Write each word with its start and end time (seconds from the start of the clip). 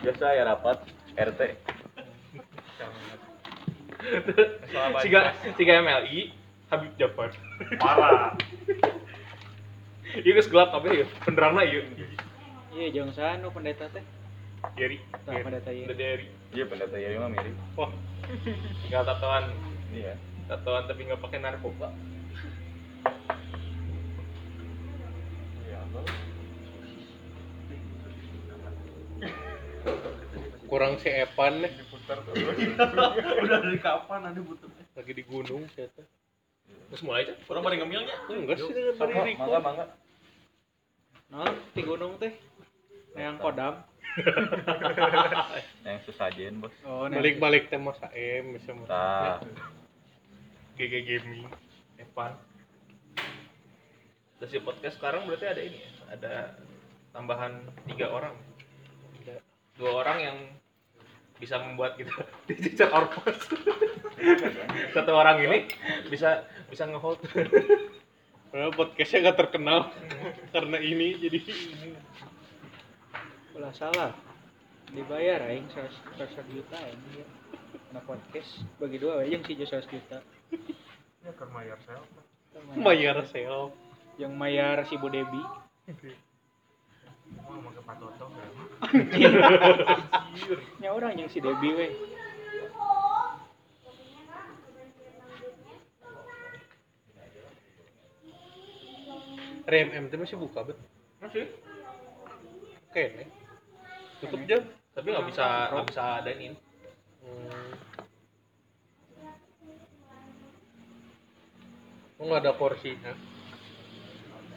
biasa 0.00 0.24
ya 0.32 0.42
rapat 0.48 0.78
RT 1.16 1.40
Siga 5.04 5.36
siga 5.60 5.72
MLI 5.84 6.32
Habib 6.72 6.92
Jafar. 6.96 7.34
Parah. 7.76 8.32
Geus 10.24 10.48
gelap 10.48 10.72
kabeh 10.72 11.04
ya. 11.04 11.06
Penderangna 11.26 11.66
ieu. 11.66 11.84
Iya, 12.72 12.86
jangan 12.94 13.12
sanu 13.12 13.52
pendeta 13.52 13.90
teh. 13.90 14.04
Tah 14.62 15.34
pendeta 15.42 15.70
ieu. 15.74 15.84
Udah 15.84 15.96
dari. 15.98 16.26
iya 16.50 16.64
pendeta 16.66 16.98
ya 16.98 17.14
mah 17.20 17.30
mirip 17.30 17.54
Wah. 17.78 17.90
Tinggal 18.86 19.02
tatoan, 19.06 19.54
iya 19.94 20.18
tatoan 20.50 20.86
tapi 20.90 21.06
nggak 21.06 21.22
pakai 21.22 21.38
narkoba. 21.42 21.94
Kurang 30.70 30.96
si 30.96 31.10
Evan 31.10 31.66
nih 31.66 31.72
Udah 33.44 33.58
dari 33.60 33.78
kapan 33.78 34.30
ada 34.30 34.40
butuh? 34.40 34.70
lagi 34.94 35.12
di 35.12 35.24
gunung 35.26 35.66
ternyata 35.74 36.02
Terus 36.90 37.02
mulai 37.02 37.22
aja. 37.22 37.34
Orang 37.46 37.62
pada 37.62 37.76
ngemilnya. 37.78 38.14
enggak 38.30 38.58
sih 38.58 38.70
dengan? 38.70 39.22
Riko 39.26 39.42
mangga 39.42 39.58
mangga 39.58 39.84
Nah, 41.30 41.46
di 41.70 41.82
gunung 41.82 42.18
teh. 42.18 42.34
Yang 43.14 43.36
kodam. 43.38 43.74
yang 45.86 45.98
sesajen 46.02 46.58
bos 46.58 46.74
Oh, 46.82 47.06
balik-balik 47.06 47.70
teh 47.70 47.78
mas 47.78 47.98
AM 48.02 48.58
bisa 48.58 48.74
mas 48.74 48.90
GG 50.74 50.94
Gaming, 51.06 51.46
Evan. 51.94 52.34
Terus 54.38 54.50
di 54.50 54.58
podcast 54.58 54.98
sekarang 54.98 55.30
berarti 55.30 55.46
ada 55.46 55.62
ini 55.62 55.78
ya, 55.78 55.90
ada 56.10 56.34
tambahan 57.12 57.60
tiga 57.86 58.10
orang. 58.10 58.34
Ada 59.22 59.38
dua 59.78 59.90
orang 60.02 60.18
yang 60.18 60.38
bisa 61.40 61.56
membuat 61.56 61.96
kita 61.96 62.12
dicecer 62.48 62.92
orpos. 62.92 63.34
Satu 64.94 65.12
orang 65.16 65.40
ini 65.40 65.66
bisa 66.12 66.44
bisa 66.68 66.84
ngehold. 66.84 67.18
Padahal 68.50 68.74
podcastnya 68.74 69.30
gak 69.30 69.38
terkenal 69.46 69.94
karena 70.52 70.76
ini 70.82 71.16
jadi 71.16 71.38
Ulah 73.56 73.72
salah. 73.72 74.12
Dibayar 74.90 75.46
aing 75.48 75.70
100 75.70 76.18
juta 76.50 76.76
ya. 76.76 76.94
Karena 77.70 78.00
podcast 78.02 78.66
bagi 78.82 78.98
dua 78.98 79.22
we 79.22 79.30
yang 79.30 79.46
si 79.46 79.54
100 79.54 79.86
juta. 79.86 80.18
Ya 81.22 81.30
ke 81.30 81.44
Mayer 81.46 81.78
self. 81.86 82.06
bayar 82.82 83.22
self 83.30 83.70
Yang 84.18 84.32
mayar 84.34 84.82
si 84.90 84.98
Bu 84.98 85.08
Debi. 85.08 85.42
Mau 87.38 87.58
mau 87.62 87.70
ke 87.70 87.82
Patoto? 87.82 88.26
Nya 90.82 90.90
orang 90.90 91.14
yang 91.18 91.28
si 91.30 91.38
Debi 91.38 91.70
we. 91.76 91.88
RMM 99.70 100.10
teh 100.10 100.18
masih 100.18 100.34
buka 100.34 100.66
bet 100.66 100.78
Masih. 101.22 101.46
oke 102.90 103.02
nih 103.18 103.28
tutup 104.18 104.40
jam 104.48 104.62
Tapi 104.90 105.06
nggak 105.14 105.26
bisa 105.30 105.46
nggak 105.70 105.86
bisa 105.86 106.02
ada 106.18 106.30
ini. 106.34 106.56
hmm. 107.22 107.70
oh 112.18 112.24
nggak 112.26 112.42
ada 112.42 112.52
porsinya 112.58 113.14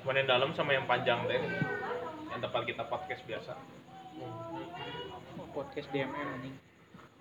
Cuma 0.04 0.20
yang 0.20 0.28
dalam 0.28 0.52
sama 0.52 0.76
yang 0.76 0.84
panjang 0.84 1.24
teh. 1.32 1.40
Yang 2.34 2.50
tempat 2.50 2.62
kita 2.66 2.84
podcast 2.90 3.22
biasa. 3.30 3.54
Oh, 5.38 5.48
podcast 5.54 5.88
DMM 5.94 6.18
anjing. 6.18 6.56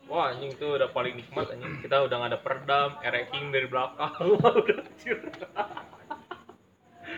Wah 0.08 0.32
anjing 0.32 0.56
tuh 0.56 0.80
udah 0.80 0.88
paling 0.88 1.20
nikmat 1.20 1.52
anjing. 1.52 1.84
Kita 1.84 2.00
udah 2.00 2.16
nggak 2.16 2.30
ada 2.32 2.40
peredam, 2.40 2.90
ereking 3.04 3.52
dari 3.52 3.68
belakang. 3.68 4.16
udah 4.40 4.76
anjir. 4.80 5.20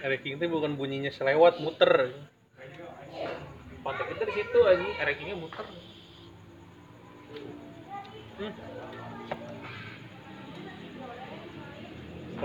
Ranking 0.04 0.36
teh 0.36 0.50
bukan 0.50 0.76
bunyinya 0.76 1.08
selewat 1.08 1.64
muter 1.64 2.12
Pantai 3.80 4.04
kita 4.12 4.22
di 4.28 4.34
situ 4.36 4.58
anjing, 4.66 4.92
erekingnya 5.00 5.36
muter. 5.38 5.64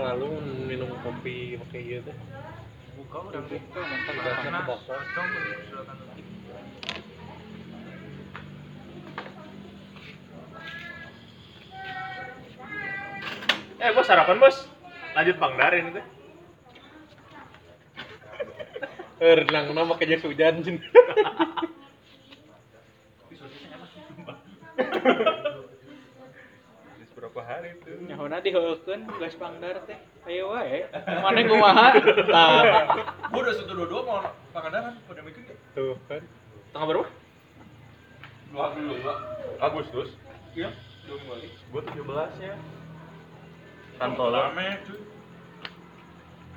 selalu 0.00 0.30
minum 0.64 0.88
kopi 1.04 1.60
pakai 1.60 2.00
gitu 2.00 2.12
Buka 3.00 3.32
udah 3.32 3.40
Buka. 3.48 3.56
Eh 13.80 13.90
bos 13.96 14.04
sarapan 14.04 14.36
bos. 14.36 14.68
Lanjut 15.16 15.36
Bang 15.40 15.56
Darin 15.56 15.96
itu. 15.96 16.04
Eh, 19.20 19.32
renang 19.40 19.72
nama 19.72 19.96
makanya 19.96 20.20
hujan 20.20 20.60
Jin. 27.30 27.36
Berapa 27.36 27.42
hari 27.46 27.70
tuh? 27.80 27.94
Nyahona 28.10 28.42
diheukeun 28.42 29.00
geus 29.18 29.34
pangdar 29.38 29.76
teh. 29.86 29.98
Ayo 30.26 30.50
wae. 30.50 30.82
Mana 31.22 31.40
kumaha? 31.46 31.86
Tah. 32.26 32.62
Udah 33.30 33.52
satu 33.54 33.72
dua 33.72 33.86
dua 33.86 34.00
mau 34.02 34.18
pangandaran 34.50 34.98
pada 35.06 35.22
mikir 35.22 35.46
ya. 35.46 35.54
tuh 35.72 35.94
kan 36.10 36.22
Tanggal 36.74 36.86
berapa? 36.90 37.06
Dua 38.50 38.66
dulu 38.74 38.92
enggak. 38.98 39.18
Agustus. 39.62 40.08
Iya. 40.58 40.74
Dua 41.06 41.16
minggu 41.16 41.32
lagi. 41.32 41.48
gua 41.70 41.82
17 41.86 42.42
nya 42.42 42.52
Santolo 43.96 44.34
Rame 44.34 44.66
cuy. 44.86 45.00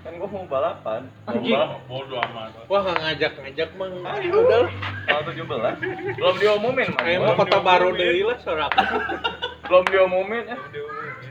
kan 0.04 0.20
gua 0.20 0.28
mau 0.28 0.44
balapan 0.44 1.08
Bodoh 1.88 2.20
amat. 2.20 2.68
wah 2.68 2.84
nggak 2.84 3.00
ngajak-ngajak 3.08 3.70
mang 3.80 3.96
udah 3.96 4.68
tanggal 5.08 5.32
17 5.32 6.20
belum 6.20 6.36
diumumin 6.44 6.92
man 6.92 7.04
kayak 7.08 7.24
mau 7.24 7.40
kota 7.40 7.64
baru 7.64 7.96
deh 7.96 8.12
lah 8.20 8.36
sorak 8.44 8.68
belum 9.64 9.84
diumumin 9.88 10.44
ya. 10.46 10.58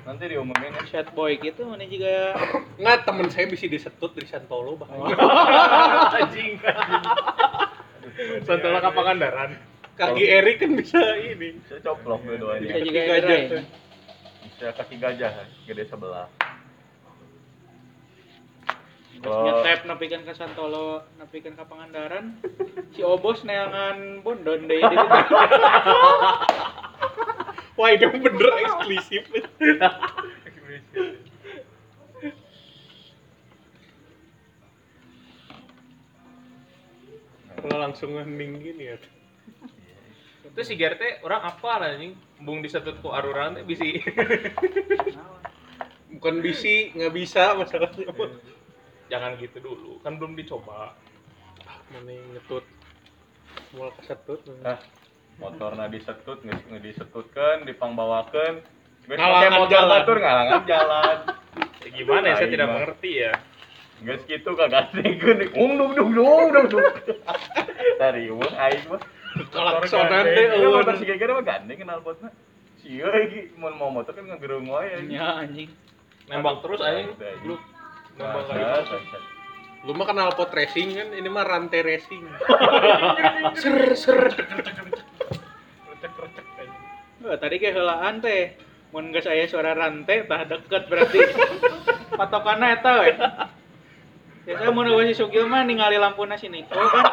Nanti 0.03 0.25
diumumin 0.26 0.70
ya. 0.72 0.82
Chat 0.88 1.09
boy 1.12 1.37
gitu 1.37 1.69
mana 1.69 1.84
juga. 1.84 2.32
Nggak 2.76 3.04
temen 3.04 3.26
saya 3.28 3.47
bisa 3.47 3.66
disetut 3.66 4.12
di 4.12 4.25
Santolo 4.25 4.76
bahkan 4.76 5.12
Anjing. 6.19 6.56
Santolo 8.42 8.78
ke 8.78 8.91
Pangandaran. 8.91 9.50
kaki 9.92 10.25
Eri 10.25 10.56
kan 10.56 10.72
bisa 10.72 10.98
ini. 11.21 11.60
Saya 11.69 11.84
coplok 11.84 12.25
bisa 12.25 12.41
dua-duanya 12.41 12.81
juga 12.81 13.00
Kaki 13.04 13.10
gajah 13.12 13.41
bisa 14.42 14.66
kaki 14.75 14.97
gajah 14.97 15.32
gede 15.65 15.84
sebelah. 15.87 16.26
Terus 19.12 19.31
Oh. 19.31 19.47
nyetep 19.47 19.87
nepikan 19.87 20.26
ke 20.26 20.34
Santolo, 20.34 21.06
nepikan 21.15 21.54
ke 21.54 21.62
Pangandaran. 21.62 22.42
Si 22.91 23.06
Obos 23.06 23.47
neangan 23.47 24.19
bondon 24.19 24.66
deui 24.66 24.82
di 24.82 24.97
ditu. 24.98 25.34
Wah 27.77 27.88
ini 27.93 28.06
bener 28.09 28.53
eksklusif 28.62 29.25
kalau 37.62 37.77
langsung 37.78 38.19
hening 38.19 38.59
gini 38.59 38.84
ya 38.94 38.97
Itu 40.43 40.60
si 40.69 40.75
Gerte 40.77 41.22
orang 41.25 41.49
apa 41.49 41.71
lah 41.81 41.88
anjing? 41.97 42.12
Bung 42.44 42.60
disetut 42.60 43.00
ku 43.00 43.09
aruran 43.09 43.56
teh 43.56 43.65
bisi. 43.65 44.03
bukan 46.12 46.44
bisi 46.44 46.93
nggak 46.93 47.12
bisa 47.16 47.57
masalahnya 47.57 48.13
Jangan 49.09 49.36
gitu 49.41 49.59
dulu, 49.65 50.01
kan 50.04 50.21
belum 50.21 50.36
dicoba. 50.36 50.92
mana 51.92 52.09
yang 52.09 52.24
ngetut 52.36 52.65
mau 53.77 53.92
kesetut 54.01 54.41
ah 54.65 54.80
motorna 55.41 55.89
disetut 55.89 56.39
nggak 56.43 56.61
nggak 56.69 56.83
disetutkan 56.83 57.65
dipangbawakan 57.65 58.61
pake 59.07 59.49
motor 59.51 59.69
jalan. 59.71 59.91
batur 59.91 60.17
ngalangan 60.21 60.63
jalan 60.67 61.17
Ya, 61.83 61.91
gimana 61.99 62.25
ya, 62.31 62.34
saya 62.39 62.47
tidak 62.47 62.67
mah. 62.71 62.75
mengerti 62.79 63.11
ya. 63.27 63.33
Geus 64.07 64.23
gitu 64.31 64.51
kagak 64.55 64.95
dikeun 64.95 65.51
ung 65.59 65.73
dung 65.75 65.93
dung 65.99 66.11
dung 66.15 66.47
dung 66.55 66.67
dung 66.71 66.87
tadi 67.99 68.31
wong 68.31 68.55
aing 68.55 68.87
mah 68.87 69.03
Kelaksonan 69.33 70.13
Motor 70.13 70.25
deh, 70.29 70.45
gandeng. 70.45 70.49
Iya, 70.53 70.57
eueuh. 70.63 70.73
motor 70.79 70.95
si 71.01 71.05
geger 71.09 71.29
mah 71.34 71.43
gandeng 71.43 71.79
kenal 71.83 71.99
potna 72.05 72.29
Sia 72.83 73.09
iki 73.27 73.51
mun 73.59 73.75
mau 73.79 73.91
motor 73.91 74.11
kan 74.15 74.27
ngagerung 74.27 74.67
wae. 74.67 75.07
Ya 75.11 75.43
anjing. 75.43 75.71
Nembak 76.27 76.63
terus 76.63 76.83
aing. 76.83 77.15
Lu 77.47 77.55
nembak 78.19 78.43
bangsat. 78.47 79.23
Lu 79.83 79.93
mah 79.99 80.07
kenal 80.07 80.31
pot 80.39 80.55
racing 80.55 80.95
kan 80.95 81.09
ini 81.11 81.27
mah 81.27 81.43
rantai 81.43 81.83
racing 81.83 82.23
ser 83.61 83.95
ser 83.99 84.21
Wah, 87.23 87.39
tadi 87.39 87.63
kayak 87.63 87.79
heulaan 87.79 88.19
teh. 88.19 88.59
Mun 88.91 89.15
geus 89.15 89.31
aya 89.31 89.47
suara 89.47 89.79
rantai 89.79 90.27
tah 90.27 90.43
deket 90.43 90.91
berarti. 90.91 91.23
Patokanna 92.19 92.75
eta 92.75 92.93
we. 92.99 93.15
Biasa 94.43 94.75
mun 94.75 94.91
eueuh 94.91 95.07
si 95.07 95.15
Sugil 95.15 95.47
mah 95.47 95.63
ningali 95.63 96.03
lampuna 96.03 96.34
si 96.34 96.51
Niko 96.51 96.75
kan. 96.75 97.07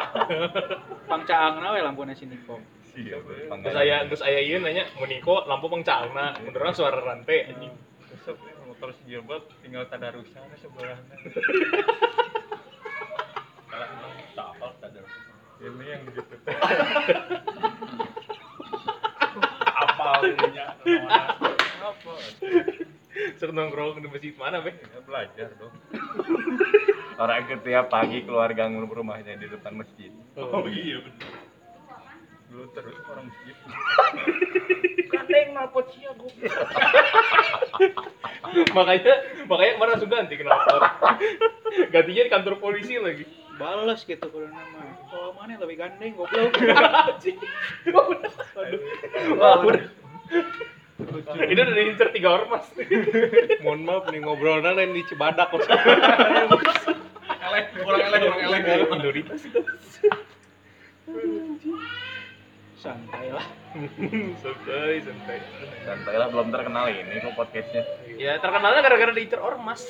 Pangcaangna 1.06 1.70
we 1.70 1.80
lampuna 1.80 2.12
si 2.18 2.26
Niko. 2.26 2.58
Iya, 2.98 3.22
terus 3.22 3.70
saya 3.70 4.02
terus 4.10 4.18
saya 4.18 4.42
ieu 4.42 4.58
nanya 4.58 4.82
meniko 4.98 5.46
lampu 5.46 5.70
pengcalna 5.70 6.34
beneran 6.42 6.74
suara 6.74 6.98
rantai 6.98 7.46
anjing 7.46 7.70
Besok 8.10 8.34
motor 8.66 8.90
si 8.98 9.06
Gilbert 9.06 9.46
tinggal 9.62 9.86
tadarusan 9.86 10.42
sebelahnya. 10.58 11.14
Ini 15.60 15.84
yang 15.92 16.08
gitu. 16.16 16.34
Apa 19.76 20.24
ininya? 20.24 20.66
Apa? 21.84 22.12
Sok 23.36 23.52
nongkrong 23.52 24.00
di 24.00 24.08
masjid 24.08 24.32
mana 24.40 24.64
be 24.64 24.72
Ya, 24.72 25.04
belajar 25.04 25.52
dong. 25.60 25.74
Orang 27.20 27.44
ketika 27.44 27.92
pagi 27.92 28.24
keluar 28.24 28.48
gang 28.56 28.80
rumahnya 28.80 29.36
di 29.36 29.52
depan 29.52 29.76
masjid. 29.76 30.08
Oh 30.40 30.64
iya 30.64 31.04
benar. 31.04 31.32
Dulu 32.48 32.64
terus 32.72 32.96
orang 33.04 33.28
masjid. 33.28 33.56
Kandeng 35.12 35.52
nalpot 35.52 35.92
sia 35.92 36.08
gue. 36.16 36.32
makanya 38.76 39.14
makanya 39.46 39.72
kemarin 39.76 39.92
langsung 39.94 40.10
ganti 40.10 40.34
kenapa 40.34 40.74
gantinya 41.94 42.22
di 42.26 42.32
kantor 42.32 42.54
polisi 42.58 42.98
lagi 42.98 43.24
Balas 43.60 44.08
gitu 44.08 44.24
kalau 44.24 44.48
nama. 44.48 44.80
Oh 45.12 45.36
mana 45.36 45.60
lebih 45.60 45.76
gandeng 45.76 46.16
goblok. 46.16 46.56
Wah, 49.36 49.60
udah. 49.60 49.84
ini 51.44 51.60
udah 51.60 51.74
diincer 51.76 52.08
tiga 52.12 52.40
ormas 52.40 52.68
Mohon 53.64 53.80
maaf 53.88 54.04
nih 54.08 54.20
ngobrolnya 54.20 54.72
lain 54.72 54.96
di 54.96 55.04
Cibadak 55.08 55.52
kok. 55.52 55.60
Elek, 57.40 57.66
orang 57.82 58.00
elek, 58.04 58.20
orang 58.20 58.42
elek. 58.46 58.88
minoritas 58.92 59.42
itu 59.48 59.58
Santai 62.78 63.32
lah. 63.32 63.42
santai 64.44 65.00
santai 65.02 65.38
Santai 65.82 66.14
lah 66.20 66.28
belum 66.30 66.52
terkenal 66.52 66.88
ini 66.92 67.16
kok 67.20 67.32
podcastnya. 67.36 67.82
ya 68.20 68.36
terkenalnya 68.38 68.80
gara-gara 68.84 69.12
diincer 69.12 69.40
ormas 69.40 69.88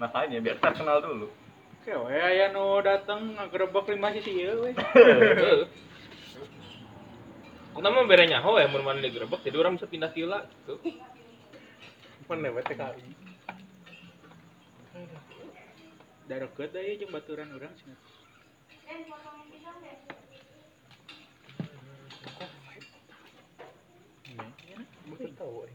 Makanya 0.00 0.38
biar 0.42 0.56
terkenal 0.62 1.02
dulu. 1.02 1.28
Oke, 1.82 1.90
we 1.98 2.14
aya 2.14 2.54
nu 2.54 2.78
dateng 2.78 3.34
ngagerebek 3.34 3.90
lima 3.90 4.14
sisi 4.14 4.38
ieu 4.38 4.62
we. 4.62 4.70
Kita 7.74 7.88
mah 7.90 8.06
bere 8.06 8.30
nyaho 8.30 8.54
ya 8.62 8.70
mun 8.70 8.86
mana 8.86 9.02
digerebek 9.02 9.42
jadi 9.42 9.58
orang 9.58 9.74
bisa 9.74 9.90
pindah 9.90 10.14
kila 10.14 10.46
gitu. 10.46 10.78
Mana 12.30 12.54
we 12.54 12.62
TKI? 12.62 13.02
Da 16.30 16.38
deket 16.38 16.70
da 16.70 16.86
ieu 16.86 17.02
jeung 17.02 17.10
baturan 17.10 17.50
urang 17.50 17.74
cenah. 17.74 17.98
Baru 25.10 25.34
tahu. 25.34 25.66
eh. 25.66 25.74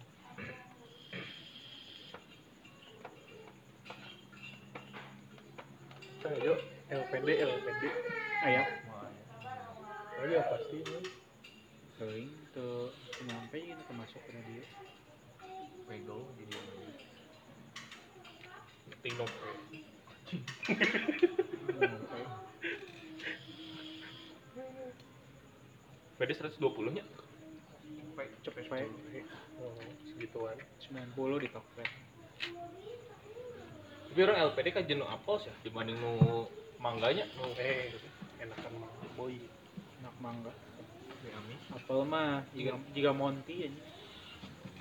Ayo, 6.28 6.60
LPD, 7.08 7.40
LPD. 7.40 7.84
Aya. 8.44 8.68
Oh 10.20 10.28
iya 10.28 10.44
pasti. 10.44 10.84
ya. 10.84 11.00
Teuing 11.96 12.28
teu 12.52 12.92
nyampe 13.24 13.56
ini 13.64 13.80
termasuk 13.88 14.20
ke 14.28 14.36
dia. 14.44 14.68
Pego 15.88 16.28
jadi 16.36 16.60
Tinggal. 19.08 19.28
Beda 26.20 26.34
120 26.36 26.92
nya. 26.92 27.08
Cepet 28.44 28.68
Oh, 29.64 29.80
segituan. 30.12 30.60
90 31.16 31.40
di 31.40 31.50
Tokped. 31.56 31.88
Tapi 34.12 34.20
orang 34.28 34.52
LPD 34.52 34.68
kan 34.76 34.84
jenuh 34.84 35.08
apel 35.08 35.40
sih 35.40 35.54
dibanding 35.64 35.96
nu 36.04 36.52
mangganya 36.78 37.26
nu 37.38 37.50
Eh, 37.58 37.94
enakan 38.42 38.72
mah 38.82 38.92
boy. 39.18 39.36
Enak 40.02 40.16
mangga. 40.22 40.54
Yummy. 41.26 41.56
Apel 41.74 42.00
mah 42.06 42.46
jika, 42.54 42.78
jika 42.94 43.12
Monty 43.12 43.68
aja. 43.68 43.82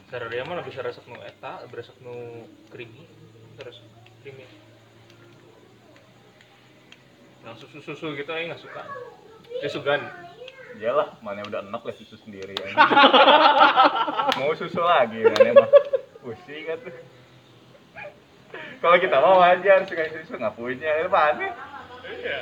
Sararea 0.07 0.47
mah 0.47 0.63
lebih 0.63 0.79
resep 0.79 1.03
nu 1.11 1.19
eta, 1.19 1.67
resep 1.67 1.97
nu 1.99 2.47
creamy, 2.71 3.11
terus 3.59 3.83
creamy. 4.23 4.47
Yang 7.43 7.67
susu-susu 7.67 8.15
gitu 8.15 8.31
aja 8.31 8.55
nggak 8.55 8.63
suka. 8.63 8.83
Dia 9.59 9.71
sugan. 9.73 10.03
Iyalah, 10.77 11.17
mana 11.25 11.41
udah 11.49 11.65
enak 11.65 11.83
lah 11.83 11.95
susu 11.97 12.21
sendiri. 12.21 12.53
anjing. 12.53 12.77
Mau 14.39 14.53
susu 14.53 14.79
lagi 14.85 15.25
mana 15.25 15.65
mah. 15.65 15.69
Pusing 16.21 16.63
kan 16.69 16.79
tuh. 16.85 16.95
Kalau 18.77 18.97
kita 19.01 19.17
mau 19.19 19.41
wajar 19.41 19.89
suka 19.89 20.05
susu 20.13 20.37
nggak 20.37 20.55
punya, 20.55 20.91
itu 21.01 21.09
aneh. 21.11 21.51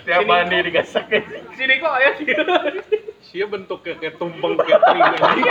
Tiap 0.04 0.20
Sini. 0.20 0.28
mandi 0.28 0.56
digasak 0.68 1.08
Sini 1.56 1.74
kok 1.80 1.94
ya 1.96 2.10
sih. 2.20 2.26
Sia 3.24 3.44
bentuknya 3.48 3.96
kayak 3.98 4.16
tumpeng 4.20 4.54
catering 4.60 5.02
anjing. 5.02 5.48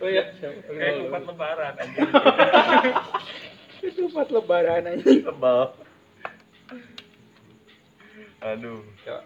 Oh 0.00 0.08
iya. 0.10 0.24
Kayak 0.40 1.06
empat 1.06 1.22
lebaran 1.30 1.72
anjing. 1.78 2.08
Itu 3.80 4.00
empat 4.10 4.28
lebaran 4.34 4.82
aja. 4.90 5.04
Tebal. 5.06 5.62
Aduh. 8.40 8.80
Ya, 9.04 9.16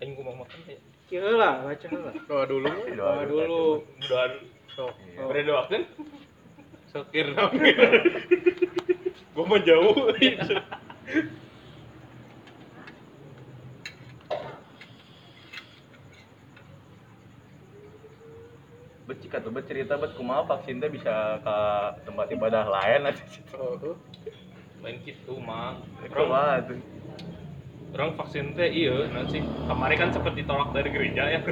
aing 0.00 0.14
gua 0.14 0.24
mau 0.30 0.46
makan 0.46 0.58
ya. 0.66 0.78
Kieu 1.10 1.26
lah, 1.34 1.66
baca 1.66 1.86
lah. 1.90 2.14
Doa 2.30 2.44
dulu. 2.46 2.70
Doa 2.94 3.26
dulu. 3.26 3.82
Doa 4.06 4.24
Sok. 4.78 4.94
Iya. 5.10 5.26
berdoakeun. 5.26 5.82
Sokir 6.94 7.26
naon. 7.34 7.54
Gua 9.34 9.44
mah 9.46 9.60
jauh. 9.62 9.94
Bet 11.10 11.26
cika 19.26 19.42
tuh 19.42 19.50
bet 19.50 19.66
kumaha 20.14 20.46
vaksin 20.46 20.78
teh 20.78 20.86
bisa 20.86 21.42
ke 21.42 21.56
tempat 22.06 22.30
ibadah 22.30 22.62
lain 22.70 23.10
aja 23.10 23.24
situ. 23.34 23.58
Oh, 23.58 23.98
Main 24.78 25.02
gitu 25.02 25.34
mah. 25.42 25.82
Kumaha 26.06 26.70
tuh. 26.70 26.78
orang 27.90 28.14
vaksin 28.14 28.54
teh 28.54 28.70
iya 28.70 29.10
nanti 29.10 29.42
kemarin 29.42 29.98
kan 29.98 30.14
sempat 30.14 30.38
ditolak 30.38 30.70
dari 30.70 30.94
gereja 30.94 31.26
ya. 31.26 31.42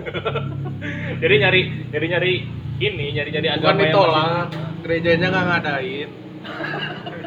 Jadi 1.23 1.35
nyari 1.43 1.61
nyari 1.91 2.07
nyari 2.15 2.33
ini 2.79 3.11
nyari 3.11 3.31
nyari 3.35 3.49
Bukan 3.59 3.59
agama 3.59 3.75
yang 3.75 3.91
ditolak, 3.91 4.47
gerejanya 4.87 5.27
nggak 5.35 5.47
ngadain. 5.51 6.09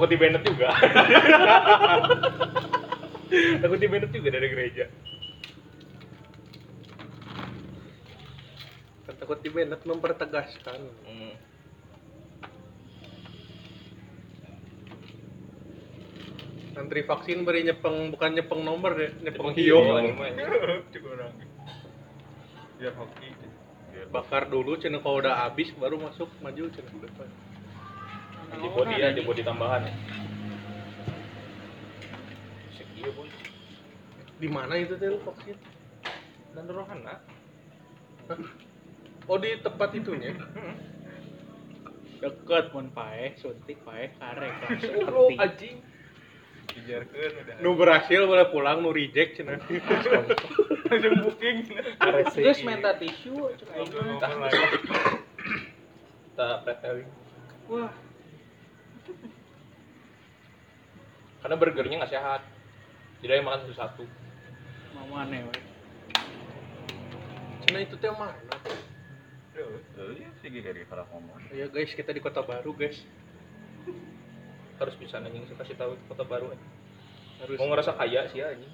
Takut 0.00 0.16
di 0.16 0.16
banned 0.16 0.40
juga. 0.48 0.72
Takut 3.60 3.76
di 3.76 3.84
banned 3.84 4.08
juga 4.16 4.28
dari 4.32 4.48
gereja. 4.48 4.88
Takut 9.30 9.46
di 9.46 9.52
Bennett 9.52 9.84
mempertegaskan. 9.84 10.80
Hmm. 11.04 11.34
Antri 16.80 17.04
vaksin 17.04 17.44
beri 17.44 17.68
nyepeng 17.68 18.16
bukan 18.16 18.40
nyepeng 18.40 18.64
nomor 18.64 18.96
ya, 18.96 19.12
nyepeng 19.20 19.52
Hiyo 19.52 19.84
orang. 19.84 20.16
Biar 22.80 22.94
hoki. 22.96 23.28
Bakar 24.10 24.48
dulu 24.48 24.80
cina 24.80 24.98
kalau 25.04 25.20
udah 25.20 25.46
habis 25.46 25.70
baru 25.76 26.00
masuk 26.00 26.26
maju 26.40 26.72
cina 26.72 26.90
depan. 26.98 27.28
Di 28.50 28.68
body 28.72 28.94
ya, 28.98 29.08
di 29.14 29.22
body 29.22 29.42
tambahan 29.46 29.86
iya 33.00 33.10
boy. 33.16 33.28
Di 34.40 34.48
mana 34.48 34.76
itu 34.76 34.94
teh 35.00 35.08
lu 35.08 35.18
vaksin? 35.24 35.56
Dan 36.52 36.68
rohana. 36.68 37.24
Oh 39.24 39.36
di 39.40 39.56
tempat 39.64 39.96
itunya. 39.96 40.36
Deket 42.20 42.76
mun 42.76 42.92
pae, 42.92 43.32
suntik 43.40 43.80
pae, 43.80 44.12
karek 44.20 44.52
langsung 44.60 45.08
Oh, 45.16 45.32
anjing. 45.40 45.80
Dijarkeun 46.70 47.32
udah. 47.42 47.56
Nu 47.64 47.74
berhasil 47.74 48.20
boleh 48.28 48.46
pulang, 48.52 48.84
nu 48.84 48.92
reject 48.92 49.40
cina. 49.40 49.58
Langsung 50.90 51.16
booking. 51.22 51.66
Terus 52.34 52.62
minta 52.62 52.94
tisu, 52.94 53.50
lagi. 53.50 54.64
Kita 56.30 56.62
pretelling. 56.62 57.10
Wah, 57.70 57.90
karena 61.40 61.56
burgernya 61.56 61.96
nggak 62.04 62.14
sehat. 62.14 62.40
Tidak 63.20 63.34
yang 63.36 63.44
makan 63.44 63.68
satu 63.68 63.76
satu 63.76 64.04
mau 65.10 65.26
aneh 65.26 65.42
we. 65.42 65.58
cuma 67.66 67.78
itu 67.82 67.98
teh 67.98 68.10
mana? 68.14 68.34
Ya 71.50 71.66
guys, 71.66 71.90
kita 71.92 72.14
di 72.14 72.22
kota 72.22 72.46
baru 72.46 72.70
guys. 72.74 73.02
Harus 74.80 74.96
bisa 74.96 75.20
anjing, 75.20 75.44
saya 75.44 75.60
kasih 75.60 75.76
tahu 75.76 75.92
kota 76.08 76.24
baru 76.24 76.56
ya 76.56 76.58
Harus. 77.44 77.60
Mau 77.60 77.68
ngerasa 77.68 77.92
kaya 78.00 78.32
sih 78.32 78.40
ini 78.40 78.64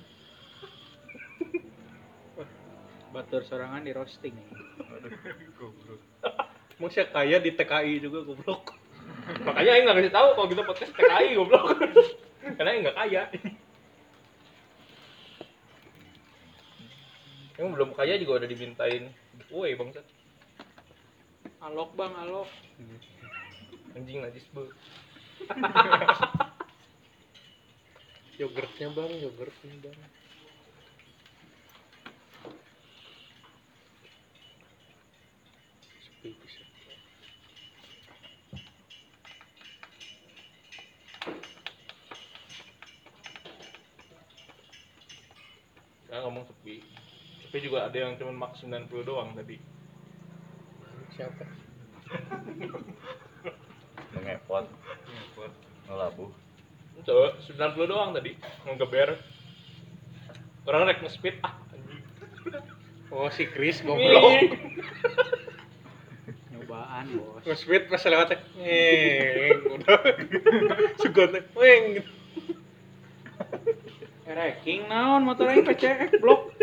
Batur 3.15 3.43
sorangan 3.43 3.83
di 3.83 3.91
roasting 3.91 4.39
Mau 6.79 6.87
sih 6.93 7.03
kaya 7.11 7.43
di 7.43 7.51
TKI 7.57 8.05
juga 8.05 8.23
goblok. 8.23 8.77
Makanya 9.43 9.71
Aing 9.73 9.85
nggak 9.89 9.99
kasih 10.05 10.15
tahu 10.15 10.29
kalau 10.37 10.49
kita 10.53 10.63
podcast 10.63 10.93
TKI 10.95 11.35
goblok. 11.35 11.75
Karena 12.55 12.79
nggak 12.79 12.95
kaya. 12.95 13.23
Yang 17.59 17.69
belum 17.75 17.91
kaya 17.99 18.15
juga 18.23 18.45
udah 18.45 18.49
dimintain 18.49 19.11
giveaway 19.43 19.75
bangsat. 19.75 20.07
Alok 21.59 21.91
bang, 21.99 22.15
alok. 22.15 22.47
Anjing 23.99 24.23
najis 24.23 24.47
bu. 24.55 24.71
Yogurtnya 28.39 28.93
bang, 28.95 29.13
yogurtnya 29.25 29.75
bang. 29.83 29.97
Sepi 36.05 36.31
bisa. 36.39 36.63
Nah, 46.17 46.25
ngomong 46.25 46.49
sepi. 46.49 46.81
Tapi 47.45 47.61
juga 47.61 47.85
ada 47.85 47.93
yang 47.93 48.17
cuma 48.17 48.33
max 48.33 48.65
90 48.65 48.89
doang 49.05 49.37
tadi. 49.37 49.61
Siapa? 51.13 51.45
Mengepot. 54.17 54.65
Ngelabuh. 55.85 56.33
Itu 56.97 57.17
90 57.53 57.93
doang 57.93 58.17
tadi. 58.17 58.33
Ngegeber. 58.65 59.21
Orang 60.65 60.89
rek 60.89 61.05
nge-speed 61.05 61.37
ah 61.45 61.53
anjing. 61.77 62.01
Oh 63.13 63.29
si 63.29 63.45
Chris 63.53 63.85
goblok. 63.85 64.57
Nyobaan 66.49 67.13
bos. 67.13 67.45
Nge-speed 67.45 67.93
pas 67.93 68.01
lewat 68.09 68.33
teh. 68.33 68.41
Ngeng, 68.57 69.61
udah. 69.69 70.01
Teh. 70.97 71.45
Weng. 71.53 72.01
Ranking 74.37 74.85
naon 74.93 75.25
motor 75.25 75.49
aing 75.49 75.65
PCX 75.65 76.21
blok. 76.21 76.53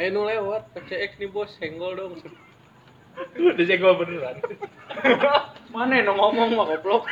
Eh 0.00 0.08
nu 0.08 0.24
lewat 0.24 0.72
PCX 0.72 1.20
nih 1.20 1.28
bos, 1.28 1.50
senggol 1.60 1.92
dong. 1.98 2.14
Udah 3.36 3.64
senggol 3.66 3.98
beneran. 4.00 4.38
Mana 5.74 6.00
yang 6.00 6.14
ngomong 6.14 6.56
mah 6.56 6.64
goblok. 6.70 7.04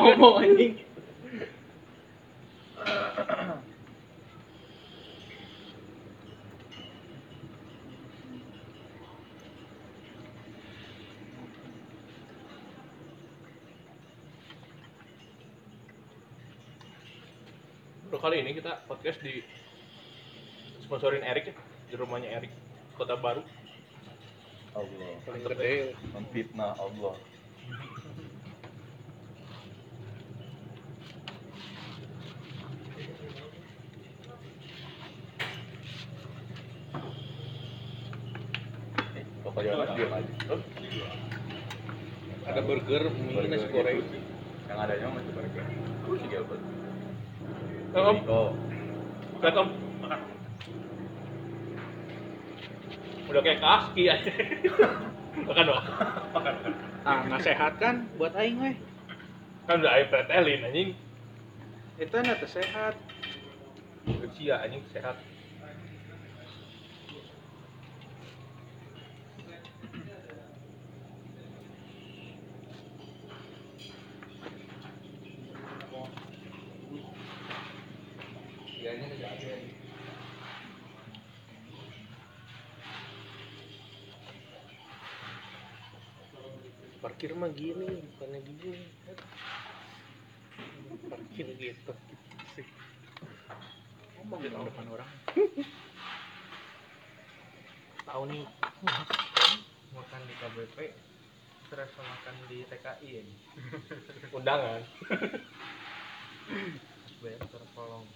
Ngomong 0.00 0.34
anjing. 0.46 0.80
Bro, 18.16 18.32
kali 18.32 18.40
ini 18.40 18.56
kita 18.56 18.80
podcast 18.88 19.20
di 19.20 19.44
sponsorin 20.88 21.20
Erik 21.20 21.52
ya, 21.52 21.54
di 21.92 22.00
rumahnya 22.00 22.32
Erik, 22.40 22.48
Kota 22.96 23.12
Baru. 23.12 23.44
Allah. 24.72 25.20
Paling 25.28 25.44
gede. 25.44 25.92
Memfitnah 26.16 26.72
Allah. 26.80 27.12
Eh, 39.12 39.24
Pokoknya 39.44 39.76
aja. 39.76 40.56
Ada 42.48 42.60
burger, 42.64 43.02
mie, 43.12 43.44
nasi 43.44 43.68
goreng. 43.68 44.00
Yang 44.72 44.78
adanya 44.88 45.06
masih 45.12 45.32
burger. 45.36 45.64
Terus 45.68 46.20
juga 46.24 46.38
apa? 46.48 46.56
Oh, 46.56 46.76
Om. 48.04 48.18
Oh, 48.28 48.50
Lihat 49.40 49.56
Om. 49.56 49.68
Udah 53.26 53.40
kayak 53.42 53.60
kaki 53.64 54.02
aja. 54.12 54.32
Makan 55.46 55.64
dong. 55.68 55.84
Ah, 57.06 57.20
nggak 57.28 57.42
sehat 57.44 57.72
kan 57.78 58.08
buat 58.20 58.36
aing 58.36 58.58
weh. 58.60 58.76
Kan 59.64 59.80
udah 59.80 59.92
air 59.96 60.06
pretelin 60.08 60.66
anjing. 60.66 60.90
Itu 61.96 62.16
teh 62.16 62.50
sehat. 62.50 62.94
Usia 64.06 64.60
anjing 64.62 64.84
sehat. 64.92 65.16
Mah 87.46 87.54
gini, 87.54 88.02
bukannya 88.10 88.40
gini. 88.42 88.82
Parkir 91.06 91.46
gitu. 91.62 91.92
Sih. 92.58 92.66
Ngomong 94.18 94.42
di 94.42 94.50
depan 94.50 94.86
orang. 94.90 95.10
Tahu 98.02 98.22
nih. 98.34 98.42
Makan 99.94 100.20
di 100.26 100.34
KBP 100.42 100.78
terus 101.66 101.90
makan 101.98 102.34
di 102.50 102.66
TKI 102.66 103.08
ya. 103.14 103.22
Undangan. 104.34 104.82
Bayar 107.22 107.42
terpolong. 107.46 108.06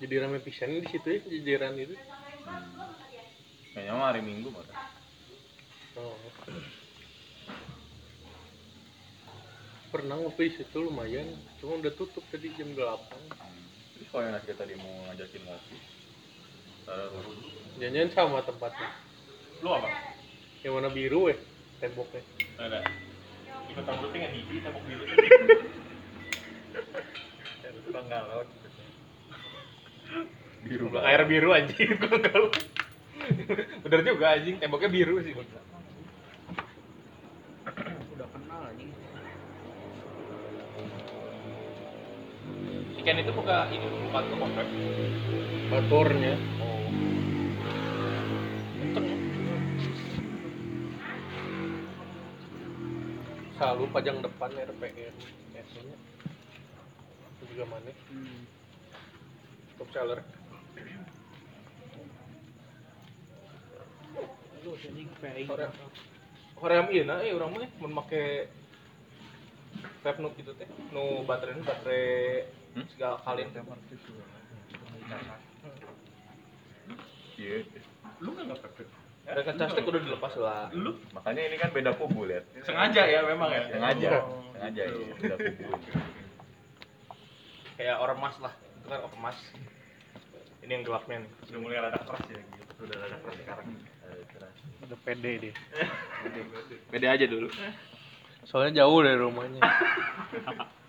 Jadi 0.00 0.14
rame 0.20 0.40
pisan 0.40 0.80
di 0.80 0.88
situ 0.88 1.04
ya, 1.04 1.20
jajaran 1.20 1.76
itu. 1.80 1.96
kayaknya 3.72 3.92
mah 3.98 4.08
hari 4.12 4.20
Minggu 4.24 4.48
mah. 4.52 4.93
Oh. 5.94 6.18
Pernah 9.94 10.18
ngopi 10.18 10.50
situ 10.58 10.78
lumayan, 10.82 11.38
cuma 11.62 11.78
udah 11.78 11.94
tutup 11.94 12.26
tadi 12.34 12.50
jam 12.58 12.66
8. 12.74 12.82
Terus 13.94 14.08
kalau 14.10 14.26
yang 14.26 14.42
kita 14.42 14.58
tadi 14.58 14.74
mau 14.74 15.06
ngajakin 15.06 15.42
ngopi, 15.46 15.76
dulu. 16.90 17.30
Jangan 17.78 18.10
sama 18.10 18.42
tempatnya. 18.42 18.90
Lu 19.62 19.70
apa? 19.70 19.86
Yang 20.66 20.72
warna 20.74 20.90
biru 20.90 21.30
ya, 21.30 21.38
temboknya. 21.78 22.26
Ada. 22.58 22.82
Ikut 23.70 23.84
tampil 23.86 24.08
tinggal 24.10 24.30
di 24.34 24.58
tembok 24.58 24.82
biru. 24.82 25.04
Penggalau. 27.94 28.42
Biru 30.66 30.90
Biru 30.90 30.98
air 31.00 31.22
biru 31.28 31.54
anjing. 31.54 31.90
Gua 32.02 32.18
kalau. 32.18 32.50
Bener 33.86 34.00
juga 34.02 34.34
anjing, 34.34 34.58
temboknya 34.58 34.90
biru 34.90 35.22
sih. 35.22 35.32
Ikan 43.04 43.20
itu 43.20 43.36
buka 43.36 43.68
ini, 43.68 43.84
buka 43.84 44.24
ke 44.24 44.32
komplek. 44.40 44.64
Motornya. 45.68 46.40
Oh. 46.56 46.88
Kenceng 48.80 49.04
ya. 49.04 49.16
Selalu 53.60 53.84
pajang 53.92 54.24
depan 54.24 54.56
RPN 54.56 55.14
biasanya. 55.52 55.96
Itu 57.28 57.42
juga 57.52 57.64
mana? 57.68 57.92
Hmm. 57.92 58.40
Top 59.76 59.88
seller. 59.92 60.24
Lu 64.64 64.70
anjing. 64.80 65.08
Korea. 65.44 65.68
Korea 66.56 66.88
ieu 66.88 67.04
eh 67.04 67.36
urang 67.36 67.52
mah 67.52 67.68
mun 67.84 67.92
make 67.92 68.48
vape 70.00 70.24
nu 70.24 70.32
kitu 70.32 70.56
teh, 70.56 70.68
nu 70.88 71.20
baterai 71.28 71.60
baterai 71.60 72.63
Hmm? 72.74 72.86
segala 72.90 73.16
kalian 73.22 73.48
teh. 73.50 73.62
Iya. 77.34 77.56
Lu 78.22 78.30
nggak? 78.34 78.58
Dan 79.24 79.40
ngecas 79.40 79.70
teh 79.72 79.82
udah 79.82 80.00
dilepas 80.04 80.34
lah. 80.36 80.68
Lu 80.76 80.98
Makanya 81.16 81.42
ini 81.48 81.56
kan 81.56 81.70
beda 81.72 81.96
kubu 81.96 82.28
lihat. 82.28 82.44
sengaja 82.62 83.02
ya 83.08 83.24
memang 83.24 83.48
ya. 83.50 83.62
Sengaja, 83.72 84.08
Oh. 84.20 84.44
sengaja 84.52 84.82
ya 84.84 84.92
beda 85.18 85.36
kubu. 85.38 85.66
Kayak 87.74 87.96
ormas 87.98 88.36
lah, 88.38 88.54
itu 88.54 88.86
kan 88.86 89.00
ormas. 89.02 89.38
Ini 90.62 90.70
yang 90.70 90.84
gelapnya 90.86 91.16
nih. 91.26 91.30
Sudah 91.48 91.60
mulai 91.60 91.78
rada 91.82 91.98
keras 92.00 92.24
ya 92.30 92.38
gitu. 92.40 92.72
Sudah 92.78 92.96
rada 93.02 93.16
keras 93.18 93.36
sekarang. 93.42 93.66
Udah 94.84 94.98
pede 95.02 95.32
dia. 95.40 95.54
Beda 96.92 97.06
aja 97.12 97.26
dulu. 97.26 97.48
Soalnya 98.44 98.84
jauh 98.84 98.98
dari 99.02 99.18
rumahnya. 99.18 99.60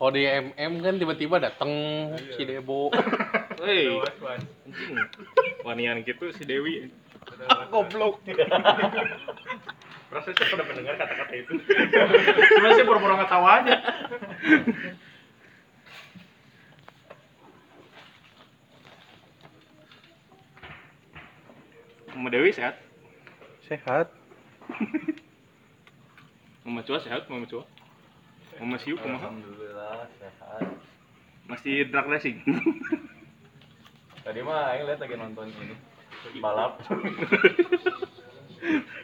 Kalau 0.00 0.16
di 0.16 0.24
MM 0.24 0.80
kan 0.80 0.96
tiba-tiba 0.96 1.36
dateng 1.36 1.68
si 2.32 2.48
Debo. 2.48 2.88
Hei. 3.60 4.00
Anjing. 4.64 4.96
Wanian 5.60 6.00
gitu 6.08 6.32
si 6.32 6.48
Dewi. 6.48 6.88
goblok. 7.68 8.24
Rasanya 10.08 10.36
saya 10.40 10.48
pernah 10.56 10.66
mendengar 10.72 10.94
kata-kata 10.96 11.34
itu. 11.36 11.52
Cuma 12.56 12.72
saya 12.72 12.88
pura-pura 12.88 13.20
nggak 13.20 13.28
tahu 13.28 13.44
aja. 13.44 13.76
Mama 22.16 22.28
Dewi 22.32 22.56
sehat? 22.56 22.80
Sehat. 23.68 24.08
Mama 26.64 26.80
Cua 26.88 26.96
sehat? 27.04 27.28
Mama 27.28 27.44
Cua? 27.44 27.68
Mama 28.60 28.76
Siu 28.76 28.92
kumaha? 29.00 29.32
Alhamdulillah 29.32 30.04
sehat. 30.20 30.68
Masih 31.48 31.88
drag 31.88 32.12
racing? 32.12 32.44
Tadi 34.28 34.40
mah 34.44 34.76
aing 34.76 34.84
lihat 34.84 35.00
lagi 35.00 35.16
nonton 35.16 35.48
ini 35.48 35.74
balap. 36.44 36.76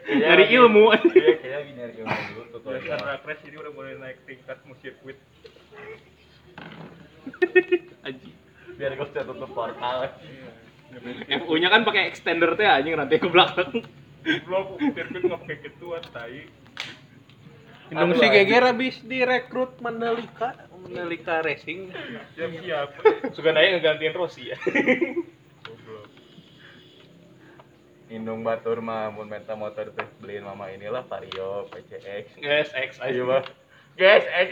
Dari 0.06 0.44
ilmu. 0.52 0.92
Iya, 1.16 1.40
kayaknya 1.40 1.56
lagi 1.56 1.72
nyari 1.72 1.92
ilmu 2.04 2.18
dulu 2.36 2.42
tutorial. 2.52 3.00
drag 3.00 3.24
race 3.24 3.44
ini 3.48 3.56
udah 3.56 3.72
mulai 3.72 3.96
naik 3.96 4.20
tingkat 4.28 4.60
musik 4.68 4.92
sirkuit. 4.92 5.16
Aji. 8.04 8.30
Biar 8.76 8.92
gak 8.92 9.08
usah 9.08 9.24
tutup 9.24 9.50
portal. 9.56 10.12
FU-nya 11.32 11.72
kan 11.72 11.88
pakai 11.88 12.12
extender 12.12 12.52
teh 12.60 12.68
anjing 12.68 12.92
rantai 12.92 13.16
ke 13.16 13.28
belakang. 13.32 13.80
Belum 14.20 14.76
sirkuit 14.92 15.24
nggak 15.24 15.40
pakai 15.48 15.56
gituan 15.64 16.04
tai. 16.12 16.44
Indung 17.86 18.18
si. 18.18 18.26
Geger 18.26 18.66
habis 18.66 18.98
direkrut 19.06 19.78
Mandalika, 19.78 20.66
Mandalika 20.82 21.38
Racing. 21.46 21.94
Siap 22.34 22.50
siap. 22.62 22.88
Suka 23.30 23.54
nanya 23.54 23.78
ngegantiin 23.78 24.14
Rossi 24.14 24.50
ya. 24.50 24.58
Indung 28.06 28.46
Batur 28.46 28.78
mah 28.78 29.10
mun 29.10 29.26
menta 29.26 29.58
motor 29.58 29.90
teh 29.90 30.06
beliin 30.22 30.46
mama 30.46 30.70
inilah 30.70 31.02
Vario, 31.10 31.66
PCX. 31.74 32.38
Guys, 32.38 32.70
X 32.70 32.90
aja. 33.02 33.10
Ayo 33.10 33.26
mah. 33.26 33.42
Guys, 33.98 34.22
X. 34.22 34.50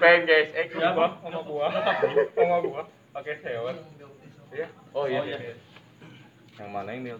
Pengen 0.00 0.24
guys, 0.24 0.50
X. 0.56 0.68
Ya, 0.74 0.96
Bang, 0.96 1.20
sama 1.20 1.40
gua. 1.44 1.68
Sama 2.32 2.56
gua. 2.64 2.82
Pakai 3.12 3.36
sewer. 3.44 3.76
Iya. 4.50 4.66
Oh 4.96 5.04
iya. 5.04 5.22
Yang 6.56 6.70
mana 6.72 6.90
ini? 6.96 7.14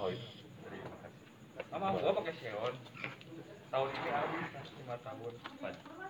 Oh 0.00 0.08
itu. 0.08 0.26
Sama 1.68 1.92
gua 2.00 2.16
pakai 2.16 2.32
sewer. 2.40 2.72
Tahun 3.72 3.88
ini 3.88 4.10
habis 4.12 4.44
mas 4.52 4.68
5 5.00 5.06
tahun. 5.08 5.32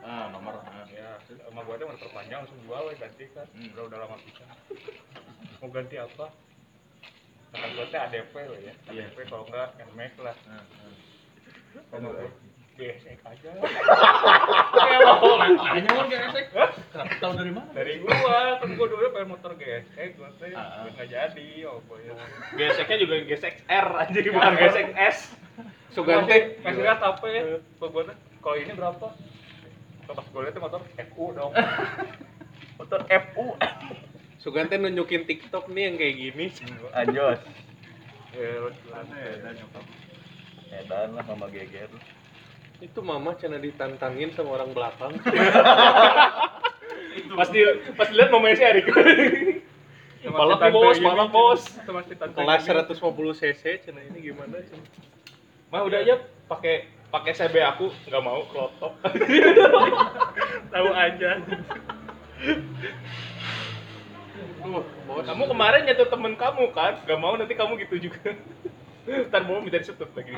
Ah, 0.02 0.26
nomor. 0.34 0.58
ah. 0.66 0.82
Ya, 0.90 1.14
sama 1.46 1.62
gua 1.62 1.78
tuh 1.78 1.86
mau 1.86 1.94
perpanjang 1.94 2.42
langsung 2.42 2.58
jual 2.66 2.90
we 2.90 2.98
ganti 2.98 3.30
kan. 3.30 3.46
Udah 3.54 3.86
udah 3.86 3.98
lama 4.02 4.18
pisan. 4.26 4.50
Mau 5.62 5.70
ganti 5.70 5.94
apa? 5.94 6.26
Kata 7.54 7.66
gua 7.78 7.86
teh 7.86 8.00
ADP 8.02 8.34
we 8.34 8.58
ya. 8.66 8.74
ADP 8.90 9.16
kalau 9.30 9.46
enggak 9.46 9.78
NMAX 9.78 10.12
lah. 10.18 10.34
Sama 11.86 12.10
gua 12.10 12.26
GSX 12.72 13.18
aja. 13.30 13.50
Hanya 15.70 15.90
mau 15.94 16.04
gesek. 16.10 16.46
Kenapa 16.90 17.14
tahu 17.22 17.32
dari 17.38 17.52
mana? 17.54 17.70
Dari 17.78 17.94
gua, 18.02 18.58
kan 18.58 18.68
gua 18.74 18.86
dulu 18.90 19.06
pengen 19.14 19.28
motor 19.38 19.54
GSX, 19.54 20.18
gua 20.18 20.34
teh 20.42 20.50
nggak 20.50 21.06
jadi, 21.06 21.48
oh 21.70 21.78
boy. 21.86 22.02
GSX-nya 22.58 22.98
juga 22.98 23.22
GSX 23.22 23.54
R 23.70 23.88
aja, 24.02 24.18
bukan 24.18 24.52
GSX 24.58 24.88
S. 24.98 25.18
Sugante. 25.92 26.56
Masih 26.64 26.82
lihat 26.82 27.00
apa 27.04 27.24
ya? 27.28 27.60
Teh, 27.60 28.16
kalau 28.40 28.56
ini 28.56 28.72
berapa? 28.72 29.06
Kalau 30.02 30.14
pas 30.16 30.26
gua 30.32 30.42
lihat 30.48 30.56
motor 30.58 30.80
FU 31.12 31.24
dong. 31.36 31.52
Motor 32.80 33.00
FU. 33.06 33.46
Sugante 34.42 34.74
nunjukin 34.74 35.22
TikTok 35.28 35.70
nih 35.70 35.82
yang 35.86 35.96
kayak 36.00 36.14
gini. 36.18 36.46
Anjos. 36.96 37.40
Ya, 38.32 38.72
Edan 40.72 41.12
lah 41.12 41.24
sama 41.28 41.52
geger. 41.52 41.92
Itu 42.80 43.04
mama 43.04 43.36
cina 43.36 43.60
ditantangin 43.60 44.32
sama 44.34 44.56
orang 44.58 44.72
belakang. 44.72 45.14
Pas 47.36 47.48
di 47.52 47.60
pas 47.92 48.08
lihat 48.08 48.32
momennya 48.32 48.56
si 48.56 48.64
Erik. 48.64 48.86
Balap 50.32 50.64
nih 50.64 50.72
bos, 50.72 50.96
balap 50.96 51.28
bos. 51.28 51.62
Kelas 52.32 52.62
150 52.64 52.96
cc 53.36 53.62
cina 53.84 54.00
ini 54.00 54.32
gimana 54.32 54.64
cina? 54.64 54.80
Mah 55.72 55.88
udah 55.88 56.04
aja 56.04 56.20
pakai 56.52 56.84
pakai 57.08 57.32
CB 57.32 57.56
aku 57.64 57.88
nggak 58.04 58.20
mau 58.20 58.44
kelotok. 58.52 58.92
Tahu 60.72 60.88
aja. 60.92 61.40
Duh, 64.60 64.84
bos. 65.08 65.24
Kamu 65.24 65.44
kemarin 65.48 65.88
nyatu 65.88 66.04
temen 66.12 66.36
kamu 66.36 66.76
kan? 66.76 67.00
Gak 67.08 67.16
mau 67.16 67.40
nanti 67.40 67.56
kamu 67.56 67.80
gitu 67.88 68.12
juga. 68.12 68.36
Ntar 69.32 69.48
mau 69.48 69.64
minta 69.64 69.80
disetut 69.80 70.12
lagi. 70.12 70.36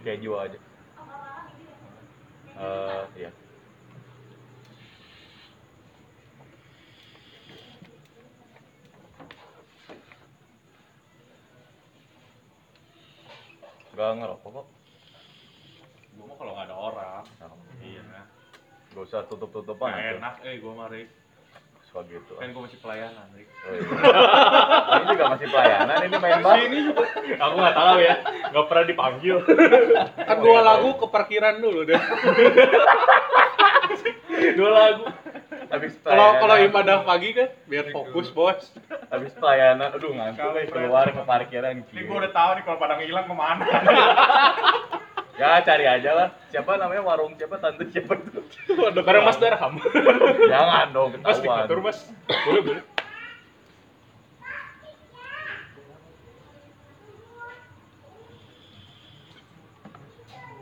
Keju 0.00 0.32
aja. 0.36 0.58
Eh, 2.54 3.04
iya. 3.20 3.30
Gak 13.94 14.10
ngerokok 14.18 14.50
kok. 14.50 14.66
Gua 16.18 16.24
mau 16.26 16.34
kalau 16.34 16.52
nggak 16.58 16.66
ada 16.66 16.76
orang. 16.76 17.22
Iya. 17.78 18.02
Gak 18.90 19.04
usah 19.06 19.22
tutup-tutupan. 19.30 19.94
Atuh. 19.94 20.18
enak, 20.18 20.34
eh 20.42 20.58
gua 20.58 20.74
mari. 20.74 21.06
Suka 21.86 22.02
gitu. 22.10 22.34
Kan 22.34 22.50
gua 22.50 22.66
masih 22.66 22.78
pelayanan, 22.82 23.26
Rik. 23.38 23.46
Oh, 23.46 23.70
iya. 23.70 23.86
ini 24.98 25.04
juga 25.14 25.24
masih 25.38 25.46
pelayanan, 25.46 25.96
ini 26.10 26.16
main 26.18 26.42
bas. 26.42 26.58
Aku 27.38 27.54
nggak 27.54 27.76
tahu 27.78 27.96
ya, 28.02 28.14
nggak 28.50 28.66
pernah 28.66 28.84
dipanggil. 28.84 29.36
Kan 30.26 30.36
dua 30.42 30.60
lagu 30.66 30.90
ke 30.98 31.06
parkiran 31.06 31.54
dulu 31.62 31.80
deh. 31.86 32.00
Dua 34.58 34.70
lagu. 34.74 35.04
Kalau 36.02 36.28
kalau 36.38 36.56
ibadah 36.60 37.02
pagi 37.06 37.30
kan 37.34 37.50
biar 37.70 37.94
fokus 37.94 38.30
bos. 38.34 38.74
Habis 39.14 39.32
pelayanan, 39.38 39.88
aduh 39.94 40.10
ngantuk 40.10 40.54
eh, 40.58 40.66
keluar 40.70 41.06
ke 41.08 41.22
parkiran. 41.22 41.74
Ini 41.86 42.02
gua 42.06 42.16
udah 42.26 42.32
tahu 42.34 42.50
nih 42.58 42.62
kalau 42.66 42.78
pada 42.78 42.94
ngilang 42.98 43.26
ke 43.26 43.34
mana. 43.34 43.64
Ya 45.34 45.58
cari 45.66 45.82
aja 45.82 46.10
lah. 46.14 46.28
Siapa 46.54 46.78
namanya 46.78 47.02
warung 47.02 47.34
siapa 47.34 47.58
tante 47.58 47.90
siapa 47.90 48.14
tuh? 48.22 48.46
Bareng 49.02 49.26
Mas 49.26 49.38
Darham. 49.42 49.82
Jangan 50.54 50.94
dong 50.94 51.10
Mas 51.18 51.42
ketahuan. 51.42 51.66
diktator 51.66 51.78
Mas. 51.82 51.98
Boleh 52.46 52.62
boleh. 52.62 52.82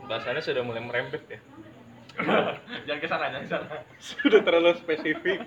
Bahasanya 0.09 0.41
sudah 0.41 0.65
mulai 0.65 0.81
merembet 0.81 1.21
ya. 1.29 1.39
Jangan 2.89 2.99
ke 3.01 3.07
sana, 3.09 3.25
jangan 3.33 3.45
ke 3.45 3.49
sana. 3.49 3.75
Sudah 3.97 4.41
terlalu 4.45 4.77
spesifik. 4.77 5.39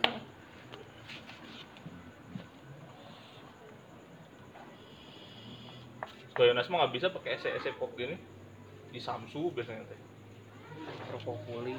Kalau 6.36 6.52
Yonas 6.52 6.68
mah 6.68 6.84
nggak 6.84 6.92
bisa 6.92 7.08
pakai 7.08 7.40
ese 7.40 7.48
ese 7.48 7.72
pop 7.80 7.96
gini 7.96 8.12
di 8.92 9.00
Samsu 9.00 9.48
biasanya 9.56 9.88
teh. 9.88 10.00
Rokok 11.16 11.36
puli. 11.48 11.72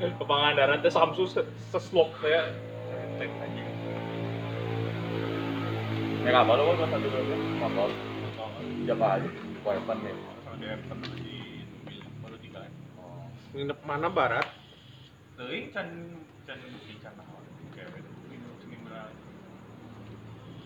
Ke 0.00 0.24
Pangandaran 0.24 0.80
teh 0.80 0.88
Samsu 0.88 1.28
se- 1.28 1.44
seslop 1.68 2.08
teh. 2.24 2.40
Tek 3.20 3.28
anjing. 3.36 3.68
Naik 6.24 6.36
apa 6.40 6.52
lo 6.56 6.72
kan 6.72 6.88
satu 6.88 7.06
dua 7.12 7.22
motor? 7.68 7.90
Siapa 8.88 9.06
aja? 9.20 9.28
Weapon 9.60 9.98
nih. 10.00 10.16
baru 12.24 12.36
tiga. 12.40 12.64
Nginep 13.52 13.78
mana 13.84 14.08
barat? 14.08 14.48
Teuing 15.36 15.68
can 15.68 16.16
can 16.48 16.56
bukti 16.64 16.96
can 17.04 17.12
naon. 17.20 17.44
Kayak 17.76 17.92
minggu 18.32 18.50
seminggu 18.64 18.88
lalu. 18.88 19.16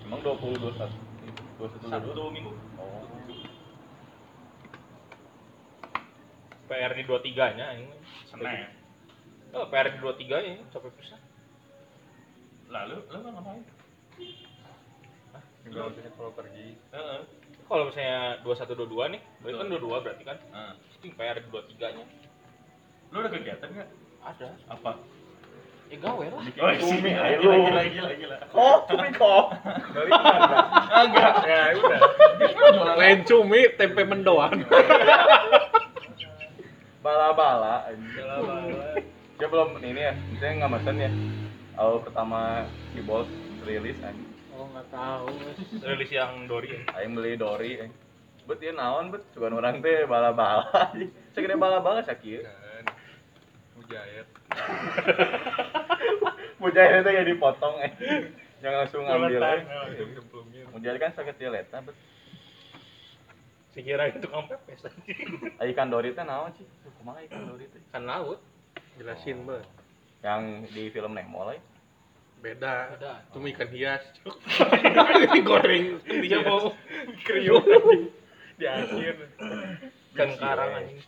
Emang 0.04 0.20
dua 0.20 0.34
puluh 0.36 0.56
dua 0.60 0.72
satu. 0.76 0.96
Dua 1.56 1.68
satu 1.72 1.84
dua 1.88 1.98
dua. 2.00 2.12
Sabtu 2.14 2.22
minggu. 2.32 2.52
Oh. 2.76 3.02
PR 6.64 6.92
di 6.96 7.04
23 7.04 7.56
nya 7.60 7.66
ini. 7.76 7.92
Senin. 8.28 8.72
Oh, 9.52 9.68
PR 9.68 9.92
di 9.92 9.98
23 10.00 10.42
nya 10.44 10.50
ini 10.58 10.64
capek 10.72 10.92
pisan. 10.96 11.20
Lalu 12.72 12.96
lu 13.04 13.18
kan 13.20 13.32
ngapain? 13.36 13.62
Enggak 15.64 15.82
maksudnya 15.88 16.12
kalau 16.16 16.32
pergi. 16.32 16.66
Heeh. 16.92 17.20
Kalau 17.64 17.84
misalnya 17.88 18.20
2122 18.44 19.12
nih, 19.16 19.20
berarti 19.40 19.56
kan 19.56 19.68
22 19.72 20.04
berarti 20.04 20.24
kan. 20.28 20.38
Nah, 20.52 20.72
Pasti 20.76 21.06
PR 21.16 21.36
di 21.40 21.48
23 21.48 21.96
nya. 21.96 22.04
lu 23.14 23.16
ada 23.22 23.30
kegiatan 23.30 23.68
nggak? 23.70 23.88
Ada. 24.24 24.48
Apa? 24.74 24.92
Ya 25.94 25.98
gawe 26.02 26.26
lah. 26.26 26.42
Aja 26.42 27.38
lu. 27.38 27.54
Gila, 27.70 27.82
gila, 27.86 28.12
gila. 28.18 28.36
Oh, 28.50 28.82
cumi 28.90 29.08
kok. 29.14 29.44
Enggak. 30.90 31.34
Ya 31.46 31.60
udah. 31.78 32.00
Lain 32.98 33.22
cumi, 33.22 33.70
tempe 33.78 34.02
mendoan. 34.02 34.66
Bala-bala. 36.98 37.86
Bala-bala. 37.94 38.98
Dia 39.38 39.46
belum 39.50 39.78
ini 39.82 40.02
ya, 40.02 40.14
saya 40.38 40.50
nggak 40.58 40.72
mesen 40.78 40.96
ya. 40.98 41.10
Awal 41.74 42.06
pertama 42.06 42.66
si 42.94 43.02
bos 43.02 43.26
rilis 43.66 43.98
kan. 44.02 44.14
Oh 44.54 44.70
nggak 44.70 44.86
tahu. 44.90 45.26
Rilis 45.78 46.10
yang 46.10 46.46
Dori 46.46 46.70
ya. 46.70 46.80
Aing 46.98 47.14
beli 47.14 47.38
Dori. 47.38 47.82
eh. 47.82 47.90
Bet 48.46 48.58
dia 48.62 48.74
naon 48.74 49.10
bet, 49.10 49.22
cuman 49.34 49.58
orang 49.58 49.78
teh 49.78 50.06
bala-bala. 50.10 50.90
Segede 51.34 51.54
bala-bala 51.54 52.02
sakit. 52.02 52.42
Kan. 52.46 52.84
Mujahid. 56.64 57.04
Mujahid 57.04 57.04
teh 57.04 57.12
ya 57.12 57.22
dipotong 57.28 57.76
eh. 57.84 57.92
Jangan 58.64 58.76
langsung 58.88 59.02
ngambil 59.04 59.42
eh. 59.44 59.60
Mujahid 60.72 60.96
kan 60.96 61.12
sakit 61.12 61.36
dileta 61.36 61.84
bet. 61.84 61.96
Sekira 63.76 64.06
itu 64.08 64.24
kan 64.30 64.46
pepes 64.48 64.86
anjing. 64.86 65.58
Ah, 65.60 65.66
Ikan 65.68 65.90
Dori 65.92 66.14
teh 66.14 66.24
naon 66.24 66.54
sih? 66.56 66.64
Kumaha 67.02 67.20
ikan 67.26 67.42
Dori 67.50 67.66
teh? 67.68 67.82
Kan 67.90 68.06
laut. 68.06 68.38
Jelasin, 68.94 69.42
Mbak. 69.42 69.66
Yang 70.22 70.42
di 70.70 70.82
film 70.94 71.12
Nemo 71.12 71.42
lah. 71.42 71.58
Beda. 72.38 72.94
Beda. 72.94 73.12
Itu 73.28 73.42
mah 73.42 73.50
ikan 73.50 73.68
hias. 73.74 74.04
Digoreng. 75.34 75.98
Dia 76.22 76.38
mau 76.46 76.70
kriuk 77.26 77.66
di 78.54 78.66
akhir. 78.70 79.14
Kan 80.14 80.38
karang 80.38 80.70
anjing. 80.78 81.02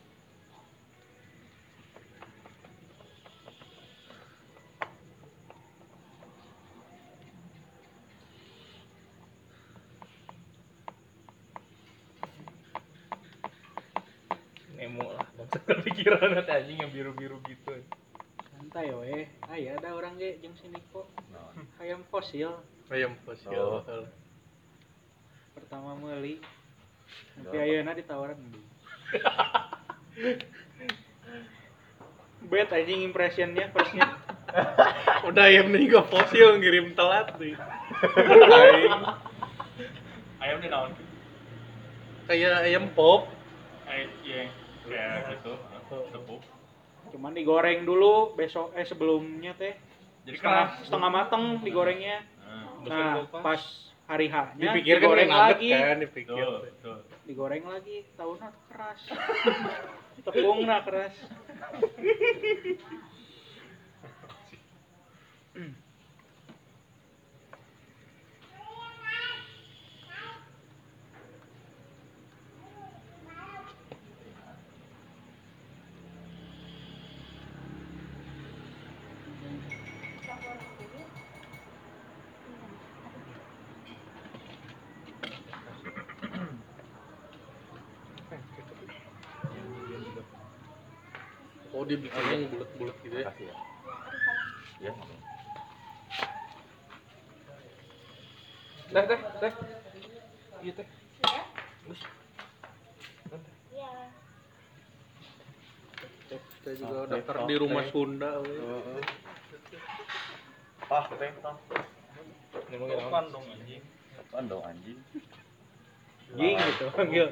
Nemo 14.77 15.09
lah, 15.09 15.25
kepikiran 16.07 16.31
nanti 16.39 16.55
anjing 16.55 16.79
yang 16.79 16.95
biru-biru 16.95 17.43
gitu. 17.51 17.83
Santai 18.55 18.95
we. 18.95 19.27
Ah 19.51 19.59
ya 19.59 19.75
ada 19.75 19.91
orang 19.91 20.15
ge 20.15 20.39
jeung 20.39 20.55
sini 20.63 20.79
kok. 20.95 21.11
Hayam 21.83 22.07
fosil 22.07 22.63
Ayam 22.87 23.19
fosil. 23.27 23.83
Oh. 23.83 23.83
pertama 25.59 25.99
meuli. 25.99 26.39
Tapi 27.43 27.59
ayeuna 27.59 27.91
ditawaran. 27.99 28.39
Bet 32.47 32.71
anjing 32.71 33.03
impressionnya 33.03 33.75
firstnya. 33.75 34.15
Udah 35.29 35.51
ayam 35.51 35.75
nih 35.75 35.91
gak 35.91 36.07
fosil 36.07 36.63
ngirim 36.63 36.95
telat 36.95 37.35
nih. 37.35 37.59
Ayam 40.39 40.63
di 40.63 40.71
naon? 40.71 40.95
Kayak 42.31 42.63
ayam 42.63 42.95
pop. 42.95 43.27
Ayam 43.91 44.11
iya, 44.23 44.47
kayak 44.87 45.43
gitu. 45.43 45.59
Tepuk. 45.87 46.41
Cuman 47.11 47.33
digoreng 47.33 47.87
dulu 47.87 48.35
besok 48.35 48.75
eh 48.75 48.83
sebelumnya 48.83 49.55
teh. 49.55 49.75
Jadi 50.27 50.37
Setengah 50.37 50.65
keras. 50.69 50.85
setengah 50.85 51.11
mateng 51.11 51.45
digorengnya. 51.63 52.19
Nah, 52.87 53.27
pas 53.43 53.59
hari 54.07 54.31
H-nya 54.31 54.71
Dipikir 54.71 54.99
kan 54.99 55.03
digoreng 55.03 55.27
yang 55.27 55.39
lagi. 55.41 55.71
kan, 55.71 55.97
dipikir. 55.99 56.47
Digoreng 57.27 57.65
lagi, 57.67 57.97
tahunan 58.15 58.53
keras. 58.71 59.01
Tepungna 60.27 60.83
keras. 60.83 61.15
dibikinnya 91.87 92.35
yang 92.35 92.51
bulat-bulat 92.53 92.97
gitu 93.07 93.17
ya. 93.17 93.27
Makasih 93.27 93.47
ya. 93.47 93.55
Ya. 94.77 94.93
Teh, 98.87 99.05
teh, 99.07 99.21
teh. 99.41 99.53
Iya, 100.63 100.73
teh. 100.79 100.87
Kita 106.27 106.71
juga 106.83 106.99
Oke, 107.07 107.11
daftar 107.15 107.37
di 107.47 107.55
rumah 107.55 107.85
Sunda. 107.95 108.31
Heeh. 108.43 109.03
Pah, 110.87 111.07
teh, 111.15 111.31
tah. 111.39 111.57
Ngomongin 112.67 113.27
dong 113.31 113.47
anjing. 113.47 113.83
Sopan 114.19 114.45
dong 114.51 114.65
anjing. 114.67 114.99
Jing 116.35 116.57
gitu 116.59 116.85
panggil. 116.91 117.27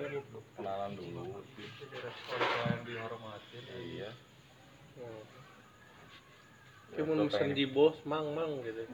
Kenalan 0.55 0.95
dulu. 0.95 1.43
Orang 1.43 2.83
dihormatin. 2.87 3.62
Iya. 3.75 4.11
Kayak 6.95 7.11
mau 7.11 7.27
mesen 7.27 7.51
di 7.59 7.67
bos, 7.67 7.99
mang 8.07 8.31
mang 8.39 8.63
gitu. 8.63 8.87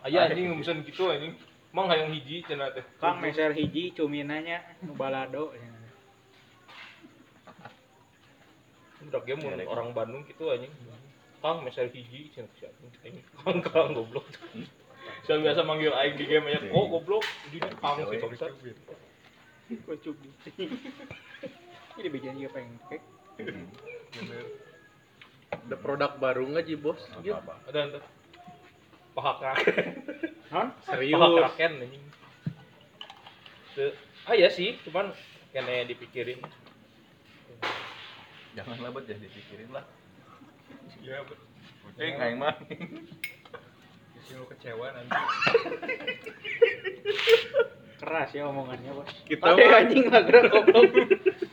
Aja 0.00 0.32
anjing 0.32 0.56
mesen 0.56 0.80
gitu 0.88 1.12
anjing. 1.12 1.36
Mang 1.76 1.92
hayang 1.92 2.08
hiji 2.08 2.40
cenah 2.48 2.72
teh. 2.72 2.80
Kang 2.96 3.20
meser 3.20 3.52
hiji 3.52 3.92
cuminanya 3.92 4.64
nu 4.80 4.96
balado. 4.96 5.52
Udah 9.04 9.20
game 9.22 9.38
mun 9.44 9.60
Iya, 9.60 9.68
orang 9.68 9.92
Bandung 9.92 10.24
gitu 10.24 10.48
anjing. 10.48 10.72
Kang 11.44 11.60
meser 11.60 11.92
hiji 11.92 12.32
cenah 12.32 12.48
siapa 12.56 12.80
anjing. 13.04 13.20
Kang 13.36 13.60
kang 13.60 13.92
goblok. 13.92 14.24
Saya 15.28 15.42
biasa 15.44 15.60
manggil 15.68 15.92
aing 15.92 16.16
di 16.16 16.24
game 16.24 16.48
aja, 16.50 16.66
kok 16.66 16.86
goblok, 16.88 17.24
di 17.52 17.58
kang 17.60 18.00
sih 18.00 18.18
bangsat. 18.18 18.50
Kocuk. 19.84 20.16
Ini 22.00 22.08
bikin 22.12 22.38
juga 22.38 22.56
pengen 22.56 22.78
kek. 22.88 23.02
Ada 25.64 25.76
produk 25.80 26.12
baru 26.20 26.44
nggak 26.52 26.64
Ji 26.68 26.76
bos? 26.76 27.00
Apa 27.16 27.40
apa. 27.40 27.54
Ada 27.72 27.80
ada. 27.88 27.98
Paha 29.16 29.32
kraken. 29.40 29.86
Non? 30.52 30.68
Serius? 30.84 31.16
Paha 31.16 31.28
kraken 31.40 31.72
anjing. 31.80 32.04
Ah 34.26 34.34
iya 34.36 34.48
sih, 34.52 34.76
cuman 34.84 35.12
kene 35.52 35.88
dipikirin. 35.88 36.40
Jangan 38.56 38.76
lah 38.80 38.90
bet, 38.92 39.04
jangan 39.04 39.24
dipikirin 39.28 39.68
lah. 39.72 39.84
Iya. 41.00 41.24
Eh, 41.96 42.12
aing 42.12 42.40
mah. 42.40 42.56
Lu 44.36 44.44
kecewa 44.50 44.90
nanti. 44.90 45.12
Keras 48.00 48.28
ya 48.36 48.44
omongannya, 48.52 48.92
Bos. 48.92 49.08
Kita 49.24 49.56
mah, 49.56 49.80
anjing 49.80 50.12
lah 50.12 50.20
gerak 50.28 50.52
goblok. 50.52 50.92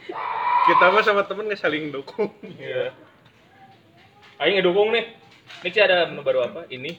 kita 0.67 0.85
mah 0.91 1.03
sama 1.03 1.23
temen 1.23 1.47
nggak 1.47 1.59
saling 1.59 1.91
dukung. 1.91 2.31
Iya. 2.43 2.91
Aing 4.43 4.59
ngedukung 4.59 4.91
nih. 4.91 5.07
Nih 5.63 5.71
sih 5.71 5.79
ada 5.79 6.11
menu 6.11 6.19
baru 6.19 6.43
apa? 6.43 6.67
Ini. 6.67 6.91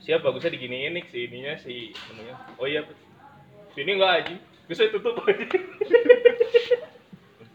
Siap 0.00 0.24
bagusnya 0.24 0.56
diginiin 0.56 0.96
nih 0.96 1.04
si 1.12 1.28
ininya 1.28 1.52
si 1.60 1.92
menunya. 2.08 2.32
Oh 2.56 2.64
iya. 2.64 2.80
Sini 3.76 4.00
enggak 4.00 4.24
aja. 4.24 4.34
Bisa 4.64 4.88
tutup 4.88 5.20
aja. 5.28 5.36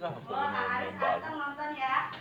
Nonton 0.06 1.70
ya. 1.74 2.14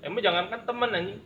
Emang 0.00 0.24
jangankan 0.24 0.60
temen 0.64 0.96
anjing. 0.96 1.20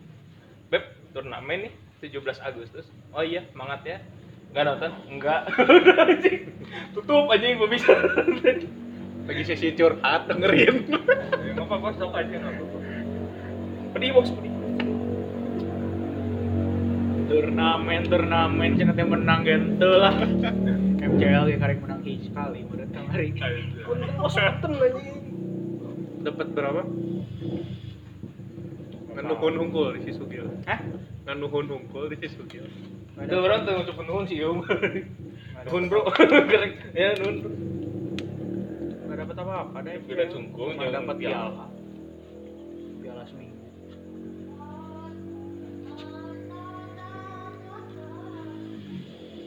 Beb, 0.74 0.90
turnamen 1.14 1.70
nih 1.70 1.72
17 2.02 2.42
Agustus. 2.42 2.90
Oh 3.14 3.22
iya, 3.22 3.46
semangat 3.54 3.86
ya. 3.86 4.02
Enggak 4.50 4.64
nonton? 4.66 4.92
Enggak. 5.06 5.40
Udah. 5.62 6.06
Tutup 6.94 7.30
anjing 7.30 7.54
gua 7.54 7.68
bisa. 7.70 7.94
Lagi 9.30 9.42
sesi 9.46 9.70
curhat 9.78 10.26
dengerin. 10.26 10.90
Enggak 10.90 11.66
apa-apa, 11.70 11.88
sok 11.94 12.18
aja 12.18 12.34
enggak 12.34 12.54
apa-apa. 12.58 12.78
Pedih 13.94 14.10
box, 14.14 14.26
pedih. 14.34 14.50
Turnamen, 17.30 18.02
turnamen 18.10 18.74
cenah 18.74 18.94
teh 18.98 19.06
menang 19.06 19.46
gitu 19.46 19.90
lah. 20.02 20.18
MCL 20.98 21.46
ge 21.46 21.56
karek 21.62 21.78
menang 21.78 22.02
hiji 22.02 22.26
sekali 22.26 22.66
mau 22.66 22.74
datang 22.74 23.06
hari 23.06 23.30
ini. 23.30 23.70
Dapat 26.26 26.46
berapa? 26.52 26.82
Nganuhun 29.14 29.54
hungkul 29.62 29.94
di 29.94 30.10
Sisugil. 30.10 30.46
Hah? 30.66 30.82
Nganuhun 31.30 31.66
hungkul 31.70 32.10
di 32.10 32.18
Sisugil. 32.18 32.66
Itu 33.18 33.36
orang 33.36 33.66
tuh 33.66 33.74
untuk 33.82 33.96
nuhun 34.06 34.24
sih, 34.30 34.38
Om. 34.44 34.62
Nuhun, 35.66 35.84
Bro. 35.90 36.06
Gerek. 36.50 36.72
Ya, 36.94 37.18
nuhun, 37.18 37.36
Bro. 37.42 37.50
Gak 39.10 39.16
dapat 39.26 39.36
apa-apa 39.42 39.78
deh. 39.82 39.96
Beda 40.06 40.24
sungkung 40.30 40.78
Cuma 40.78 40.86
yang 40.86 40.94
dapat 41.02 41.14
piala. 41.18 41.66
piala. 43.02 43.22
Seminggu. 43.26 43.58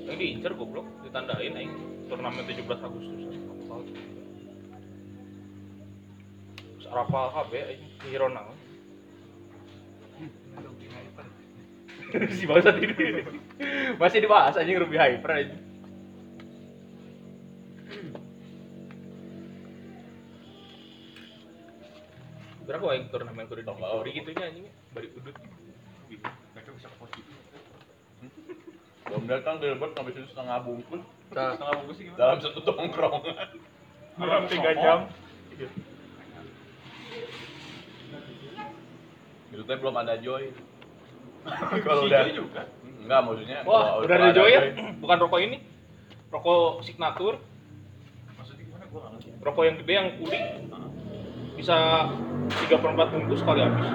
Yang 0.03 0.17
diincer 0.19 0.51
goblok, 0.53 0.87
ditandain 1.01 1.55
aing 1.55 1.73
turnamen 2.11 2.43
17 2.43 2.67
Agustus. 2.67 3.21
Terus 6.77 6.85
rapal 6.91 7.31
KB 7.31 7.51
aing 7.55 7.83
hero 8.05 8.27
naon. 8.29 8.57
Si 12.13 12.45
bangsat 12.45 12.77
ini 12.77 13.25
masih 13.97 14.21
dibahas 14.21 14.53
anjing 14.53 14.77
Ruby 14.77 14.97
Hyper 15.01 15.31
aja. 15.33 15.57
Berapa 22.63 22.85
aing 22.95 23.11
turnamen 23.11 23.49
kudu 23.49 23.65
di 23.65 23.69
Ori 23.69 24.11
gitu 24.13 24.29
nya 24.37 24.45
anjing 24.47 24.69
bari 24.93 25.07
udut. 25.17 25.35
Mereka 26.53 26.69
bisa 26.77 26.87
ke 26.87 26.95
pos. 27.01 27.11
Belum 29.09 29.23
datang 29.27 29.59
dilebet 29.59 29.91
ngabisin 29.97 30.25
setengah 30.31 30.57
bungkus. 30.63 31.03
Nah. 31.35 31.53
Setengah 31.57 31.73
bungkus 31.81 31.95
sih 31.99 32.05
gimana? 32.07 32.19
Dalam 32.21 32.37
satu 32.39 32.59
tongkrongan. 32.63 33.47
Dalam 34.15 34.43
tiga 34.47 34.71
jam. 34.77 34.99
Itu 39.53 39.61
teh 39.67 39.77
belum 39.77 39.95
ada 39.99 40.17
joy. 40.17 40.49
Kalau 41.85 42.01
udah 42.05 42.21
juga. 42.29 42.61
Enggak 43.03 43.19
maksudnya. 43.19 43.57
Wah, 43.67 43.83
kalau 43.93 44.07
udah 44.07 44.15
ada 44.15 44.31
Joy 44.31 44.49
ya? 44.49 44.61
Bukan 44.97 45.17
rokok 45.19 45.39
ini. 45.43 45.57
Rokok 46.31 46.81
signature, 46.81 47.35
Maksudnya 48.33 48.63
gimana 48.63 48.85
gua 48.87 48.99
enggak 49.03 49.11
ngerti. 49.19 49.43
rokok 49.43 49.63
yang 49.67 49.75
gede 49.77 49.93
yang 49.93 50.07
kuning. 50.17 50.45
Bisa 51.53 51.77
3 52.47 52.81
per 52.81 52.89
4 52.89 53.11
bungkus 53.11 53.39
sekali 53.43 53.59
habis. 53.59 53.87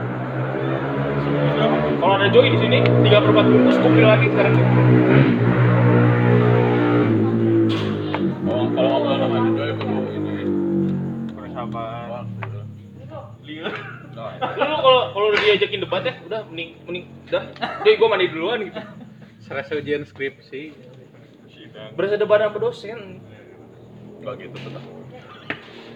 Kalau 1.99 2.15
ada 2.15 2.29
Joy 2.29 2.47
di 2.49 2.59
sini, 2.59 2.79
3 2.85 3.25
per 3.25 3.31
4 3.33 3.49
bungkus 3.49 3.77
kopi 3.81 4.01
lagi 4.01 4.27
sekarang. 4.29 4.55
Oh, 8.45 8.65
kalau 8.71 8.89
ngomong 8.91 9.19
sama 9.19 9.37
ada 9.39 9.51
joy 9.51 9.71
perlu 9.75 10.01
ini. 10.11 10.35
Persahabatan. 11.33 12.25
Liur. 13.45 13.73
Nah, 14.13 14.35
Dulu 14.35 14.75
kalau 14.79 15.01
kalau 15.13 15.27
udah 15.31 15.41
diajakin 15.41 15.79
debat 15.79 16.03
ya, 16.03 16.15
udah 16.29 16.45
mending 16.53 16.71
mending 16.85 17.07
udah. 17.33 17.43
Joy 17.83 17.95
gua 17.97 18.09
mandi 18.13 18.29
duluan 18.29 18.61
gitu. 18.69 18.81
Serasa 19.45 19.81
ujian 19.81 20.05
skripsi. 20.05 20.77
Berasa 21.97 22.21
debat 22.21 22.45
sama 22.45 22.59
dosen. 22.61 23.25
enggak 24.19 24.35
gitu 24.45 24.57
tetap. 24.59 24.85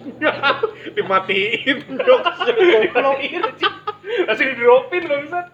Dimatiin. 0.95 1.77
Dimatiin, 1.85 3.41
anjing. 3.43 3.73
Langsung 4.27 4.47
di 4.47 4.55
dropin 4.57 5.03
bangsat. 5.07 5.45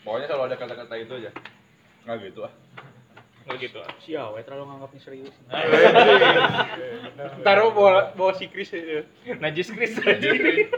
Pokoknya 0.00 0.26
selalu 0.26 0.44
ada 0.48 0.56
kata-kata 0.56 0.94
itu 0.96 1.12
aja. 1.20 1.30
Enggak 2.04 2.16
gitu 2.32 2.40
ah. 2.48 2.52
Nggak 3.50 3.56
gitu. 3.66 3.78
ah. 3.82 3.90
Si 3.98 4.10
Awe 4.14 4.40
terlalu 4.46 4.64
nganggapnya 4.68 5.00
serius. 5.00 5.34
Taruh 7.46 7.74
bawa 7.74 8.14
bawa 8.14 8.32
si 8.36 8.46
Chris 8.46 8.70
ya. 8.72 9.02
Najis 9.42 9.74
Chris 9.74 9.96
Jadi, 9.98 10.70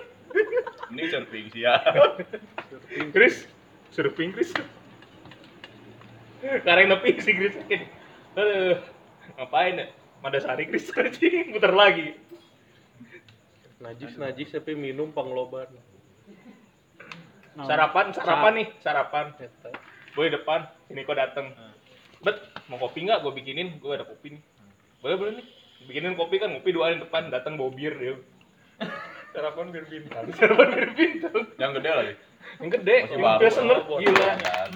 Ini 1.02 1.10
surfing 1.10 1.46
sih 1.50 1.66
ya. 1.66 1.82
Chris, 3.10 3.50
surfing 3.90 4.30
Chris. 4.30 4.54
Kareng 6.62 6.94
nepi 6.94 7.18
si 7.18 7.34
Chris. 7.34 7.58
Aduh, 8.38 8.78
ngapain 9.34 9.82
ya? 9.82 9.86
Madasari 10.22 10.70
Chris 10.70 10.86
anjing, 10.94 11.50
muter 11.58 11.74
lagi. 11.74 12.14
Najis 13.82 14.14
najis 14.14 14.54
tapi 14.54 14.78
minum 14.78 15.10
pangloban. 15.10 15.66
Nah, 17.58 17.66
Sarapan, 17.66 18.14
sarapan 18.14 18.52
nih, 18.62 18.68
sarapan. 18.78 19.34
Boy 20.14 20.30
depan, 20.30 20.70
sini 20.86 21.02
kok 21.02 21.18
dateng. 21.18 21.50
Bet, 22.22 22.38
mau 22.70 22.78
kopi 22.78 23.10
nggak? 23.10 23.26
Gue 23.26 23.34
bikinin, 23.34 23.82
gue 23.82 23.90
ada 23.90 24.06
kopi 24.06 24.38
nih. 24.38 24.42
Boleh 25.02 25.16
boleh 25.18 25.32
nih. 25.42 25.46
Bikinin 25.90 26.14
kopi 26.14 26.38
kan, 26.38 26.54
ngopi 26.54 26.70
doain 26.70 27.02
depan, 27.02 27.34
datang 27.34 27.58
bawa 27.58 27.74
bir 27.74 27.98
ya. 27.98 28.14
Sarapan 29.32 29.66
bir 29.72 29.84
bintang. 29.88 30.24
Sarapan 30.38 30.68
bir 30.76 30.90
bintang. 30.92 31.42
Yang 31.56 31.72
gede 31.80 31.90
lagi. 31.90 32.14
Yang 32.60 32.70
gede, 32.78 32.96
Masih 33.00 33.12
yang 33.16 33.22
baru. 33.24 33.40
listener, 33.40 33.78
gila. 33.88 34.30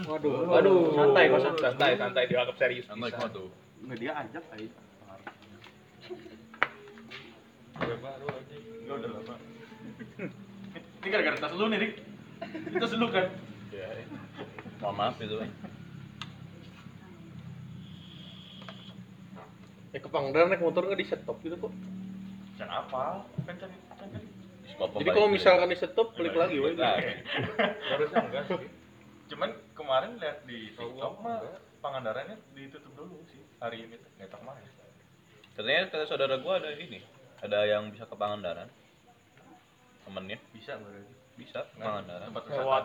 Waduh. 0.09 0.57
Aduh, 0.57 0.79
Santai 0.97 1.25
kok 1.29 1.40
santai. 1.45 1.62
santai, 1.62 1.90
santai 2.01 2.23
dianggap 2.25 2.57
serius. 2.57 2.85
Santai 2.88 3.11
kok 3.12 3.29
tuh. 3.37 3.49
Nggak 3.85 3.99
dia 4.01 4.12
ajak 4.16 4.45
aja. 4.57 4.69
Enggak 7.77 8.97
udah 8.97 9.11
lama. 9.12 9.35
Ini 10.97 11.09
gara-gara 11.12 11.37
tas 11.38 11.53
lu 11.55 11.64
nih, 11.69 11.79
Dik. 11.79 11.92
Itu 12.73 12.77
tas 12.81 12.92
lu 12.97 13.07
kan? 13.12 13.27
Ya. 13.71 13.87
Mohon 14.81 14.95
maaf 14.97 15.16
itu. 15.21 15.37
Ya 19.92 19.99
ke 20.01 20.09
Pangandaran 20.12 20.53
naik 20.53 20.61
motor 20.61 20.85
nggak 20.85 21.01
di 21.01 21.07
stop 21.09 21.37
gitu 21.40 21.57
kok. 21.57 21.73
Can 22.57 22.69
apa? 22.69 23.25
Kan 23.45 23.55
cari. 23.57 23.86
Jadi 24.77 25.11
kalau 25.11 25.29
misalkan 25.33 25.73
di 25.73 25.77
stop 25.79 26.12
balik 26.17 26.37
lagi 26.37 26.57
weh. 26.61 26.73
Harusnya 26.77 28.21
enggak 28.25 28.45
sih. 28.53 28.69
Cuman 29.27 29.51
kemarin 29.75 30.21
lihat 30.23 30.47
di 30.47 30.71
TikTok 30.77 31.15
mah 31.25 31.43
Pangandarannya 31.83 32.41
ditutup 32.57 32.93
dulu 32.99 33.23
sih 33.31 33.43
hari 33.62 33.87
ini 33.87 33.95
tuh. 34.01 34.11
Nggak 34.19 34.29
tahu 34.33 34.41
kemarin. 34.43 34.65
Katanya 35.57 35.81
kata 35.89 36.05
saudara 36.05 36.35
gua 36.43 36.61
ada 36.61 36.71
ini, 36.77 37.01
ada 37.41 37.65
yang 37.65 37.89
bisa 37.95 38.05
ke 38.05 38.17
Pangandaran. 38.19 38.69
Temennya 40.05 40.37
bisa 40.53 40.77
berarti. 40.77 41.15
Bisa 41.37 41.62
ke 41.62 41.75
Pangandaran. 41.79 42.27
Tempat 42.33 42.45
Lewat, 42.53 42.83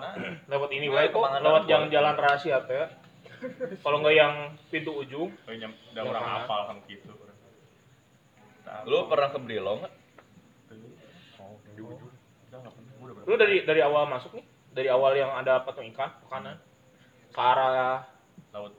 lewat 0.47 0.69
ini 0.75 0.87
wae 0.87 1.09
kok, 1.09 1.17
lewat 1.19 1.63
boleh. 1.65 1.71
yang 1.71 1.83
jalan 1.89 2.15
rahasia 2.15 2.61
teh. 2.67 2.87
Kalau 3.81 3.97
enggak 4.05 4.15
yang 4.15 4.33
pintu 4.69 4.93
ujung, 5.01 5.33
Oh, 5.33 5.53
udah 5.97 6.03
orang 6.05 6.25
hafal 6.29 6.61
kan 6.69 6.77
gitu. 6.85 7.09
Lu 8.85 9.09
pernah 9.09 9.33
ke 9.33 9.39
Brilong 9.41 9.81
nggak? 9.81 9.93
Oh, 11.41 11.57
di 11.73 11.81
ujung. 11.81 12.13
Udah 12.53 12.59
udah 13.11 13.23
lu 13.27 13.35
dari 13.35 13.63
dari 13.63 13.81
awal 13.83 14.07
masuk 14.07 14.31
nih, 14.33 14.45
dari 14.71 14.87
awal 14.87 15.11
yang 15.13 15.31
ada 15.31 15.61
patung 15.61 15.85
ikan 15.91 16.09
ke 16.09 16.25
kanan, 16.27 16.57
ke 17.29 17.39
arah 17.41 18.07
laut. 18.51 18.73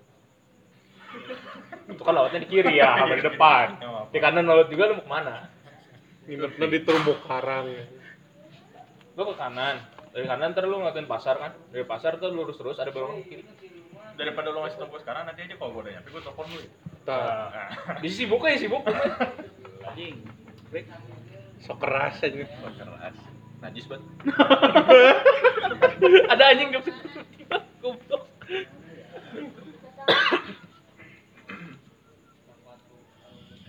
itu 1.92 2.00
kan 2.00 2.14
lautnya 2.16 2.40
di 2.40 2.48
kiri 2.48 2.80
ya, 2.80 2.96
sama 2.96 3.14
di 3.14 3.24
depan. 3.24 3.66
Di 4.08 4.18
kanan 4.18 4.48
laut 4.48 4.72
juga 4.72 4.88
lu 4.88 4.96
mau 4.96 5.04
ke 5.04 5.10
mana? 5.12 5.36
Nginepnya 6.24 6.66
di 6.72 6.78
terumbu 6.80 7.12
karang. 7.28 7.68
Lu 9.12 9.22
ke 9.28 9.34
kanan, 9.36 9.76
dari 10.10 10.24
kanan 10.24 10.56
ntar 10.56 10.64
lu 10.64 10.80
ngeliatin 10.80 11.04
pasar 11.04 11.36
kan, 11.36 11.52
dari 11.68 11.84
pasar 11.84 12.16
tuh 12.16 12.32
lurus 12.32 12.56
terus 12.56 12.80
ada 12.80 12.88
belok 12.88 13.20
ke 13.20 13.24
kiri. 13.28 13.44
Daripada 14.16 14.52
lu 14.52 14.64
ngasih 14.64 14.88
gua 14.88 15.00
sekarang 15.00 15.28
nanti 15.28 15.44
aja 15.44 15.56
kalau 15.56 15.76
gua 15.76 15.84
udah 15.84 15.92
nyampe 15.96 16.08
gua 16.12 16.22
telepon 16.24 16.46
lu. 16.48 16.58
ya. 16.60 16.68
Tah, 17.02 17.20
Nah, 17.52 17.98
Di 18.00 18.08
sibuk 18.08 18.40
aja 18.44 18.56
sibuk. 18.56 18.80
Anjing. 19.88 20.16
sok 21.60 21.76
keras 21.76 22.16
aja. 22.24 22.44
wah, 22.64 22.72
keras. 22.72 23.16
Najis 23.62 23.86
banget. 23.86 24.10
ada 26.34 26.44
anjing 26.50 26.74
gak 26.74 26.82
Goblok. 27.78 28.26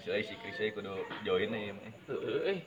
Si 0.02 0.10
si 0.10 0.34
Chris 0.42 0.60
aja 0.60 0.74
kudu 0.74 0.94
join 1.24 1.50
nih. 1.54 1.78
Eh, 2.10 2.60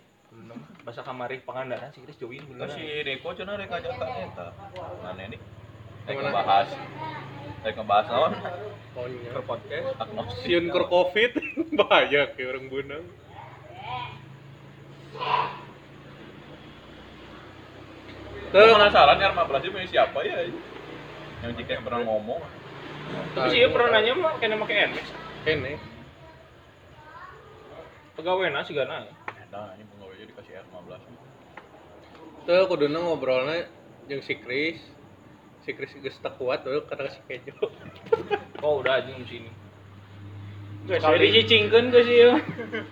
bahasa 0.87 1.03
kamari 1.03 1.43
Pangandaran 1.43 1.91
sih 1.93 2.01
Chris 2.07 2.17
join 2.17 2.47
beneran. 2.47 2.73
si 2.73 3.03
Deko 3.03 3.35
cenah 3.35 3.59
rek 3.59 3.75
ajak 3.75 3.99
ka 3.99 4.07
eta. 4.07 4.47
Mana 5.03 5.27
nih? 5.27 5.41
Rek 6.07 6.17
ngebahas. 6.23 6.69
Rek 7.67 7.75
ngebahas 7.75 8.07
naon? 8.07 8.33
Pokoknya. 8.95 9.31
Ke 9.35 9.43
podcast. 9.43 9.87
Siun 10.47 10.71
ke 10.71 10.81
covid 10.87 11.33
bahaya 11.79 12.31
kayak 12.33 12.49
orang 12.55 12.67
benang. 12.71 13.05
Gua 18.57 18.73
penasaran 18.73 19.21
ya 19.21 19.29
Arma 19.29 19.45
Brazil 19.45 19.69
punya 19.69 19.85
siapa 19.85 20.16
ya? 20.25 20.49
Yang 21.45 21.61
jika 21.61 21.85
pernah 21.85 22.09
ngomong. 22.09 22.40
Tapi 23.37 23.53
sih 23.53 23.61
ya 23.61 23.69
pernah 23.69 24.01
nanya 24.01 24.16
mah 24.16 24.33
kena 24.40 24.57
make 24.57 24.73
NMAX. 24.73 25.12
Kene. 25.45 25.77
Pegawai 28.16 28.49
nasi 28.49 28.73
gak 28.73 28.88
nanya. 28.88 29.12
Nah, 29.53 29.77
ini 29.77 29.85
pengawalnya 29.92 30.25
dikasih 30.25 30.53
R15. 30.73 31.05
Tuh 32.49 32.64
kuduna 32.64 32.99
ngobrolnya 33.05 33.69
jeung 34.09 34.25
si 34.25 34.40
Chris. 34.40 34.81
Si 35.69 35.77
Chris 35.77 35.92
geus 36.01 36.16
kuat 36.16 36.64
tuh 36.64 36.81
kata 36.88 37.12
si 37.12 37.21
Kejo. 37.29 37.61
Oh 38.64 38.81
udah 38.81 39.05
anjing 39.05 39.21
di 39.21 39.27
sini. 39.29 39.51
Sekali 40.88 41.29
dicicingkeun 41.29 41.92
ke 41.92 42.01
sih. 42.09 42.25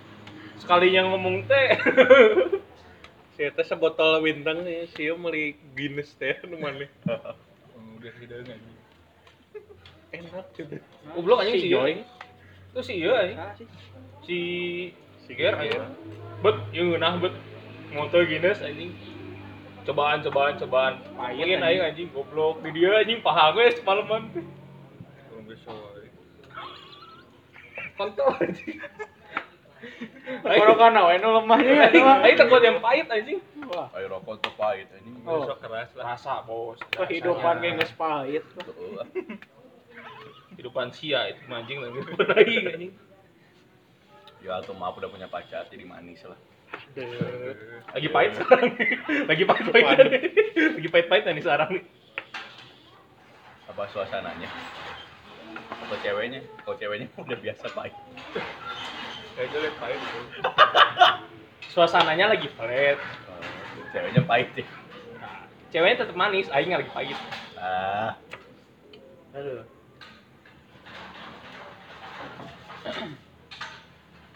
sekalinya 0.60 1.08
ngomong 1.08 1.48
teh. 1.48 1.68
Si 3.34 3.42
eta 3.42 3.66
sebotol 3.66 4.22
bintang 4.22 4.62
nih, 4.62 4.86
si 4.94 5.10
meuli 5.10 5.58
Guinness 5.74 6.14
teh 6.14 6.38
nu 6.46 6.54
maneh. 6.62 6.86
Udah 7.98 8.12
hideung 8.22 8.46
anjing. 8.46 8.78
Enak 10.14 10.46
juga. 10.54 10.78
Goblok 11.18 11.42
anjing 11.42 11.58
Si 11.58 11.66
si 11.66 11.74
Joy. 11.74 11.92
Itu 12.70 12.80
si 12.86 12.92
iya 13.02 13.14
anjing. 13.26 13.70
Si 14.22 14.38
Siger 15.24 15.56
aja. 15.56 15.88
Bet, 16.44 16.56
yang 16.76 16.92
ngeunah 16.92 17.16
bet. 17.18 17.34
Motor 17.96 18.22
Guinness 18.28 18.60
anjing. 18.60 18.92
Cobaan, 19.82 20.22
cobaan, 20.22 20.54
cobaan. 20.60 20.94
Pahit 21.16 21.58
aing 21.58 21.82
anjing 21.82 22.08
goblok. 22.14 22.60
Di 22.62 22.70
dia 22.70 23.02
anjing 23.02 23.18
paha 23.24 23.50
gue 23.56 23.66
semalaman. 23.74 24.30
Kontol 27.98 28.30
anjing. 28.38 28.78
Kalau 30.44 30.74
kan 30.76 30.96
nu 30.96 31.28
lemahnya 31.40 31.72
ya. 31.72 31.86
Aing 31.90 32.06
aing 32.24 32.36
takut 32.38 32.60
yang 32.60 32.78
pahit 32.80 33.06
anjing. 33.08 33.38
Wah, 33.68 33.88
Ayo 33.96 34.06
rokok 34.12 34.40
tuh 34.44 34.52
pahit 34.56 34.88
ini. 35.00 35.12
Oh. 35.24 35.44
Besok 35.44 35.58
keras 35.64 35.90
lah. 35.96 36.04
Rasa 36.14 36.44
bos. 36.44 36.78
kehidupan 36.94 37.60
kayak 37.60 37.80
geus 37.80 37.92
pahit. 37.96 38.44
Kehidupan 40.54 40.92
sia 40.94 41.32
itu 41.32 41.40
anjing 41.48 41.78
lagi 41.80 41.98
aing 42.40 42.64
anjing. 42.68 42.92
Ya 44.44 44.60
tuh 44.60 44.76
maaf 44.76 44.96
udah 45.00 45.08
punya 45.08 45.28
pacar 45.28 45.64
jadi 45.72 45.88
manis 45.88 46.20
lah. 46.28 46.36
Lagi 47.94 48.08
pahit 48.10 48.32
sekarang. 48.34 48.70
Lagi 49.30 49.42
pahit-pahit. 49.46 49.98
Lagi 50.74 50.88
pahit-pahit 50.90 51.22
nih 51.30 51.44
sekarang 51.44 51.70
nih. 51.78 51.84
Apa 53.70 53.82
suasananya? 53.90 54.50
Atau 55.86 55.96
ceweknya? 56.02 56.40
Kalau 56.62 56.76
ceweknya 56.78 57.06
udah 57.24 57.38
biasa 57.38 57.64
pahit. 57.72 57.94
Kayaknya 59.34 59.70
pahit. 59.82 60.00
Suasananya 61.74 62.26
lagi 62.34 62.46
flat. 62.54 62.98
Oh, 63.26 63.42
ceweknya 63.90 64.22
pahit 64.22 64.50
ya. 64.54 64.66
Ceweknya 65.74 66.06
tetap 66.06 66.14
manis, 66.14 66.46
aing 66.54 66.70
lagi 66.70 66.90
pahit. 66.94 67.18
Ah, 67.58 68.14
Aduh. 69.34 69.66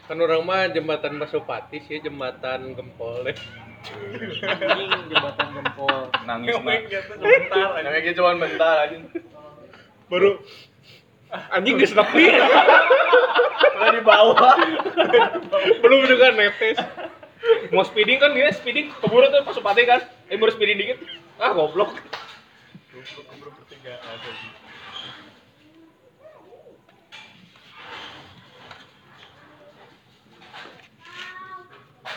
Kan 0.09 0.19
orang 0.19 0.43
mah 0.43 0.67
jembatan 0.73 1.21
Pasupati 1.21 1.79
sih, 1.87 2.03
jembatan 2.03 2.75
Gempol 2.75 3.23
deh. 3.23 3.39
Anjing 3.89 5.07
jembatan 5.07 5.49
gempol. 5.55 6.11
nangis 6.27 6.55
mah. 6.61 6.75
Nangis 7.87 8.13
cuma 8.19 8.35
bentar 8.35 8.77
aja. 8.89 8.99
Baru 10.11 10.43
anjing 11.53 11.77
geus 11.77 11.93
nepi. 11.93 12.33
Udah 13.79 13.91
di 13.95 14.03
bawah. 14.03 14.55
Belum 15.83 16.01
juga 16.09 16.33
netes. 16.35 16.79
Mau 17.71 17.85
speeding 17.87 18.19
kan 18.19 18.35
dia 18.35 18.51
speeding 18.51 18.91
keburu 18.99 19.31
tuh 19.31 19.45
masuk 19.47 19.63
pate 19.63 19.87
kan. 19.87 20.01
Eh 20.33 20.37
baru 20.37 20.53
speeding 20.55 20.79
dikit. 20.81 20.99
Ah 21.39 21.55
goblok. 21.55 21.95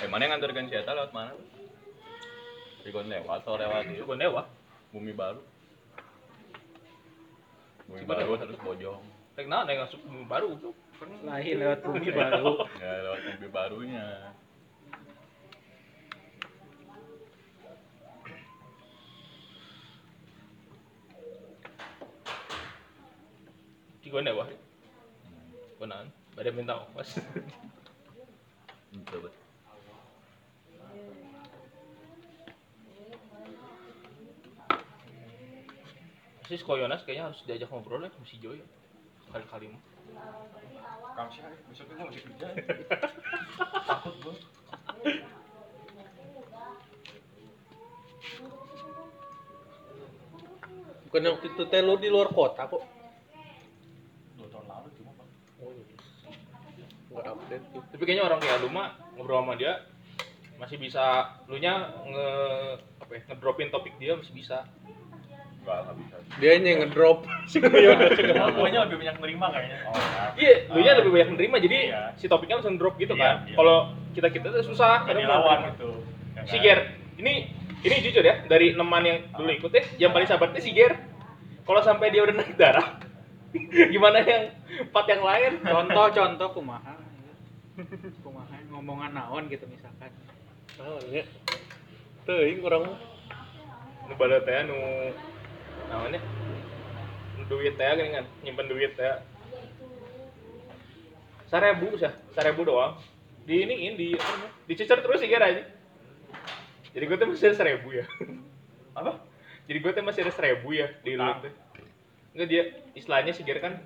Eh 0.01 0.09
mana 0.09 0.25
yang 0.25 0.33
ngantarkan 0.33 0.65
si 0.65 0.75
Eta 0.75 0.97
lewat 0.97 1.13
mana? 1.13 1.37
Rigon 2.81 3.05
lewat 3.05 3.45
atau 3.45 3.53
lewat 3.61 3.85
itu? 3.93 4.01
Dewa. 4.01 4.49
Bumi 4.89 5.13
baru. 5.13 5.50
Bumi 7.91 8.07
Coba 8.07 8.23
baru 8.23 8.31
deh. 8.31 8.39
terus 8.47 8.59
bojong. 8.63 9.03
Tek 9.35 9.45
nah 9.51 9.67
yang 9.67 9.83
masuk 9.83 9.99
baru 10.31 10.55
tuh. 10.63 10.71
Lahir 11.27 11.59
lewat 11.59 11.83
bumi 11.83 12.07
baru. 12.07 12.63
Ya 12.79 12.91
lewat 13.03 13.19
bumi 13.35 13.47
barunya. 13.51 14.05
Di 24.01 24.07
gue 24.07 24.21
dewa. 24.23 24.45
Benar. 25.77 26.07
Pada 26.31 26.49
minta 26.55 26.73
ongkos. 26.79 27.19
Betul 28.95 29.19
betul. 29.27 29.40
Si 36.51 36.67
Koyonas 36.67 37.07
kayaknya 37.07 37.31
harus 37.31 37.39
diajak 37.47 37.71
ngobrol 37.71 38.03
ya 38.03 38.11
sama 38.11 38.27
si 38.27 38.35
Joy. 38.43 38.59
Kali-kali 39.31 39.71
mah. 39.71 39.79
Kang 41.15 41.31
Syah, 41.31 41.47
besoknya 41.71 41.95
gue 41.95 42.07
masih 42.11 42.23
kerja. 42.27 42.47
Takut 43.87 44.15
gue. 44.19 44.35
Bukan 51.07 51.23
waktu 51.23 51.47
itu 51.55 51.63
teh 51.71 51.79
lu 51.79 51.95
di 51.95 52.11
luar 52.11 52.35
kota 52.35 52.67
kok. 52.67 52.83
Dua 54.35 54.47
tahun 54.51 54.67
lalu 54.67 54.87
cuma 54.99 55.11
Pak. 55.15 55.27
Enggak 57.15 57.25
update 57.31 57.65
tuh. 57.71 57.83
Tapi 57.95 58.03
kayaknya 58.03 58.27
orang 58.27 58.39
kayak 58.43 58.59
lu 58.59 58.67
mah 58.67 58.99
ngobrol 59.15 59.39
sama 59.39 59.55
dia 59.55 59.87
masih 60.59 60.75
bisa 60.75 61.31
lu 61.47 61.55
nya 61.63 61.95
nge 62.11 62.27
apa 62.99 63.11
ya, 63.15 63.21
ngedropin 63.31 63.71
topik 63.71 63.95
dia 63.95 64.19
masih 64.19 64.35
bisa. 64.35 64.67
Enggak, 65.61 65.77
enggak 65.77 65.95
bisa. 66.01 66.15
Dia 66.41 66.51
yang 66.57 66.79
ngedrop 66.81 67.17
si 67.45 67.57
Koyonas 67.61 68.17
juga. 68.17 68.33
Pokoknya 68.49 68.79
lebih 68.87 68.97
banyak 68.97 69.15
nerima 69.21 69.45
kayaknya. 69.51 69.77
Oh, 69.85 69.93
ya. 69.93 70.23
Iya, 70.33 70.53
lu 70.73 70.79
nya 70.81 70.93
lebih 70.97 71.11
banyak 71.11 71.29
menerima 71.31 71.55
jadi 71.61 71.77
Iya. 71.85 72.01
si 72.17 72.25
topiknya 72.25 72.55
langsung 72.57 72.81
drop 72.81 72.97
gitu 72.97 73.13
Iya, 73.13 73.21
kan. 73.21 73.35
iya. 73.45 73.55
Kalau 73.55 73.77
kita 74.11 74.27
kita 74.27 74.47
tuh 74.49 74.63
susah 74.65 75.05
kadang 75.05 75.27
lawan 75.27 75.59
gitu. 75.71 76.01
Ya 76.33 76.41
Si 76.45 76.57
kan? 76.57 76.63
Ger, 76.63 76.79
ini 77.19 77.33
ini 77.81 77.95
jujur 77.99 78.21
ya 78.21 78.41
dari 78.45 78.73
teman 78.73 79.01
yang 79.01 79.19
dulu 79.31 79.49
ikut 79.51 79.71
ya, 79.71 79.83
yang 79.99 80.11
paling 80.11 80.25
sabarnya 80.25 80.61
si 80.61 80.71
Ger. 80.71 80.97
Kalau 81.61 81.81
sampai 81.81 82.09
dia 82.09 82.25
udah 82.25 82.33
naik 82.33 82.57
darah, 82.57 82.97
gimana 83.93 84.25
yang 84.25 84.49
empat 84.81 85.05
yang 85.07 85.21
lain? 85.21 85.51
Contoh-contoh 85.61 86.49
kumaha. 86.51 86.97
Kumaha 88.25 88.55
ngomongan 88.67 89.13
naon 89.13 89.45
gitu 89.45 89.69
misalkan. 89.69 90.09
Oh, 90.81 90.97
ya. 91.07 91.21
Teuing 92.25 92.65
urang 92.65 92.89
mah. 92.89 92.97
Nu 94.09 94.13
bala 94.15 94.41
teh 94.41 94.57
nu 94.65 94.77
namanya 95.89 96.21
duit 97.47 97.75
teh 97.75 97.83
gini 97.97 98.09
kan, 98.11 98.25
nyimpen 98.41 98.67
duit 98.67 98.95
teh. 98.95 99.15
Sarebu 101.47 101.99
sih, 101.99 102.07
sarebu 102.31 102.63
doang. 102.63 102.95
Di 103.43 103.67
iniin 103.67 103.99
di 103.99 104.15
apa 104.15 104.23
namanya? 104.23 104.51
Dicecer 104.65 105.03
terus 105.03 105.19
si 105.19 105.27
Ger 105.27 105.43
aja. 105.43 105.63
Jadi 106.91 107.03
gue 107.03 107.17
tuh 107.17 107.27
masih 107.27 107.51
ada 107.51 107.57
seribu 107.57 107.87
ya. 107.91 108.05
Apa? 108.99 109.19
Jadi 109.67 109.77
gue 109.79 109.91
tuh 109.91 110.03
masih 110.03 110.21
ada 110.23 110.31
seribu 110.31 110.71
ya 110.71 110.87
di 111.01 111.15
Utang. 111.15 111.39
lu 111.39 111.43
tuh. 111.43 111.53
Enggak 112.31 112.47
dia 112.47 112.63
istilahnya 112.95 113.31
si 113.31 113.43
Ger 113.43 113.59
kan 113.59 113.83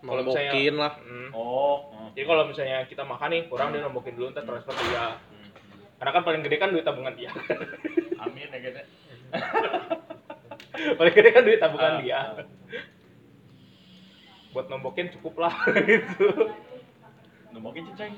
Kalau 0.00 0.24
misalnya- 0.24 0.72
lah. 0.72 0.92
hmm, 0.96 1.28
Oh. 1.36 1.76
Jadi 2.16 2.24
kalau 2.24 2.48
misalnya 2.48 2.88
kita 2.88 3.04
makan 3.04 3.28
nih, 3.28 3.42
kurang 3.46 3.76
dia 3.76 3.84
nombokin 3.84 4.16
dulu 4.16 4.32
ntar 4.32 4.48
transfer 4.48 4.72
ke 4.72 4.84
dia. 4.88 5.20
Karena 6.00 6.10
kan 6.16 6.22
paling 6.24 6.40
gede 6.40 6.56
kan 6.56 6.72
duit 6.72 6.80
tabungan 6.80 7.12
dia. 7.12 7.28
Amin 8.16 8.48
ya 8.48 8.58
gitu. 8.58 8.80
paling 10.96 11.12
gede 11.12 11.28
kan 11.30 11.42
duit 11.42 11.58
tabungan 11.58 11.92
Ah, 11.92 12.00
dia. 12.00 12.16
ah. 12.16 12.28
Buat 14.50 14.66
nombokin 14.66 15.10
cukup 15.10 15.38
lah 15.38 15.54
gitu. 15.88 16.26
Nombokin 17.50 17.86
cincang. 17.88 18.14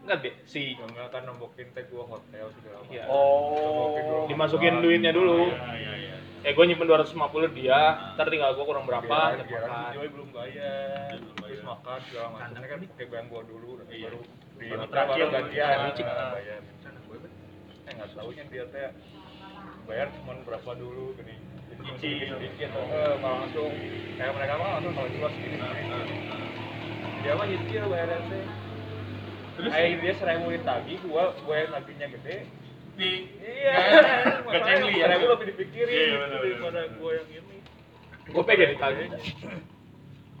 Enggak 0.00 0.18
deh, 0.22 0.34
si 0.44 0.72
Enggak 0.74 1.08
kan 1.10 1.22
nombokin 1.24 1.68
teh 1.72 1.84
gua 1.86 2.04
hotel 2.06 2.48
segala 2.54 2.76
macam. 2.80 2.92
Iya. 2.92 3.04
Oh. 3.06 4.24
Dimasukin 4.26 4.80
duitnya 4.80 5.10
dulu. 5.10 5.48
Iya, 5.48 5.72
iya, 5.74 5.92
iya. 5.96 6.16
eh 6.38 6.54
gue 6.54 6.64
nyimpen 6.64 6.86
250 6.86 7.18
dia, 7.52 7.80
ntar 8.14 8.30
tinggal 8.30 8.54
gue 8.54 8.62
kurang 8.62 8.86
berapa, 8.86 9.02
Biar- 9.02 9.36
tiap 9.36 9.48
biar 9.50 9.62
makan. 9.64 9.90
Joy 9.90 10.06
belum 10.08 10.28
bayar, 10.30 11.18
terus 11.18 11.60
makan 11.60 11.98
segala 12.06 12.28
macam. 12.30 12.48
Ini 12.54 12.66
kan 12.68 12.78
kayak 12.94 13.08
bayar 13.10 13.24
gua 13.26 13.42
dulu, 13.42 13.68
Iya. 13.84 14.06
baru 14.06 14.20
di 14.54 14.66
terakhir 14.86 15.26
gantian. 15.28 15.78
Cik, 15.92 16.06
bayar. 16.06 16.60
Eh 17.80 17.92
nggak 17.92 18.08
tahunya 18.12 18.44
dia 18.46 18.64
teh 18.68 18.88
bayar 19.84 20.06
cuma 20.14 20.32
berapa 20.40 20.70
dulu 20.74 21.16
gini. 21.16 21.34
Cicil. 21.96 22.36
Sedikit, 22.36 22.68
eh, 22.76 23.14
malah 23.24 23.48
langsung 23.48 23.72
kayak 24.20 24.32
mereka 24.36 24.52
mah 24.60 24.68
langsung 24.76 24.92
kalau 24.92 25.08
jual 25.08 25.30
segini. 25.32 25.56
Dia 27.24 27.32
mah 27.34 27.46
nyicil 27.48 27.84
bayarnya 27.88 28.18
teh. 28.28 28.46
Terus? 29.58 29.70
Akhirnya 29.74 29.96
dia 29.98 30.12
seribu 30.14 30.46
ditagih, 30.54 30.98
gua 31.08 31.34
gua 31.42 31.54
yang 31.58 31.70
nagihnya 31.74 32.06
gede. 32.14 32.36
Di 32.98 33.10
Iya, 33.42 33.74
Gak 34.46 34.62
cengli 34.62 34.94
ya? 35.02 35.06
Seribu 35.10 35.24
lebih 35.34 35.46
dipikirin 35.54 35.94
Iya, 35.94 36.06
gitu 36.06 36.26
daripada 36.30 36.80
gua 36.98 37.10
yang 37.14 37.28
ini. 37.30 37.56
Gue 38.28 38.42
pengen 38.44 38.68
ditagih. 38.76 39.06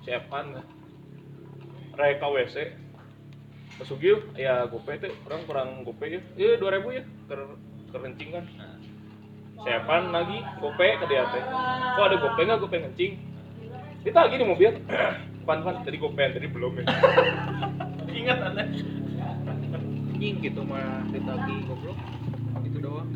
Siapkan 0.04 0.44
lah. 0.54 0.66
Reka 1.98 2.26
WC. 2.30 2.56
Pesugiu, 3.78 4.22
ya 4.34 4.66
gope 4.66 4.90
teh, 4.98 5.10
kurang 5.22 5.42
kurang 5.46 5.68
gope 5.86 6.06
ya. 6.06 6.20
Iya 6.34 6.58
dua 6.58 6.78
ribu 6.78 6.94
ya, 6.94 7.02
ter 7.30 7.40
kerencing 7.94 8.30
kan. 8.34 8.44
Siapan 9.58 10.14
lagi 10.14 10.38
gope 10.62 10.86
ke 10.86 11.04
dia 11.10 11.26
teh. 11.34 11.42
Kok 11.98 12.04
ada 12.06 12.16
gope 12.22 12.40
nggak 12.46 12.60
gope 12.62 12.76
ngencing? 12.78 13.12
Ditagih 14.06 14.38
di 14.38 14.46
mobil. 14.46 14.72
Pan 15.48 15.64
pan 15.64 15.80
tadi 15.80 15.96
gopean 15.96 16.36
tadi 16.36 16.44
belum 16.44 16.76
ya. 16.76 16.84
Ingat 18.20 18.38
anda. 18.52 18.68
Anjing 20.12 20.44
gitu 20.44 20.60
mah 20.60 21.08
ditagi 21.08 21.56
goblok. 21.64 21.98
Itu 22.68 22.78
doang. 22.84 23.08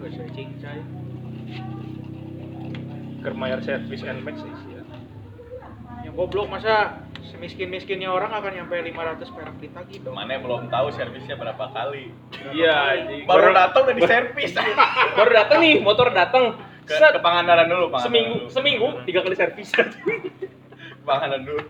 Geus 0.00 0.16
we 0.18 0.26
cincai. 0.34 0.80
Kermayar 3.20 3.60
service 3.62 4.02
and 4.02 4.26
max 4.26 4.42
sih 4.42 4.50
ya. 4.74 4.82
Yang 6.02 6.14
goblok 6.18 6.50
masa 6.50 7.04
semiskin-miskinnya 7.28 8.08
orang 8.08 8.32
akan 8.32 8.52
nyampe 8.56 8.74
500 8.80 9.34
perak 9.36 9.54
ditagih 9.60 9.98
dong. 10.00 10.14
Mana 10.16 10.40
belum 10.40 10.72
tahu 10.72 10.88
servisnya 10.92 11.36
berapa 11.36 11.64
kali. 11.70 12.10
Iya, 12.52 12.74
anjing. 12.96 13.24
Baru 13.28 13.52
datang 13.52 13.84
udah 13.84 13.96
di 13.96 14.02
servis. 14.04 14.50
baru 15.18 15.30
datang 15.34 15.58
nih, 15.60 15.74
motor 15.84 16.08
datang. 16.12 16.56
ke, 16.90 16.98
Set. 16.98 17.14
ke 17.14 17.22
Pangandaran 17.22 17.70
dulu, 17.70 17.86
Pangandaran 17.86 18.02
seminggu 18.10 18.34
dulu. 18.34 18.50
seminggu 18.50 18.86
tiga 19.06 19.20
kali 19.22 19.36
servis 19.38 19.70
Pangandaran 21.06 21.44
dulu. 21.46 21.62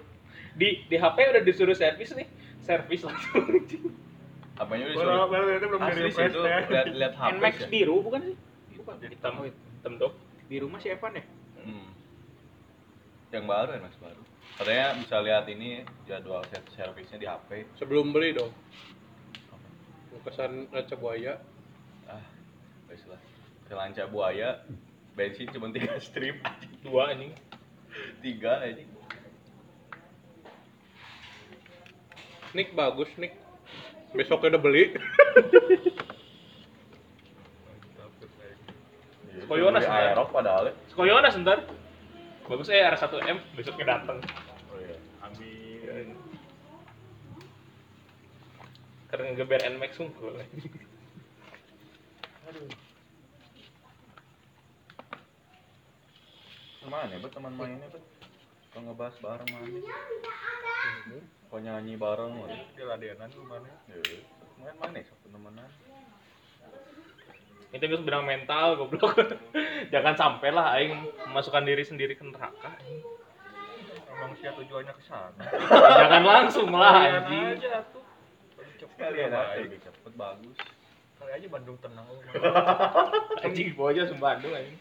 di 0.57 0.69
di 0.89 0.97
HP 0.97 1.17
udah 1.29 1.43
disuruh 1.45 1.77
servis 1.77 2.17
nih 2.17 2.25
servis 2.65 3.05
langsung 3.05 3.45
Apanya 4.57 4.89
udah 4.89 4.97
disuruh. 4.97 5.29
belum 5.61 5.81
Asli 5.81 6.09
dari 6.09 6.13
sih 6.13 6.25
itu 6.25 6.41
lihat 6.41 6.87
lihat 6.89 7.15
HP. 7.21 7.31
Nmax 7.37 7.55
sih. 7.57 7.69
biru 7.69 7.97
bukan 8.01 8.21
sih? 8.33 8.37
bukan 8.81 8.97
hitam 9.05 9.33
hitam 9.45 9.93
dong 10.01 10.15
Biru 10.49 10.67
mah 10.73 10.81
si 10.81 10.89
Evan 10.89 11.13
ya? 11.15 11.25
Hmm. 11.63 11.89
Yang 13.31 13.45
baru 13.45 13.71
Nmax 13.77 13.95
baru. 14.01 14.23
Katanya 14.61 14.93
bisa 15.01 15.25
lihat 15.25 15.49
ini 15.49 15.89
jadwal 16.05 16.45
set 16.53 16.61
servisnya 16.77 17.17
di 17.17 17.25
HP. 17.25 17.65
Sebelum 17.81 18.13
beli 18.13 18.37
dong. 18.37 18.53
Kesan 20.21 20.69
Ranca 20.69 21.01
Buaya. 21.01 21.41
Ah, 22.05 22.21
guys 22.85 23.01
lah. 23.09 23.17
Kelanca 23.73 24.05
buaya, 24.11 24.67
bensin 25.17 25.47
cuma 25.55 25.71
tiga 25.71 25.95
strip, 26.03 26.43
dua 26.83 27.15
anjing 27.15 27.31
tiga 28.19 28.67
aja. 28.67 28.83
Nick 32.51 32.75
bagus, 32.75 33.09
Nick. 33.15 33.39
Besoknya 34.11 34.59
udah 34.59 34.63
beli. 34.63 34.93
Koyonas, 39.47 39.87
Beli 39.87 39.95
ya? 39.95 40.13
Aerox 40.13 40.29
padahal 40.35 40.69
ya. 40.69 40.75
Skoyonas 40.91 41.39
ntar 41.41 41.63
bagus 42.51 42.67
eh 42.75 42.83
R1M 42.83 43.39
besoknya 43.55 43.95
datang 43.95 44.19
karena 49.11 49.35
ngeber 49.35 49.61
Nmax 49.75 49.93
unggul 49.99 50.35
Mana 56.91 57.13
ya, 57.15 57.23
Bet, 57.23 57.31
teman 57.31 57.55
mainnya, 57.55 57.87
Bet? 57.87 58.03
Kau 58.75 58.83
ngebahas 58.83 59.15
bareng 59.23 59.47
mana? 59.47 59.79
Kau 61.47 61.59
nyanyi 61.63 61.95
bareng, 61.95 62.33
mana? 62.35 62.57
Dia 62.75 62.85
ladenan 62.87 63.31
lu 63.35 63.47
mana? 63.47 63.71
Ya, 63.87 63.99
main 64.59 64.77
mana 64.79 64.99
sok 65.03 65.19
temenan. 65.27 65.71
itu 67.71 67.87
gue 67.87 68.03
bilang 68.03 68.27
mental 68.27 68.75
goblok 68.75 69.15
jangan 69.95 70.19
sampai 70.19 70.51
lah 70.51 70.75
aing 70.75 71.07
memasukkan 71.31 71.63
diri 71.63 71.87
sendiri 71.87 72.19
ke 72.19 72.27
neraka 72.27 72.75
Emang 74.11 74.35
sih 74.35 74.51
tujuannya 74.51 74.91
ke 74.91 75.03
sana. 75.07 75.45
jangan 76.03 76.23
langsung 76.27 76.75
lah 76.75 76.99
Kalian 76.99 77.15
anjing 77.23 77.45
aja 77.63 77.87
tuh. 77.95 78.10
Aja 79.01 79.27
baik. 79.33 79.65
lebih 79.67 79.81
cepet 79.81 80.13
bagus. 80.15 80.57
Kali 81.17 81.31
aja 81.37 81.47
Bandung 81.49 81.77
tenang 81.81 82.07
lu. 82.09 82.21
anjing 83.45 83.73
gua 83.73 83.93
aja 83.93 84.09
Bandung 84.13 84.53
anjing 84.53 84.79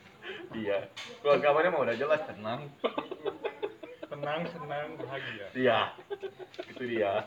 Iya. 0.53 0.91
Keluarga 1.23 1.47
mana 1.55 1.73
mah 1.73 1.81
udah 1.89 1.95
jelas 1.97 2.21
tenang. 2.27 2.69
Tenang, 4.09 4.41
senang, 4.51 4.87
bahagia. 4.99 5.47
Iya. 5.55 5.79
Itu 6.75 6.83
dia. 6.85 7.25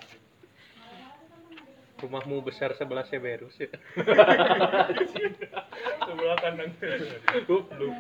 Rumahmu 2.02 2.42
besar 2.42 2.74
sebelah 2.74 3.06
Severus 3.06 3.54
ya. 3.58 3.70
Sebelah 6.02 6.36
kandang 6.42 6.74
goblok 7.46 7.94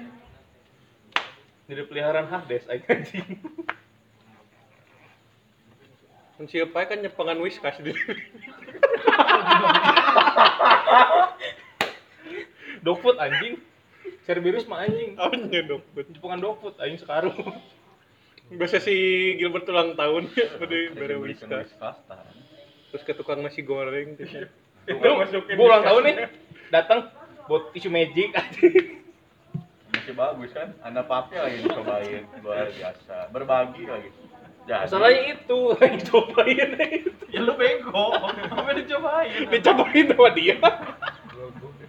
jadi 1.72 1.88
peliharaan 1.88 2.28
Hades 2.28 2.68
anjing 2.68 3.38
Kan 6.36 6.46
siapa 6.48 6.88
kan 6.88 6.98
nyepengan 6.98 7.38
whiskas 7.38 7.76
di. 7.80 7.92
dogfood 12.82 13.18
anjing 13.18 13.62
Cerberus 14.26 14.66
mah 14.66 14.86
anjing 14.86 15.18
Awalnya 15.18 15.60
dong. 15.66 15.82
bukan 15.94 16.38
dogfood 16.42 16.76
anjing 16.82 16.98
sekarang 17.02 17.34
Biasa 18.52 18.84
si 18.84 18.92
Gilbert 19.40 19.64
ulang 19.64 19.96
tahun 19.96 20.28
ya, 20.36 20.60
pada 20.60 20.76
bare. 20.92 21.16
Terus 22.92 23.02
ke 23.08 23.16
tukang 23.16 23.40
nasi 23.40 23.64
goreng 23.64 24.12
gitu. 24.20 24.44
itu 24.84 24.98
gua 25.00 25.24
ulang 25.56 25.84
tahun 25.88 26.02
nih 26.04 26.16
datang 26.68 27.08
buat 27.48 27.72
tisu 27.72 27.88
magic 27.88 28.36
anjing 28.36 29.00
Masih 29.94 30.12
bagus 30.18 30.50
kan? 30.52 30.74
Anda 30.84 31.06
pakai 31.06 31.38
lagi 31.38 31.56
dicobain 31.64 32.24
luar 32.42 32.68
biasa. 32.74 33.30
Berbagi 33.30 33.86
lagi. 33.86 34.10
Jadi, 34.62 34.86
masalahnya 34.86 35.22
itu 35.34 35.58
yang 35.82 35.98
cobain 36.06 36.70
itu 36.78 37.16
ya 37.34 37.40
lu 37.42 37.54
bego. 37.58 38.14
Apa 38.14 38.70
dicobain? 38.78 39.46
Dicobain 39.52 40.06
sama 40.06 40.30
dia. 40.38 40.56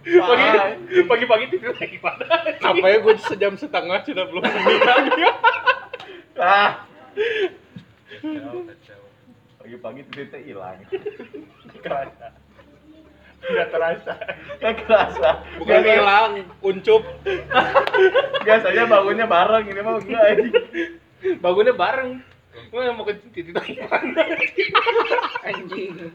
pagi 0.04 1.00
pagi 1.08 1.24
pagi 1.24 1.44
tidur 1.48 1.72
lagi 1.72 1.96
pada 1.96 2.28
Apa 2.60 2.86
ya 2.92 2.98
gue 3.00 3.14
sejam 3.24 3.56
setengah 3.56 4.04
sudah 4.04 4.24
belum 4.28 4.42
minum 4.44 5.04
dia. 5.16 5.32
Ah, 6.34 6.84
pagi-pagi 9.62 10.00
duitnya 10.10 10.40
hilang. 10.44 10.82
Kerasa. 11.80 12.36
Tidak 13.44 13.68
terasa. 13.70 14.12
Gak 14.60 14.74
kerasa. 14.84 15.30
Bukan 15.56 15.80
hilang, 15.88 16.32
kuncup. 16.58 17.06
Biasanya 18.44 18.84
bangunnya 18.90 19.24
bareng, 19.30 19.64
ini 19.72 19.80
mah 19.80 19.94
enggak 20.02 20.26
ini. 20.36 20.50
bangunnya 21.40 21.72
bareng 21.72 22.33
gua 22.70 22.92
mau 22.94 23.04
ke 23.06 23.18
titik 23.34 23.54
Anjing. 25.44 26.12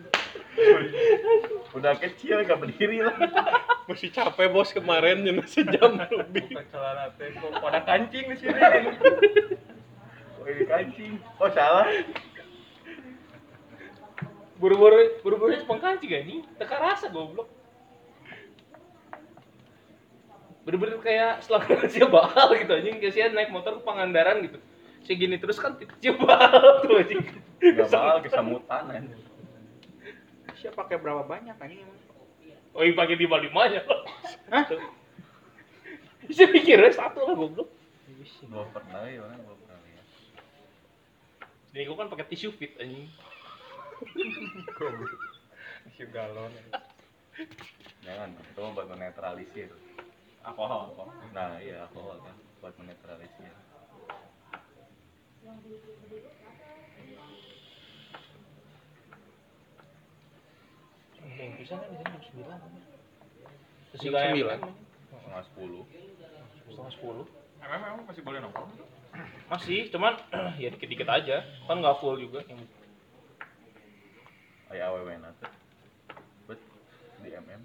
Udah 1.76 1.94
kecil 2.00 2.44
gak 2.44 2.60
berdiri 2.60 3.04
lah. 3.04 3.16
Masih 3.88 4.12
capek 4.12 4.48
bos 4.52 4.72
kemarin 4.76 5.24
jadi 5.24 5.44
sejam 5.48 6.00
lebih. 6.00 6.52
Bukan 6.52 6.68
celana 6.72 7.12
teh, 7.16 7.32
kok 7.34 7.52
pada 7.60 7.80
kancing 7.84 8.26
di 8.32 8.36
sini. 8.38 8.60
Oh 10.40 10.46
ini 10.48 10.64
kancing. 10.68 11.14
Oh 11.40 11.50
salah. 11.52 11.88
buru-buru 14.60 15.24
buru-buru 15.24 15.56
cepeng 15.56 15.80
kancing 15.80 16.10
gak 16.12 16.24
nih 16.28 16.40
teka 16.60 16.76
rasa 16.76 17.08
goblok 17.08 17.48
bener-bener 20.68 21.00
kayak 21.00 21.40
selang 21.42 21.64
kecil 21.88 22.12
bakal 22.12 22.52
gitu 22.54 22.76
anjing 22.76 23.00
kasihan 23.00 23.32
naik 23.32 23.50
motor 23.50 23.80
ke 23.80 23.88
Pangandaran 23.88 24.44
gitu 24.44 24.60
segini 25.10 25.42
terus 25.42 25.58
kan 25.58 25.74
kecil 25.74 26.14
bakal 26.22 26.86
tuh 26.86 27.02
anjing 27.02 27.26
Gak 27.60 27.92
bakal 27.92 28.24
kesemutan 28.24 28.84
kan. 28.88 29.04
Siapa 30.56 30.86
pakai 30.86 31.02
berapa 31.02 31.26
banyak 31.26 31.58
anjing 31.58 31.82
emang? 31.82 32.00
oh 32.78 32.86
yang 32.86 32.94
pakai 32.94 33.18
lima 33.18 33.42
limanya 33.42 33.82
Hah? 34.54 34.66
bisa 36.30 36.46
mikirnya 36.54 36.94
satu 36.94 37.26
lah 37.26 37.34
goblok 37.34 37.70
Belum 38.46 38.70
pernah 38.70 39.02
ya 39.10 39.26
orang 39.26 39.42
belum 39.42 39.58
pernah 39.66 39.80
lihat. 39.90 40.06
jadi 41.74 41.84
gua 41.90 41.98
kan 42.06 42.08
pakai 42.14 42.26
tisu 42.30 42.54
fit 42.54 42.78
anjing 42.78 43.10
Goblok. 44.80 45.12
Isi 45.92 46.08
galon. 46.08 46.56
Jangan, 48.00 48.32
itu 48.32 48.64
buat 48.72 48.88
menetralisir. 48.88 49.76
Alkohol, 50.40 50.96
alkohol. 50.96 51.12
Nah 51.36 51.60
iya 51.60 51.84
alkohol 51.84 52.24
kan, 52.24 52.36
buat 52.64 52.72
menetralisir. 52.80 53.52
Yang 61.40 61.56
bisa 61.56 61.74
kan 61.80 61.88
di 61.88 61.96
sini 61.96 62.10
jam 62.12 62.22
sembilan 62.22 62.58
Jam 63.90 64.00
sembilan? 64.04 64.60
Setengah 65.10 65.44
sepuluh. 65.48 65.84
setengah 66.70 66.92
sepuluh 66.94 67.26
Emang 67.60 67.80
emang 67.84 68.08
masih 68.08 68.22
boleh 68.24 68.40
nongkrong? 68.44 68.72
masih 69.50 69.90
cuman 69.90 70.14
ya 70.62 70.70
dikit-dikit 70.70 71.10
aja 71.10 71.42
kan 71.66 71.82
nggak 71.82 71.98
full 71.98 72.16
juga 72.22 72.46
yang 72.46 72.62
Aya 74.70 74.94
awewe 74.94 75.18
nanti. 75.18 75.50
Bet 76.46 76.62
di 77.26 77.34
MM. 77.34 77.62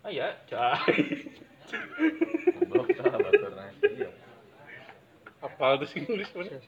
ah 0.00 0.08
ya 0.08 0.32
cai 0.48 1.04
Goblok 2.56 2.88
tah 2.96 3.12
batur 3.12 3.52
Apa 5.38 5.78
tuh 5.78 5.88
sih 5.90 6.02
nulis 6.02 6.30
mana? 6.34 6.58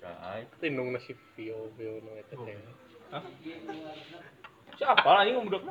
Cai. 0.00 0.48
Tindung 0.60 0.96
nasi 0.96 1.12
vio 1.36 1.68
vio 1.76 2.00
nu 2.00 2.16
eta 2.16 2.32
teh. 2.32 2.56
Hah? 3.12 3.22
siapa 4.80 5.04
lagi 5.04 5.36
ngomong 5.36 5.66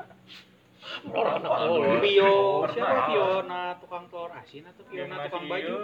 Orang 1.10 1.44
Aduh. 1.44 2.00
Vio, 2.00 2.64
Pernah. 2.64 2.72
siapa 2.72 2.98
Fiona 3.12 3.62
tukang 3.84 4.06
telur 4.08 4.32
asin 4.32 4.64
atau 4.64 4.84
Fiona 4.88 5.28
tukang 5.28 5.50
baju? 5.50 5.76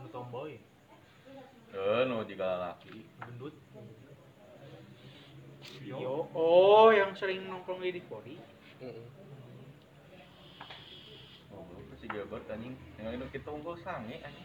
Nu 0.00 0.06
tomboy. 0.10 0.58
Eh, 1.70 2.00
nu 2.08 2.24
tiga 2.26 2.58
laki. 2.58 3.06
Gendut. 3.20 3.54
Vio. 5.84 6.26
Oh, 6.34 6.90
yang 6.90 7.14
sering 7.14 7.46
nongkrong 7.46 7.78
di 7.84 8.00
Dipori. 8.00 8.36
Heeh. 8.82 9.06
Si 12.00 12.08
Gilbert 12.08 12.48
anjing. 12.48 12.74
Yang 12.96 13.20
itu 13.20 13.26
kita 13.38 13.48
unggul 13.52 13.76
sange 13.84 14.18
anjing. 14.24 14.44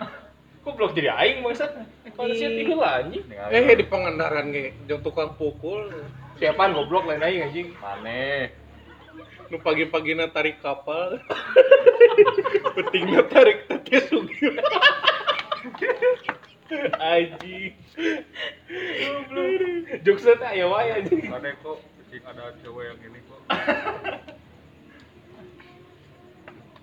Goblok 0.65 0.97
jadi 0.97 1.13
aing 1.13 1.45
maksud. 1.45 1.69
Kalau 2.17 2.33
sih 2.33 2.49
tinggal 2.49 2.81
anjing. 2.81 3.21
Dengan 3.29 3.53
Eh 3.53 3.77
di 3.77 3.85
Pangandaran 3.85 4.49
ge 4.49 4.73
jeung 4.89 5.05
tukang 5.05 5.37
pukul. 5.37 5.93
Siapaan 6.41 6.73
goblok 6.73 7.05
lain 7.05 7.21
aing 7.21 7.41
anjing. 7.45 7.67
Maneh. 7.77 8.49
Nu 9.53 9.61
pagi-pagina 9.61 10.33
tarik 10.33 10.57
kapal. 10.65 11.21
Pentingnya 12.75 13.21
tarik 13.29 13.69
teh 13.69 14.01
sugih. 14.09 14.57
Anjing. 16.97 17.77
Goblok. 19.05 19.47
Jokesnya 20.01 20.33
teh 20.41 20.49
aya 20.49 20.65
wae 20.65 20.89
anjing. 20.97 21.29
ada 21.29 21.53
kok 21.61 21.77
ada 22.23 22.55
cewek 22.63 22.83
yang 22.87 22.99
ini 23.11 23.19
kok 23.27 23.39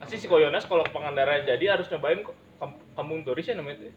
Asli 0.02 0.16
si 0.18 0.26
Koyonas 0.28 0.68
kalau 0.68 0.84
ke 0.84 0.92
Pangandaran 0.92 1.48
jadi 1.48 1.78
harus 1.78 1.88
nyobain 1.88 2.20
kok 2.20 2.36
kampung 2.92 3.24
turis 3.24 3.48
ya 3.48 3.54
namanya 3.56 3.84
tuh. 3.84 3.92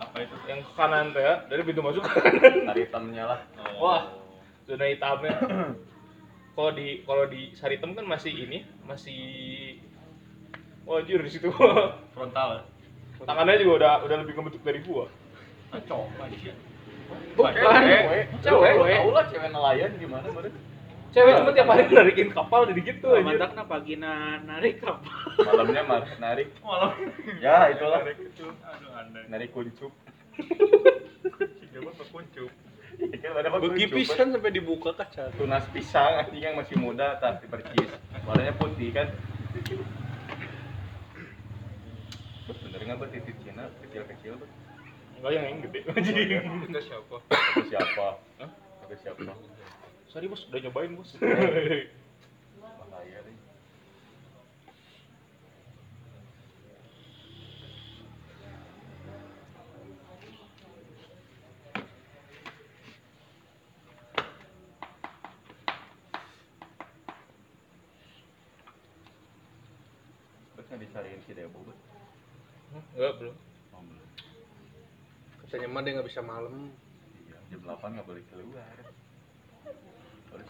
Apa 0.00 0.16
itu? 0.20 0.36
Yang 0.48 0.60
ke 0.68 0.72
kanan 0.76 1.06
teh 1.16 1.22
ya, 1.22 1.34
dari 1.48 1.62
pintu 1.64 1.80
masuk 1.80 2.04
Tari 2.68 2.80
hitamnya 2.84 3.24
lah. 3.24 3.40
Wah. 3.80 4.02
zona 4.64 4.88
hitamnya. 4.88 5.36
Kalau 6.54 6.70
di 6.70 7.02
kalau 7.02 7.26
di 7.26 7.50
Saritem 7.58 7.98
kan 7.98 8.06
masih 8.06 8.30
ini, 8.30 8.62
masih 8.86 9.18
Wah, 10.86 11.02
anjir 11.02 11.18
di 11.18 11.26
situ. 11.32 11.50
Frontal. 12.14 12.62
Tangannya 13.26 13.58
juga 13.58 13.72
udah 13.82 13.92
udah 14.06 14.16
lebih 14.22 14.38
ngebentuk 14.38 14.62
dari 14.62 14.78
gua. 14.86 15.10
Coba 15.74 16.30
sih. 16.30 16.54
Bukan. 17.34 17.50
Cewek. 17.58 18.24
Cewek. 18.38 18.98
Lah 19.10 19.26
cewek 19.26 19.48
nelayan 19.50 19.90
gimana 19.98 20.30
baru. 20.30 20.54
Cewek 21.14 21.32
cuma 21.38 21.50
tiap 21.54 21.68
hari 21.70 21.86
narikin 21.86 22.28
kapal 22.28 22.66
jadi 22.66 22.80
gitu 22.82 23.06
Tuh, 23.06 23.14
anjir. 23.14 23.38
mantakna 23.38 23.62
pagina 23.64 24.12
narik 24.42 24.82
kapal. 24.82 25.14
Malamnya 25.38 25.82
mar 25.86 26.02
narik. 26.18 26.48
Malam. 26.66 26.90
Ya, 27.38 27.70
itulah. 27.70 28.02
aduh 28.02 28.90
anda 28.92 29.20
Narik 29.28 29.54
kuncup. 29.54 29.94
si 30.34 31.64
jaman 31.70 31.94
mah 31.94 32.08
kuncup 32.10 32.50
Iya, 32.94 33.30
Begi 33.58 33.86
kuncup, 33.86 33.94
pisan 33.94 34.26
sampai 34.30 34.50
dibuka 34.50 34.90
kaca. 34.92 35.30
tunas 35.34 35.62
pisang 35.70 36.18
anjing 36.20 36.42
yang 36.42 36.54
masih 36.54 36.74
muda 36.74 37.18
tapi 37.18 37.46
percis 37.46 37.90
warnanya 38.22 38.54
putih 38.54 38.90
kan 38.90 39.06
bener 42.44 42.80
nggak 42.82 42.98
bet 42.98 43.10
titik 43.12 43.36
Cina 43.40 43.66
kecil 43.82 44.02
kecil 44.06 44.32
bet 44.36 44.50
Enggak 45.16 45.30
yang 45.32 45.44
yang 45.48 45.58
gede 45.62 45.78
siapa 46.84 47.16
Itu 47.56 47.60
siapa 47.66 48.06
Hah? 48.38 48.50
Itu 48.84 48.94
siapa 49.00 49.30
Sorry 50.14 50.30
bos, 50.30 50.46
udah 50.46 50.62
nyobain 50.62 50.94
bos. 50.94 51.10
bahaya 51.18 51.82
nggak 70.62 70.78
dicariin 70.78 71.18
si 71.26 71.34
Debo 71.34 71.58
bet 71.66 71.78
Enggak, 72.94 73.12
belum. 73.18 73.36
Oh, 73.74 73.82
belum. 73.82 74.08
Katanya 75.42 75.68
mah 75.70 75.82
dia 75.82 75.94
nggak 75.94 76.08
bisa 76.10 76.22
malam. 76.22 76.70
Iya, 77.26 77.38
jam 77.50 77.62
8 77.66 77.94
nggak 77.98 78.06
boleh 78.06 78.22
keluar 78.30 78.93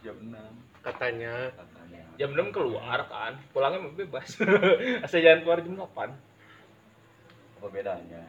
jam 0.05 0.17
6 0.21 0.85
Katanya. 0.85 1.33
katanya 1.57 2.05
Jam 2.15 2.31
6 2.31 2.55
keluar 2.55 3.01
kan, 3.09 3.35
pulangnya 3.51 3.83
mah 3.83 3.93
bebas. 3.93 4.39
Asal 5.05 5.19
jangan 5.19 5.41
keluar 5.43 5.59
jam 5.59 5.75
8. 5.75 6.15
apa 7.57 7.67
bedanya 7.73 8.23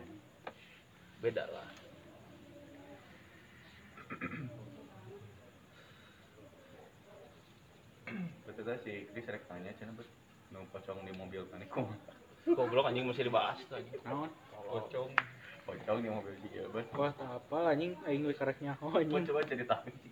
Beda 1.20 1.44
lah. 1.48 1.68
betul 8.46 8.64
tadi 8.64 8.80
si 8.80 8.92
Chris 9.10 9.28
rek 9.28 9.44
tanya 9.50 9.74
cina 9.76 9.92
bet 9.92 10.08
nu 10.54 10.62
pocong 10.70 11.02
di 11.04 11.14
mobil 11.14 11.42
kan 11.50 11.60
iku 11.60 11.84
Goblok 12.46 12.86
anjing 12.86 13.10
masih 13.10 13.26
dibahas 13.26 13.58
tuh 13.66 13.74
anjing. 13.74 13.98
Naon? 14.06 14.30
Pocong. 14.70 15.10
pocong 15.66 15.98
di 15.98 16.10
mobil 16.14 16.34
dia 16.46 16.62
bet 16.70 16.86
Wah, 16.94 17.10
apa 17.18 17.58
anjing 17.74 17.98
aing 18.06 18.22
we 18.22 18.34
karek 18.34 18.62
nyaho 18.62 18.86
Gua 18.88 19.02
anjing. 19.02 19.26
coba 19.26 19.42
ceritakan 19.44 19.94
sih 20.00 20.12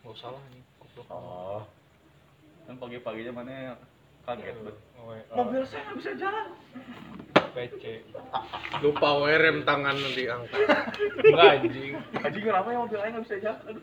Enggak 0.00 0.16
usah 0.16 0.28
lah 0.32 0.40
anjing. 0.48 0.64
Goblok. 0.80 1.06
oh. 1.12 1.62
Kan 2.64 2.74
pagi-paginya 2.80 3.32
mana 3.36 3.76
kaget 4.24 4.56
bet 4.62 4.76
mobil 5.32 5.64
saya 5.64 5.80
nggak 5.88 5.96
bisa 5.96 6.12
jalan. 6.20 6.48
PC 7.50 7.82
Lupa 8.84 9.08
we 9.26 9.34
rem 9.34 9.66
tangan 9.66 9.96
diangkat. 10.16 10.60
Enggak 11.24 11.48
anjing. 11.60 11.92
anjing 12.20 12.44
kenapa 12.44 12.68
ya 12.72 12.78
mobil 12.80 12.98
aja 13.00 13.10
nggak 13.12 13.24
bisa 13.26 13.36
jalan? 13.40 13.74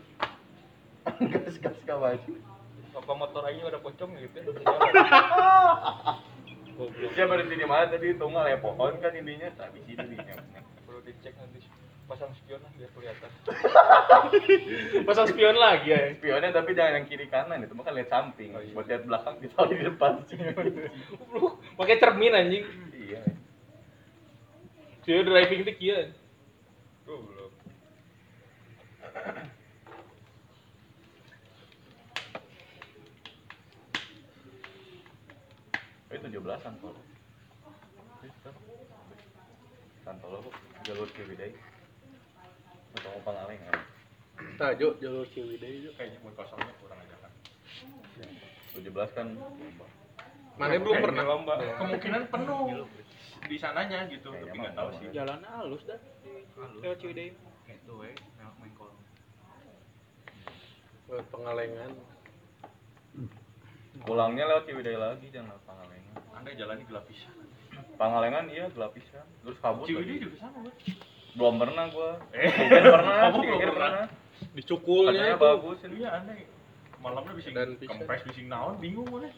Gas 1.31 1.55
gas 1.61 1.79
kawan 1.85 2.19
apa 2.97 3.13
motor 3.13 3.45
aja 3.45 3.61
ada 3.69 3.79
pocong 3.79 4.09
gitu 4.17 4.37
ya? 4.41 4.49
Goblok. 6.77 7.11
dia 7.13 7.25
berhenti 7.25 7.55
di 7.57 7.65
mana 7.65 7.89
tadi? 7.89 8.13
Tunggal 8.17 8.49
ya 8.49 8.57
pohon 8.57 8.97
kan 9.01 9.13
ininya. 9.13 9.49
Tapi 9.53 9.81
sini 9.85 10.17
nih 10.17 10.65
pasang 12.07 12.31
spion 12.39 12.63
lah 12.63 12.71
biar 12.79 12.89
kelihatan 12.95 13.29
Pasang 15.03 15.27
spion 15.27 15.59
lagi 15.59 15.91
ya. 15.91 16.15
spionnya 16.15 16.55
tapi 16.55 16.71
jangan 16.71 17.03
yang 17.03 17.05
kiri 17.11 17.27
kanan 17.27 17.67
itu 17.67 17.75
mah 17.75 17.83
kan 17.83 17.93
lihat 17.99 18.07
samping 18.07 18.55
buat 18.71 18.87
lihat 18.87 19.03
belakang 19.03 19.35
ditaruh 19.43 19.71
di 19.75 19.83
depan. 19.83 20.23
Pakai 21.75 21.99
cermin 21.99 22.31
anjing. 22.31 22.63
iya 22.95 23.23
Dia 25.03 25.23
driving 25.23 25.67
itu 25.67 25.73
kieu. 25.75 26.11
goblok 27.07 27.51
itu 36.11 36.23
tujuh 36.27 36.41
belas 36.43 36.59
Santolo 36.63 36.99
Santolo 40.03 40.37
kok 40.43 40.55
jalur 40.83 41.07
Ciwidey 41.15 41.51
atau 41.51 41.66
mau 43.07 43.21
Pangalengan 43.23 43.73
Tajuk 44.53 44.93
jalur 44.97 45.25
Ciwidey 45.27 45.81
itu. 45.81 45.89
kayaknya 45.93 46.21
buat 46.21 46.35
kosongnya 46.35 46.73
kurang 46.77 46.99
aja 46.99 47.15
kan 47.17 47.31
tujuh 48.71 48.91
belas 48.91 49.09
kan 49.11 49.27
lomba. 49.33 49.85
Mana 50.55 50.73
belum 50.73 50.85
Kayaknya 50.91 51.05
pernah. 51.05 51.23
lomba 51.25 51.53
kemungkinan 51.77 52.21
penuh 52.27 52.85
di 53.43 53.55
sananya 53.55 54.05
gitu 54.07 54.29
Kayaknya 54.29 54.45
tapi 54.47 54.57
nggak 54.59 54.75
tahu 54.75 54.89
sih 54.93 55.07
Jalan 55.11 55.39
halus 55.43 55.83
dah. 55.83 55.99
Lewat 56.77 56.97
Ciwidey. 56.97 57.29
itu 57.67 57.93
we 57.93 58.09
main 58.37 58.71
kolong 58.73 58.97
Buat 61.05 61.25
pengalengan. 61.29 61.91
pulangnya 63.99 64.43
lewat 64.45 64.63
Ciwidey 64.65 64.95
lagi 64.95 65.25
jangan 65.29 65.51
lewat 65.51 65.63
Pangalengan 65.65 66.15
anda 66.31 66.51
jalannya 66.53 66.85
gelap 66.85 67.05
bisa 67.05 67.29
Pangalengan 67.95 68.45
iya 68.47 68.65
gelap 68.69 68.93
pisan 68.93 69.25
terus 69.41 69.57
kabut 69.57 69.85
Ciwidey 69.85 70.21
juga 70.21 70.37
sama 70.39 70.61
Bud. 70.61 70.75
Belum 71.37 71.55
pernah 71.55 71.85
gua 71.87 72.11
Eh. 72.33 72.49
Pernah 72.49 73.15
Kamu 73.23 73.37
belum 73.37 73.45
Ciwidey 73.53 73.69
pernah? 73.71 74.05
Dicukulnya 74.53 75.11
katanya 75.13 75.29
itu. 75.31 75.43
bagus 75.43 75.77
ini 75.83 75.95
iya 75.97 76.09
aneh 76.15 76.37
malamnya 76.97 77.33
bisa 77.33 77.49
kempes 77.53 78.21
bisa 78.25 78.41
naon 78.43 78.75
bingung 78.77 79.05
mana 79.05 79.29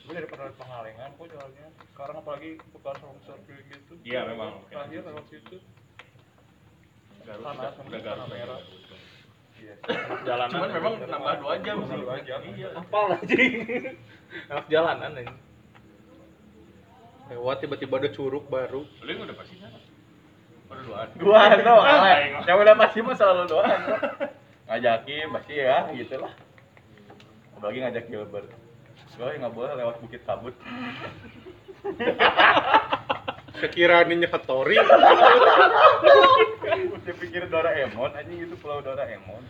gue 0.00 0.12
dari 0.14 0.24
pernah 0.24 0.48
pengalengan 0.56 1.12
kok 1.12 1.26
jalannya 1.28 1.66
sekarang 1.86 2.16
apalagi 2.18 2.50
bekas 2.72 2.96
longsor 2.98 3.36
gitu 3.44 3.92
Iya, 4.00 4.24
memang. 4.24 4.64
terakhir 4.66 5.04
lewat 5.04 5.24
situ 5.28 5.56
Garut 7.20 7.44
Panas, 7.44 7.76
udah- 7.76 8.00
Garut 8.00 8.26
merah. 8.26 8.60
Iya. 9.58 9.74
Jalanan. 10.24 10.48
cuman 10.50 10.70
memang 10.72 10.94
nambah 11.02 11.34
dua 11.36 11.54
jam 11.60 11.76
sih 11.82 11.98
dua 11.98 12.16
jam. 12.24 12.40
iya 12.48 12.68
Apal 12.72 13.04
anjing. 13.12 13.52
Anak 14.48 14.66
jalanan 14.66 15.10
anjing. 15.12 15.36
Lewat 17.28 17.56
tiba-tiba 17.60 17.94
ada 17.98 18.08
curug 18.08 18.48
baru. 18.48 18.88
lu 18.98 19.08
yang 19.08 19.28
udah 19.28 19.36
pasti 19.36 19.60
kan 19.60 19.72
udah 20.68 20.84
duaan 20.84 21.08
Dua 21.16 21.40
tuh, 21.64 21.80
yang 22.44 22.58
udah 22.60 22.74
pasti 22.76 22.98
mah 23.00 23.16
selalu 23.16 23.48
doang. 23.48 23.82
Ngajakin 24.68 25.32
pasti 25.32 25.54
ya, 25.56 25.88
gitulah. 25.96 26.32
Apalagi 27.56 27.78
ngajak 27.82 28.04
Gilbert. 28.12 28.48
Gue 29.18 29.34
nggak 29.34 29.50
boleh 29.50 29.74
lewat 29.74 29.98
Bukit 29.98 30.22
Kabut. 30.22 30.54
Sekiranya 33.58 34.14
nyeketori. 34.14 34.78
Udah 36.94 37.14
pikir 37.18 37.50
Doraemon, 37.50 38.14
anjing 38.14 38.46
itu 38.46 38.54
Pulau 38.62 38.78
Doraemon. 38.78 39.42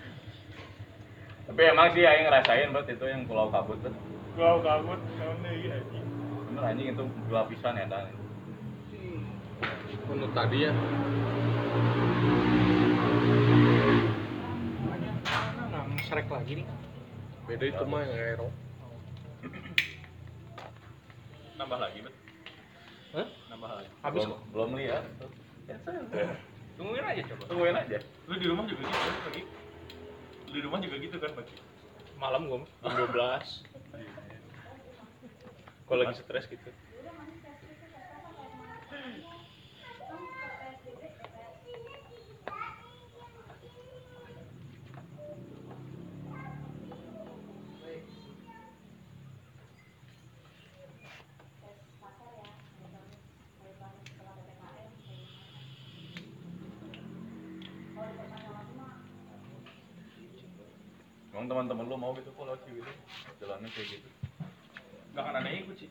Tapi 1.49 1.61
emang 1.65 1.93
sih 1.93 2.05
aing 2.05 2.25
ngerasain 2.29 2.73
bet 2.73 2.89
itu 2.89 3.05
yang 3.05 3.29
Pulau 3.29 3.53
Kabut 3.53 3.77
bet. 3.85 3.93
gua 4.39 4.63
kabut 4.63 5.03
naon 5.19 5.43
deui 5.43 5.67
anjing 5.67 6.07
Bener 6.47 6.63
anjing 6.63 6.95
itu 6.95 7.03
gelap 7.27 7.51
pisan 7.51 7.75
ya 7.75 7.91
dan. 7.91 8.07
Menurut 10.09 10.33
tadi 10.33 10.65
ya. 10.65 10.73
Ngesrek 15.89 16.29
lagi 16.33 16.53
nih. 16.65 16.67
Beda 17.49 17.65
itu 17.65 17.85
mah 17.85 18.01
yang 18.05 18.13
aero. 18.17 18.49
nambah 21.59 21.79
lagi 21.83 21.99
bet 22.07 22.15
Hah? 23.19 23.27
nambah 23.51 23.71
lagi 23.83 23.91
Habis 24.07 24.23
belum, 24.31 24.41
belum 24.55 24.71
lihat. 24.79 25.05
Tungguin 26.79 27.03
aja 27.03 27.23
coba. 27.35 27.43
Tungguin 27.51 27.77
aja. 27.77 27.99
Lu 28.31 28.35
di 28.39 28.47
rumah 28.47 28.65
juga 28.71 28.87
gitu 28.87 28.95
kan 28.95 29.21
pagi. 29.27 29.43
Di 30.49 30.61
rumah 30.63 30.79
juga 30.79 30.97
gitu 31.03 31.17
kan 31.19 31.31
pagi. 31.35 31.55
Malam 32.17 32.47
gue 32.47 32.63
jam 32.63 32.95
12. 32.95 33.11
Kalau 35.89 35.99
lagi 35.99 36.15
stres 36.23 36.47
gitu. 36.47 36.71
Emang 61.39 61.47
teman-teman 61.47 61.87
lu 61.87 61.95
mau 61.95 62.11
gitu 62.19 62.35
kalau 62.35 62.59
gitu 62.67 62.83
jalannya 63.39 63.71
kayak 63.71 63.89
gitu? 63.95 64.09
Gak 65.15 65.23
akan 65.23 65.39
ada 65.39 65.47
yang 65.47 65.63
ikut 65.63 65.77
sih. 65.79 65.87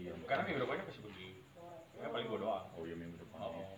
Iya. 0.00 0.16
Karena 0.24 0.48
minggu 0.48 0.64
depannya 0.64 0.84
pasti 0.88 1.00
pergi. 1.04 1.28
Ya 2.00 2.08
paling 2.08 2.26
gua 2.32 2.38
doang. 2.40 2.64
Oh 2.72 2.88
iya 2.88 2.96
minggu 2.96 3.20
depan. 3.20 3.36
Oh. 3.44 3.76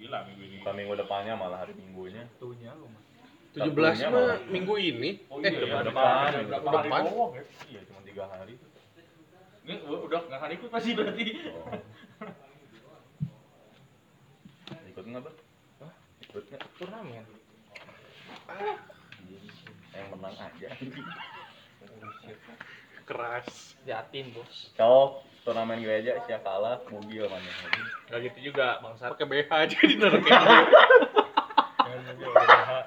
Gila 0.00 0.18
minggu 0.32 0.42
ini. 0.48 0.56
Bukan 0.64 0.74
minggu 0.80 0.94
depannya 0.96 1.36
malah 1.36 1.60
hari 1.60 1.76
minggunya. 1.76 2.24
Tuhnya 2.40 2.72
lu 2.72 2.88
mah. 2.88 3.02
17 3.52 3.68
Sabtunya 3.68 4.08
mah 4.16 4.40
minggu 4.48 4.74
ini. 4.80 5.10
Oh 5.28 5.36
Eh, 5.36 5.52
iya, 5.52 5.60
depan, 5.60 5.68
iya, 5.68 5.84
depan, 5.92 6.08
ada 6.08 6.38
minggu 6.40 6.48
berapa 6.48 6.72
depan. 6.72 7.00
hari 7.04 7.12
doang 7.12 7.32
ya? 7.36 7.44
Iya 7.68 7.80
cuma 7.84 8.00
tiga 8.00 8.24
hari. 8.32 8.54
Ini 9.68 9.74
udah 9.84 10.20
nggak 10.24 10.38
akan 10.40 10.50
ikut 10.56 10.68
pasti 10.72 10.90
berarti. 10.96 11.24
Oh. 11.52 11.68
Ikut 14.88 15.04
nggak 15.04 15.20
ber? 15.20 15.32
Ikut 16.24 16.44
nggak? 16.48 16.62
Turnamen. 16.80 17.28
Yang 19.94 20.06
menang 20.14 20.36
aja. 20.36 20.68
Keras. 23.08 23.76
Jatin 23.88 24.32
bos. 24.36 24.72
Cok, 24.76 25.24
turnamen 25.48 25.80
gereja 25.80 26.20
siapa 26.28 26.44
kalah 26.44 26.76
mobil 26.92 27.24
mana 27.24 27.50
Gak 28.12 28.20
gitu 28.28 28.52
juga 28.52 28.84
bangsat. 28.84 29.16
Pakai 29.16 29.26
BH 29.28 29.50
aja 29.52 29.78
di 29.80 29.96
neraka. 29.96 30.38
Jangan 31.88 32.02
mobil 32.12 32.28
udah 32.28 32.84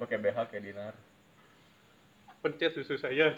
pakai 0.00 0.16
BH 0.16 0.38
kayak 0.48 0.64
dinar. 0.64 0.94
Pencet 2.40 2.72
susu 2.72 2.96
saya. 2.96 3.36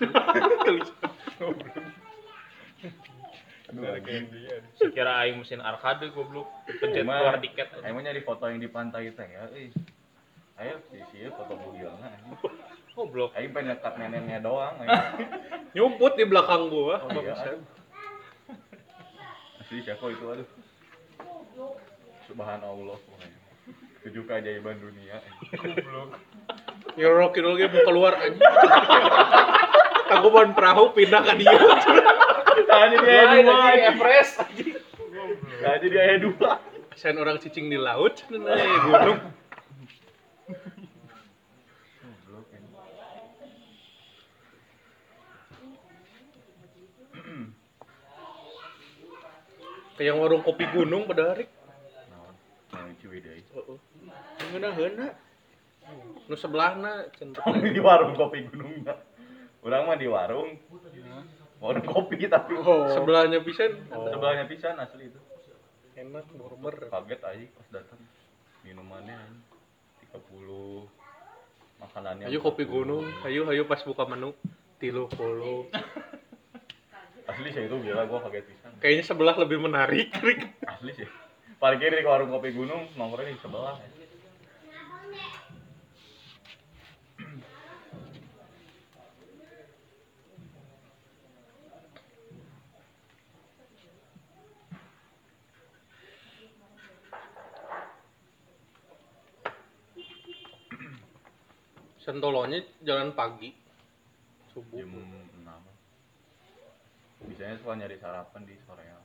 Sekira 4.78 5.26
aing 5.26 5.42
mesin 5.42 5.58
arcade 5.58 6.06
goblok. 6.14 6.46
Pencet 6.70 7.02
keluar 7.02 7.42
tiket. 7.42 7.66
aja. 7.66 7.86
Emang 7.90 8.06
nyari 8.06 8.22
foto 8.22 8.46
yang 8.46 8.62
di 8.62 8.70
pantai 8.70 9.10
teh 9.10 9.26
ya, 9.26 9.50
eh. 9.58 9.74
Ayo, 10.62 10.78
di 10.94 11.02
sini 11.10 11.26
foto 11.34 11.58
mobilnya. 11.58 11.90
Goblok. 12.94 13.34
Aing 13.34 13.50
pengen 13.50 13.74
nyekat 13.74 13.98
neneknya 13.98 14.38
doang. 14.38 14.78
Nyumput 15.74 16.14
di 16.14 16.22
belakang 16.22 16.70
gua. 16.70 17.02
Oh 17.02 17.10
iya. 17.18 17.58
Asli 19.58 19.82
siapa 19.82 20.06
itu 20.06 20.22
aduh. 20.22 20.48
Subhanallah 22.30 22.94
pokoknya. 22.94 23.38
Tujuh 24.06 24.22
keajaiban 24.22 24.78
dunia. 24.78 25.18
Nyorokin 26.94 27.42
lagi 27.42 27.66
mau 27.66 27.82
keluar 27.82 28.14
aja. 28.22 28.46
Aku 30.14 30.30
perahu 30.30 30.94
pindah 30.94 31.26
ke 31.26 31.42
dia. 31.42 31.58
Tadi 32.70 32.96
dia 33.02 33.22
dua. 33.42 33.66
anjing. 33.66 34.78
Tadi 35.58 35.86
dia 35.90 36.22
dua. 36.22 36.62
Sen 36.94 37.18
orang 37.18 37.42
cicing 37.42 37.66
di 37.66 37.80
laut, 37.80 38.22
eh, 38.30 38.78
gunung. 38.86 39.41
Kayak 49.97 50.14
warung 50.16 50.43
kopi 50.43 50.64
gunung 50.72 51.05
pada 51.05 51.34
hari. 51.34 51.45
Naon? 52.09 52.34
Naon 52.72 52.93
Ciwidey. 53.01 53.45
Heeh. 53.45 53.78
Ngeuna 54.51 54.68
heuna. 54.72 55.07
Nu 56.28 56.34
sebelahna 56.38 57.11
cenah. 57.18 57.45
di 57.76 57.80
warung 57.82 58.16
kopi 58.16 58.49
gunungnya. 58.49 58.97
Orang 59.62 59.86
mah 59.86 59.97
di 60.01 60.09
warung. 60.09 60.57
Warung 61.61 61.86
kopi 61.86 62.26
tapi 62.26 62.57
Oh. 62.57 62.88
Sebelahnya 62.90 63.45
pisan. 63.45 63.86
sebelahnya 63.88 64.45
pisan 64.49 64.80
asli 64.80 65.12
itu. 65.12 65.20
Enak 65.93 66.24
burger. 66.38 66.88
Kaget 66.88 67.20
aja 67.20 67.47
pas 67.53 67.68
datang. 67.68 68.01
Minumannya 68.64 69.16
anjing. 69.18 69.53
30 70.12 70.88
makanannya. 71.80 72.26
Ayo 72.28 72.38
kopi 72.45 72.68
40. 72.68 72.72
gunung, 72.72 73.05
ayo 73.24 73.49
ayo 73.49 73.64
pas 73.64 73.80
buka 73.82 74.05
menu 74.05 74.36
tilu 74.76 75.09
puluh. 75.09 75.66
Asli 77.22 77.48
sih 77.54 77.62
itu 77.70 77.76
gila 77.86 78.02
gua 78.10 78.20
kaget 78.26 78.44
pisan. 78.50 78.72
Kayaknya 78.82 79.04
sebelah 79.06 79.36
lebih 79.38 79.58
menarik. 79.62 80.10
Rik. 80.22 80.42
Asli 80.72 80.92
sih. 80.98 81.08
Parkir 81.62 81.94
di 81.94 82.02
warung 82.02 82.34
kopi 82.34 82.50
gunung 82.50 82.90
nomornya 82.98 83.30
di 83.30 83.38
sebelah. 83.38 83.78
ya. 83.78 84.02
Sentolonya 102.02 102.58
jalan 102.82 103.14
pagi. 103.14 103.54
Subuh. 104.50 104.74
Jam 104.74 104.90
6. 104.90 105.32
Biasanya 107.43 107.59
suka 107.59 107.74
nyari 107.74 107.97
sarapan 107.99 108.40
di 108.47 108.55
soreang. 108.62 109.03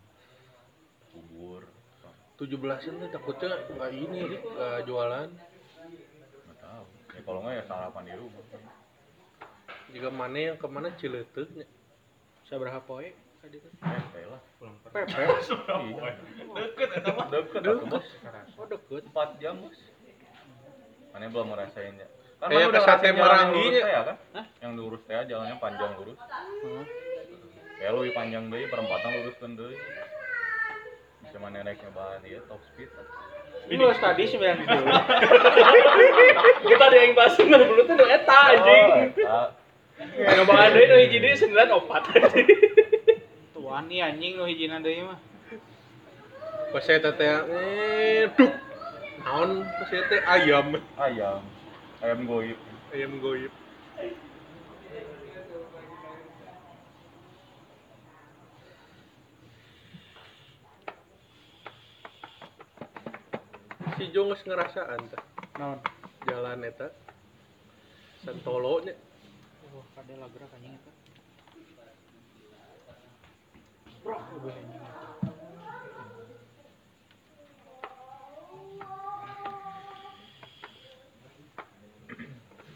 Bubur. 1.10 1.66
tujuh 2.38 2.54
belasan 2.62 3.02
tuh 3.02 3.10
takutnya 3.10 3.66
nggak 3.66 3.92
ini 3.98 4.38
nggak 4.38 4.86
jualan. 4.86 5.26
Nggak 6.46 6.58
tahu. 6.62 6.86
Ya 7.18 7.22
kalau 7.26 7.40
nggak 7.42 7.56
ya 7.58 7.64
sarapan 7.66 8.04
di 8.06 8.14
rumah. 8.14 8.44
Jika 9.90 10.10
mana 10.14 10.38
yang 10.38 10.58
ke 10.62 10.68
mana 10.70 10.94
ciletuknya. 11.02 11.66
Saberapa 12.46 12.78
poe? 12.86 13.10
Tadi 13.42 13.58
kan. 13.58 13.74
Pepe 14.06 14.22
lah. 14.30 14.42
Pepe. 14.86 15.00
Iya. 15.18 16.14
Deket 16.62 16.90
eta 16.94 17.10
mah. 17.18 17.26
Deket 17.34 17.62
bos. 17.90 18.08
Oh 18.54 18.66
deket. 18.70 19.04
4 19.18 19.42
jam 19.42 19.66
bos. 19.66 19.82
Mana 21.10 21.26
belum 21.34 21.58
ngerasainnya. 21.58 22.06
Kan 22.38 22.54
Kayak 22.54 22.70
mana 22.70 22.70
udah 22.70 22.82
ke 22.86 22.86
Sate 22.86 23.08
ngerasain 23.10 23.18
jalan 23.18 23.18
yang 23.18 23.50
Marangi 23.50 23.66
ya 23.82 24.02
kan? 24.06 24.18
Yang 24.62 24.72
lurus 24.78 25.02
teh 25.10 25.26
jalannya 25.26 25.56
panjang 25.58 25.92
lurus. 25.98 26.22
Kayak 27.78 27.94
lebih 27.94 28.14
panjang 28.18 28.44
deui 28.50 28.66
perempatan 28.66 29.10
lurus 29.22 29.38
kan 29.38 29.54
deui. 29.54 29.78
Bisa 31.22 31.38
mana 31.38 31.62
naik 31.62 31.78
nyobain 31.86 32.18
dia 32.26 32.42
top 32.50 32.62
speed. 32.74 32.90
Ini 33.68 33.84
lu 33.84 33.94
tadi 34.00 34.24
9 34.26 34.64
itu. 34.64 34.80
Kita 36.72 36.84
ada 36.88 36.98
yang 36.98 37.14
bahas 37.14 37.36
bener 37.38 37.62
dulu 37.68 37.82
tuh 37.86 38.08
eta 38.10 38.38
anjing. 38.56 38.86
Oh, 38.88 38.98
eta. 39.06 39.42
Nyobaan 40.42 40.74
deui 40.74 40.86
nu 40.90 40.96
hiji 41.06 41.18
deui 41.22 41.36
94 41.38 42.18
anjing. 42.18 42.48
Tuan 43.54 43.84
nih 43.86 44.00
anjing 44.02 44.34
nu 44.42 44.44
hijina 44.50 44.82
deui 44.82 45.06
mah. 45.06 45.20
Pas 46.74 46.82
saya 46.82 46.98
teh 46.98 47.30
eh 47.30 48.26
duk. 48.34 48.52
Naon 49.22 49.62
pas 49.68 49.86
saya 49.86 50.04
teh 50.10 50.20
ayam. 50.26 50.82
ayam. 50.98 51.42
Ayam 52.02 52.20
goib. 52.26 52.58
Ayam 52.90 53.14
goib. 53.22 53.54
Si 63.98 64.14
Jo 64.14 64.30
geus 64.30 64.46
ngerasaan 64.46 65.10
teh 65.10 65.24
Naon? 65.58 65.82
jalan 66.30 66.62
eta. 66.70 66.94
Santolo 68.22 68.86
nya. 68.86 68.94
Wah, 69.74 69.86
kada 69.98 70.14
lagrak 70.22 70.54
anjing 70.54 70.78
eta. 70.78 70.92
Udah 74.06 74.54
anjing. 74.54 74.84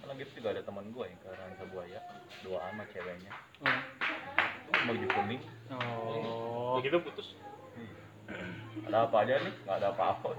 Lagi 0.10 0.24
itu 0.26 0.34
juga 0.42 0.58
ada 0.58 0.66
teman 0.66 0.90
gue 0.90 1.06
yang 1.06 1.20
ke 1.22 1.30
Rancah 1.30 1.68
Buaya. 1.70 2.02
Dua 2.42 2.58
ama 2.66 2.82
ceweknya. 2.90 3.30
Oh. 3.62 3.82
Baju 4.90 5.08
kuning. 5.14 5.42
Oh. 5.70 6.82
Begitu 6.82 6.98
putus. 6.98 7.38
Ada 8.90 9.06
apa 9.06 9.22
aja 9.22 9.38
nih? 9.38 9.54
Nggak 9.70 9.78
ada 9.78 9.88
apa-apa. 9.94 10.34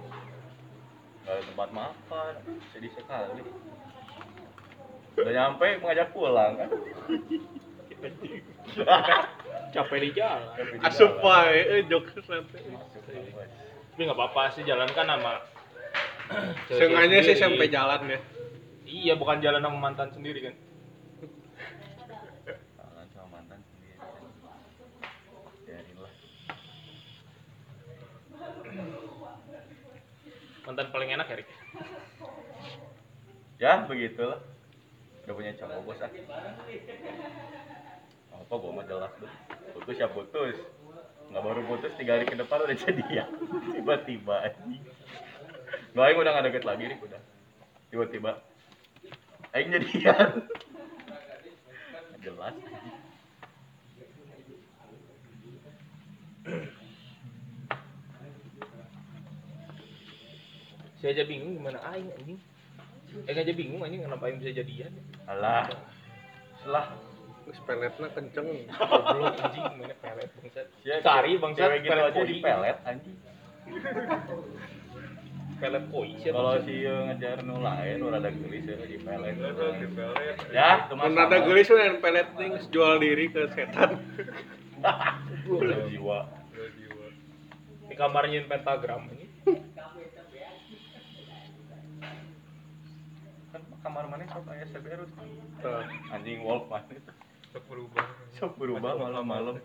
Nggak 1.22 1.34
ada 1.38 1.42
tempat 1.46 1.68
makan. 1.70 2.32
Sedih 2.74 2.92
sekali. 2.94 3.42
Udah 5.12 5.32
nyampe 5.32 5.66
mengajak 5.78 6.08
pulang 6.10 6.58
kan. 6.58 6.70
capek 9.72 9.98
di 10.04 10.10
jalan 10.12 10.52
Asup 10.84 11.18
wae 11.24 11.80
eh 11.80 11.82
jokes 11.88 12.12
nanti. 12.28 12.60
tapi 13.92 14.00
nggak 14.08 14.16
apa-apa 14.16 14.52
sih 14.56 14.64
jalan 14.68 14.88
kan 14.92 15.08
sama 15.08 15.40
Sengaja 16.72 17.18
sih 17.24 17.36
sampai 17.36 17.68
jalan 17.68 18.08
ya. 18.08 18.20
iya 18.88 19.12
bukan 19.16 19.40
jalan 19.40 19.60
sama 19.64 19.78
mantan 19.80 20.12
sendiri 20.12 20.40
kan 20.44 20.54
Kangen 22.76 23.06
sama 23.16 23.28
mantan 23.40 23.60
sendiri. 23.64 23.96
Biarin 25.64 25.96
lah. 26.00 26.12
Mantan 30.72 30.88
paling 30.88 31.12
enak 31.12 31.28
ya 31.28 31.36
Rik 31.44 31.50
Ya, 33.60 33.86
begitulah. 33.86 34.42
Udah 35.22 35.34
punya 35.38 35.54
cowok 35.54 35.86
bos 35.86 36.02
ah. 36.02 36.10
Apa 38.34 38.54
gua 38.58 38.74
mah 38.74 38.82
jelas 38.90 39.12
tuh. 39.22 39.30
Putus 39.78 40.02
ya 40.02 40.10
putus. 40.10 40.58
Nggak 41.30 41.42
baru 41.46 41.60
putus 41.70 41.94
tiga 41.94 42.18
hari 42.18 42.26
ke 42.26 42.34
depan 42.34 42.58
udah 42.58 42.74
jadian. 42.74 43.30
Tiba-tiba 43.70 44.50
anjing. 44.50 44.82
Nggak, 45.94 46.04
Aing 46.10 46.18
udah 46.18 46.30
nggak 46.34 46.46
deket 46.50 46.64
lagi 46.66 46.84
nih 46.90 46.98
udah. 47.06 47.20
Tiba-tiba. 47.94 48.30
Aing 49.54 49.70
jadian. 49.70 50.28
Jelas. 52.18 52.54
Saya 61.02 61.10
aja 61.12 61.24
bingung 61.24 61.52
gimana 61.52 61.82
aing 61.88 62.08
anjing 62.12 62.38
eh 63.20 63.34
aja 63.34 63.52
bingung 63.52 63.80
anjing 63.80 64.00
kenapa 64.00 64.22
aing 64.24 64.38
bisa 64.38 64.54
jadian 64.54 64.92
Alah. 65.24 65.66
Selah. 66.58 66.86
Geus 67.42 67.58
peletna 67.60 68.06
kenceng. 68.08 68.46
goblok 68.70 69.34
anjing 69.36 69.64
mana 69.74 69.94
pelet 69.96 70.30
bangsat 70.32 70.66
Ya, 70.80 70.96
cari 71.00 71.34
bangsat 71.36 71.58
cewek 71.60 71.78
gitu 71.80 71.90
pelet 71.90 72.06
aja 72.08 72.22
di 72.22 72.36
pelet 72.38 72.78
anjing. 72.84 73.16
pelet 75.58 75.84
koi 75.88 76.10
siapa 76.18 76.34
Kalau 76.34 76.54
si 76.60 76.74
Ieu 76.76 76.96
ngejar 77.04 77.38
nu 77.40 77.58
lain 77.58 77.94
nu 77.96 78.06
rada 78.08 78.30
geulis 78.30 78.62
ya 78.64 78.76
di 78.80 78.96
pelet. 78.96 79.34
di 79.34 79.86
pelet 79.88 80.36
Ya, 80.50 80.70
Mun 80.88 81.14
ada 81.14 81.30
sama. 81.32 81.44
geulis 81.44 81.66
mah 81.68 81.98
pelet 81.98 82.28
ning 82.36 82.52
jual 82.68 82.94
diri 82.96 83.26
ke 83.28 83.42
setan. 83.52 83.90
Udah 85.44 85.78
jiwa. 85.88 86.18
di 87.84 87.94
kamarnya 87.94 88.46
pentagram 88.46 89.04
ini 89.10 89.26
Kan 93.52 93.62
kamar 93.82 94.06
mana 94.06 94.24
sok 94.30 94.46
aya 94.46 94.66
seberus. 94.70 95.10
Tuh. 95.58 95.82
Anjing 96.14 96.46
wolf 96.46 96.70
mana 96.70 96.86
itu. 96.94 97.12
untuk 97.52 97.64
berubah 97.68 98.06
Sok 98.40 98.56
berubah 98.56 98.96
malam-malam. 98.96 99.60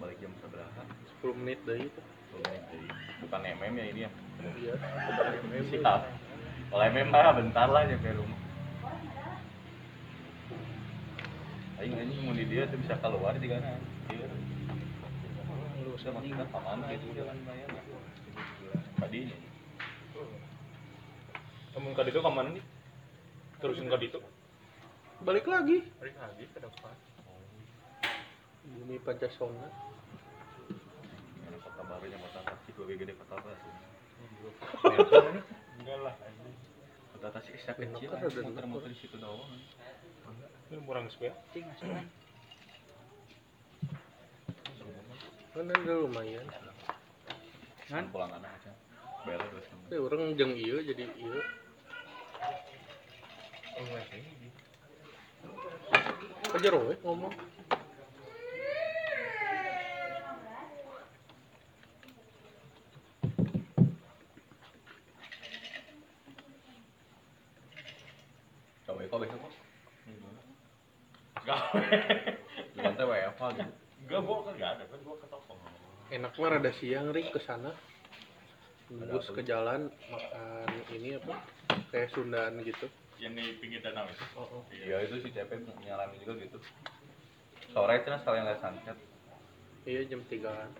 Balik 0.00 0.16
jam 0.22 0.32
seberapa? 0.40 0.80
10 1.20 1.40
menit 1.42 1.58
deui 1.68 1.90
itu. 1.90 2.02
Bukan 3.26 3.40
MM 3.44 3.72
ya 3.76 3.84
ini 3.90 4.00
ya. 4.06 4.10
Iya. 4.40 4.74
Siap. 5.68 6.00
Kalau 6.72 6.84
MM 6.88 7.08
mah 7.12 7.34
bentar 7.36 7.68
lah 7.68 7.84
nyampe 7.84 8.08
rumah. 8.16 8.43
Aing 11.84 12.00
anjing 12.00 12.24
mun 12.24 12.32
di 12.32 12.48
dia 12.48 12.64
tuh 12.64 12.80
bisa 12.80 12.96
keluar 12.96 13.36
juga 13.36 13.60
nah. 13.60 13.76
Iya. 14.08 14.26
Lu 15.84 15.92
usah 15.92 16.16
maksudnya 16.16 16.48
paman 16.48 16.80
gitu 16.88 17.12
jalan 17.12 17.36
bayar. 17.44 17.68
Tadinya. 18.96 19.36
kamu 21.76 21.92
ke 21.92 22.02
itu 22.08 22.20
ke 22.24 22.30
mana 22.32 22.50
nih 22.56 22.64
terusin 23.60 23.90
ke 23.92 23.96
itu 24.00 24.16
Balik 25.28 25.44
lagi. 25.44 25.84
balik 26.00 26.16
lagi 26.16 26.44
ke 26.56 26.58
depan 26.64 26.96
Bumi 28.64 28.96
Pancasona. 29.04 29.68
Mana 31.44 31.56
kota 31.60 31.82
barunya 31.84 32.16
kota 32.16 32.40
Tasik 32.48 32.80
lebih 32.80 33.04
gede 33.04 33.12
kota 33.20 33.36
baru. 33.44 33.68
enggak 35.84 35.98
lah 36.00 36.14
Kota 37.12 37.28
Tasik 37.28 37.60
kecil, 37.60 38.08
Kan 38.08 38.24
muter-muter 38.24 38.88
di 38.88 38.96
situ 38.96 39.20
doang. 39.20 39.52
Murang 40.82 41.06
sepeda 41.12 41.38
Kan 45.54 45.70
lumayan. 45.86 46.42
Kan 47.86 48.10
pulang 48.10 48.34
anak 48.34 48.50
aja. 48.58 48.74
Bela 49.22 49.46
terus. 49.54 49.70
Tapi 49.70 50.02
orang 50.02 50.34
jeung 50.34 50.58
ieu 50.58 50.82
jadi 50.82 51.06
ieu. 51.14 51.38
oh 53.74 53.84
masih 53.90 54.22
jero 56.62 56.78
we 56.86 56.94
ngomong. 57.02 57.34
Coba 68.86 69.02
kok 69.10 69.18
besok 69.18 69.38
kok. 69.42 69.53
Gawe. 71.44 71.80
Dengan 72.74 72.92
teh 72.96 73.06
WFH 73.06 73.42
gitu. 73.56 73.72
enggak 74.04 74.20
gua 74.24 74.36
kan 74.44 74.52
enggak 74.56 74.70
ada 74.76 74.84
kan 74.88 74.98
gua 75.04 75.16
ke 75.16 75.26
toko 75.32 75.52
Enak 76.12 76.32
mah 76.36 76.48
rada 76.52 76.72
siang 76.76 77.08
ring 77.12 77.28
ke 77.32 77.40
sana. 77.44 77.72
Bus 78.92 79.28
ke 79.32 79.40
jalan 79.44 79.88
makan 80.12 80.68
ini 80.92 81.16
apa? 81.16 81.40
Kayak 81.88 82.12
Sundaan 82.12 82.60
gitu. 82.60 82.88
yang 83.22 83.38
di 83.38 83.56
pinggir 83.62 83.78
danau 83.80 84.04
itu 84.10 84.26
Iya 84.74 85.06
itu 85.06 85.22
si 85.22 85.30
CP 85.32 85.64
nyalamin 85.86 86.18
juga 86.26 86.34
gitu. 86.44 86.58
Sore 87.72 88.02
itu 88.02 88.10
sekalian 88.10 88.44
lihat 88.44 88.60
sunset. 88.60 88.98
Iya 89.88 90.00
jam 90.10 90.20
3-an. 90.28 90.70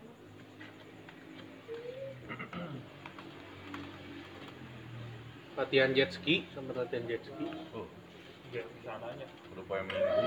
latihan 5.54 5.94
jet 5.94 6.10
ski 6.10 6.42
sama 6.50 6.74
latihan 6.74 7.06
jet 7.06 7.22
ski 7.22 7.46
Oh, 7.70 7.86
dia 8.50 8.66
sananya 8.82 9.26
udah 9.54 9.64
poin 9.70 9.86
minggu. 9.86 10.26